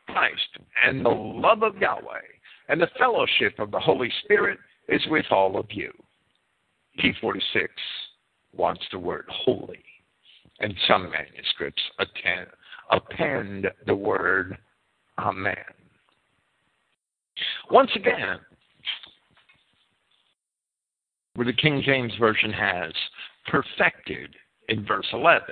Christ 0.06 0.59
and 0.85 1.05
the 1.05 1.10
love 1.10 1.62
of 1.62 1.77
Yahweh 1.78 2.20
and 2.69 2.81
the 2.81 2.90
fellowship 2.98 3.59
of 3.59 3.70
the 3.70 3.81
Holy 3.81 4.12
Spirit 4.24 4.59
is 4.88 5.02
with 5.09 5.26
all 5.30 5.59
of 5.59 5.66
you. 5.70 5.92
P46 7.02 7.68
wants 8.54 8.82
the 8.92 8.98
word 8.98 9.24
holy, 9.28 9.82
and 10.60 10.74
some 10.86 11.10
manuscripts 11.10 11.82
attend, 11.98 12.48
append 12.90 13.68
the 13.86 13.94
word 13.94 14.56
amen. 15.18 15.56
Once 17.70 17.90
again, 17.96 18.38
where 21.34 21.46
the 21.46 21.52
King 21.52 21.82
James 21.84 22.12
Version 22.20 22.52
has 22.52 22.92
perfected 23.46 24.34
in 24.68 24.84
verse 24.84 25.06
11, 25.12 25.42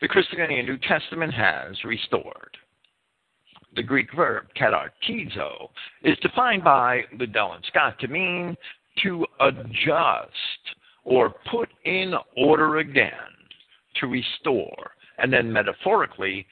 the 0.00 0.08
Christogenea 0.08 0.64
New 0.64 0.78
Testament 0.78 1.34
has 1.34 1.82
restored. 1.84 2.56
The 3.76 3.82
Greek 3.82 4.12
verb 4.14 4.46
katartizo 4.56 5.70
is 6.02 6.18
defined 6.18 6.64
by 6.64 7.02
Liddell 7.16 7.52
and 7.52 7.64
Scott 7.66 7.98
to 8.00 8.08
mean 8.08 8.56
to 9.02 9.24
adjust 9.40 10.30
or 11.04 11.34
put 11.50 11.68
in 11.84 12.14
order 12.36 12.78
again, 12.78 13.12
to 14.00 14.06
restore, 14.06 14.92
and 15.18 15.32
then 15.32 15.52
metaphorically, 15.52 16.46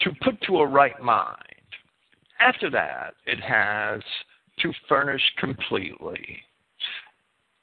to 0.00 0.10
put 0.22 0.40
to 0.42 0.58
a 0.58 0.66
right 0.66 1.00
mind. 1.02 1.36
After 2.40 2.70
that, 2.70 3.14
it 3.26 3.40
has 3.40 4.00
to 4.60 4.72
furnish 4.88 5.22
completely. 5.38 6.42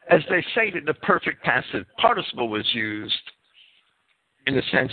As 0.10 0.22
they 0.30 0.46
say 0.54 0.72
that 0.72 0.86
the 0.86 0.94
perfect 0.94 1.44
passive 1.44 1.86
participle 1.98 2.50
was 2.50 2.66
used 2.74 3.14
in 4.46 4.56
the 4.56 4.62
sense 4.72 4.92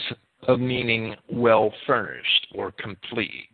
of 0.48 0.60
meaning 0.60 1.14
well 1.30 1.72
furnished 1.86 2.46
or 2.54 2.72
complete. 2.72 3.48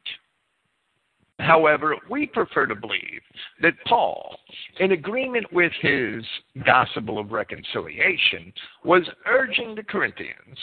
However, 1.38 1.94
we 2.10 2.26
prefer 2.26 2.66
to 2.66 2.74
believe 2.74 3.22
that 3.62 3.74
Paul, 3.86 4.38
in 4.80 4.90
agreement 4.90 5.52
with 5.52 5.72
his 5.80 6.24
gospel 6.66 7.18
of 7.18 7.30
reconciliation, 7.30 8.52
was 8.84 9.08
urging 9.24 9.76
the 9.76 9.84
Corinthians, 9.84 10.58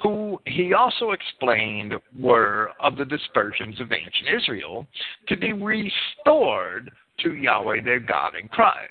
who 0.00 0.40
he 0.46 0.74
also 0.74 1.10
explained 1.10 1.94
were 2.16 2.70
of 2.78 2.96
the 2.96 3.04
dispersions 3.04 3.80
of 3.80 3.90
ancient 3.90 4.28
Israel, 4.32 4.86
to 5.26 5.36
be 5.36 5.52
restored 5.52 6.92
to 7.18 7.34
Yahweh 7.34 7.82
their 7.82 8.00
God 8.00 8.34
in 8.40 8.46
Christ. 8.48 8.90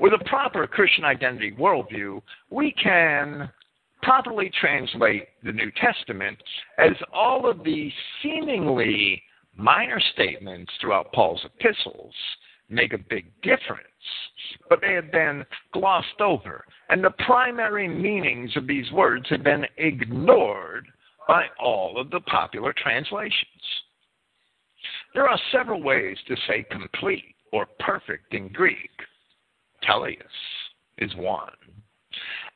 With 0.00 0.14
a 0.14 0.24
proper 0.24 0.66
Christian 0.66 1.04
identity 1.04 1.52
worldview, 1.52 2.20
we 2.50 2.72
can 2.72 3.48
properly 4.02 4.50
translate 4.60 5.28
the 5.44 5.52
New 5.52 5.70
Testament 5.80 6.42
as 6.78 6.96
all 7.12 7.48
of 7.48 7.62
the 7.62 7.92
seemingly 8.20 9.22
minor 9.56 10.00
statements 10.12 10.72
throughout 10.80 11.12
Paul's 11.12 11.44
epistles 11.44 12.14
make 12.68 12.92
a 12.92 12.98
big 12.98 13.26
difference, 13.42 13.82
but 14.68 14.80
they 14.80 14.94
have 14.94 15.12
been 15.12 15.44
glossed 15.72 16.20
over, 16.20 16.64
and 16.88 17.04
the 17.04 17.10
primary 17.26 17.86
meanings 17.86 18.56
of 18.56 18.66
these 18.66 18.90
words 18.92 19.26
have 19.28 19.44
been 19.44 19.66
ignored 19.76 20.86
by 21.28 21.44
all 21.60 21.98
of 21.98 22.10
the 22.10 22.20
popular 22.20 22.72
translations. 22.72 23.36
There 25.14 25.28
are 25.28 25.38
several 25.52 25.82
ways 25.82 26.16
to 26.28 26.36
say 26.48 26.64
complete 26.70 27.34
or 27.52 27.66
perfect 27.78 28.34
in 28.34 28.48
Greek. 28.48 28.90
Teleios 29.84 30.16
is 30.98 31.14
one. 31.16 31.52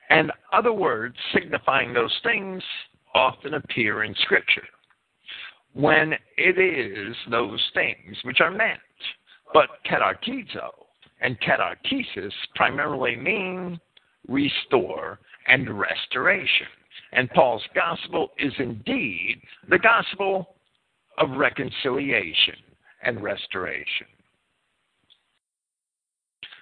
And 0.08 0.32
other 0.52 0.72
words 0.72 1.16
signifying 1.34 1.92
those 1.92 2.14
things 2.22 2.62
often 3.14 3.54
appear 3.54 4.04
in 4.04 4.14
Scripture 4.22 4.66
when 5.76 6.14
it 6.38 6.58
is 6.58 7.14
those 7.30 7.62
things 7.74 8.16
which 8.22 8.40
are 8.40 8.50
meant. 8.50 8.80
But 9.52 9.68
katartizo 9.84 10.70
and 11.20 11.36
katartisis 11.40 12.32
primarily 12.54 13.14
mean 13.14 13.78
restore 14.26 15.18
and 15.46 15.78
restoration. 15.78 16.66
And 17.12 17.28
Paul's 17.30 17.62
gospel 17.74 18.30
is 18.38 18.54
indeed 18.58 19.40
the 19.68 19.78
gospel 19.78 20.56
of 21.18 21.30
reconciliation 21.36 22.56
and 23.02 23.22
restoration. 23.22 24.06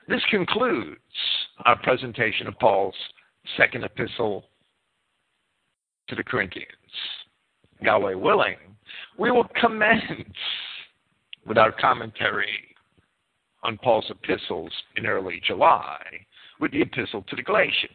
This 0.09 0.23
concludes 0.29 0.99
our 1.65 1.81
presentation 1.83 2.49
of 2.49 2.59
Paul's 2.59 2.95
second 3.57 3.85
epistle 3.85 4.45
to 6.09 6.17
the 6.17 6.25
Corinthians. 6.25 6.69
Yahweh 7.81 8.15
willing, 8.15 8.57
we 9.19 9.31
will 9.31 9.49
commence 9.61 10.03
with 11.47 11.59
our 11.59 11.73
commentary 11.73 12.75
on 13.63 13.79
Paul's 13.79 14.11
epistles 14.11 14.73
in 14.97 15.07
early 15.07 15.41
July 15.47 16.01
with 16.61 16.73
the 16.73 16.83
epistle 16.83 17.23
to 17.29 17.37
the 17.37 17.43
Galatians 17.43 17.91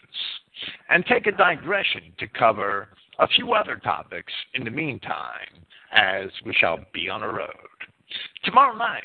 and 0.89 1.05
take 1.05 1.27
a 1.27 1.31
digression 1.31 2.13
to 2.17 2.27
cover 2.27 2.89
a 3.19 3.27
few 3.27 3.53
other 3.53 3.75
topics 3.77 4.31
in 4.53 4.63
the 4.63 4.71
meantime 4.71 5.65
as 5.91 6.29
we 6.45 6.53
shall 6.53 6.79
be 6.93 7.09
on 7.09 7.21
the 7.21 7.27
road. 7.27 7.49
Tomorrow 8.43 8.77
night, 8.77 9.03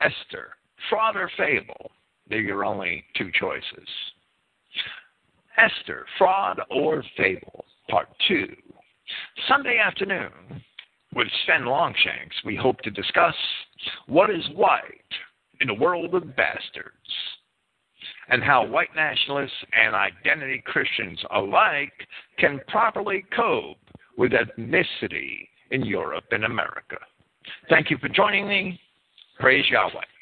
Esther, 0.00 0.50
fraud 0.88 1.16
or 1.16 1.30
fable, 1.36 1.90
they're 2.28 2.40
your 2.40 2.64
only 2.64 3.04
two 3.16 3.30
choices. 3.38 3.88
Esther, 5.56 6.06
fraud 6.18 6.60
or 6.70 7.02
fable, 7.16 7.64
part 7.88 8.08
two. 8.28 8.48
Sunday 9.48 9.78
afternoon, 9.78 10.30
with 11.16 11.28
Sven 11.44 11.64
Longshanks, 11.64 12.36
we 12.44 12.54
hope 12.54 12.78
to 12.82 12.90
discuss 12.90 13.34
what 14.06 14.28
is 14.28 14.44
white 14.54 14.82
in 15.62 15.70
a 15.70 15.74
world 15.74 16.14
of 16.14 16.36
bastards 16.36 16.92
and 18.28 18.42
how 18.42 18.66
white 18.66 18.94
nationalists 18.94 19.52
and 19.72 19.94
identity 19.94 20.62
Christians 20.66 21.18
alike 21.34 21.92
can 22.38 22.60
properly 22.68 23.24
cope 23.34 23.78
with 24.18 24.32
ethnicity 24.32 25.48
in 25.70 25.84
Europe 25.86 26.24
and 26.32 26.44
America. 26.44 26.98
Thank 27.70 27.90
you 27.90 27.96
for 27.98 28.08
joining 28.08 28.46
me. 28.46 28.78
Praise 29.40 29.64
Yahweh. 29.70 30.15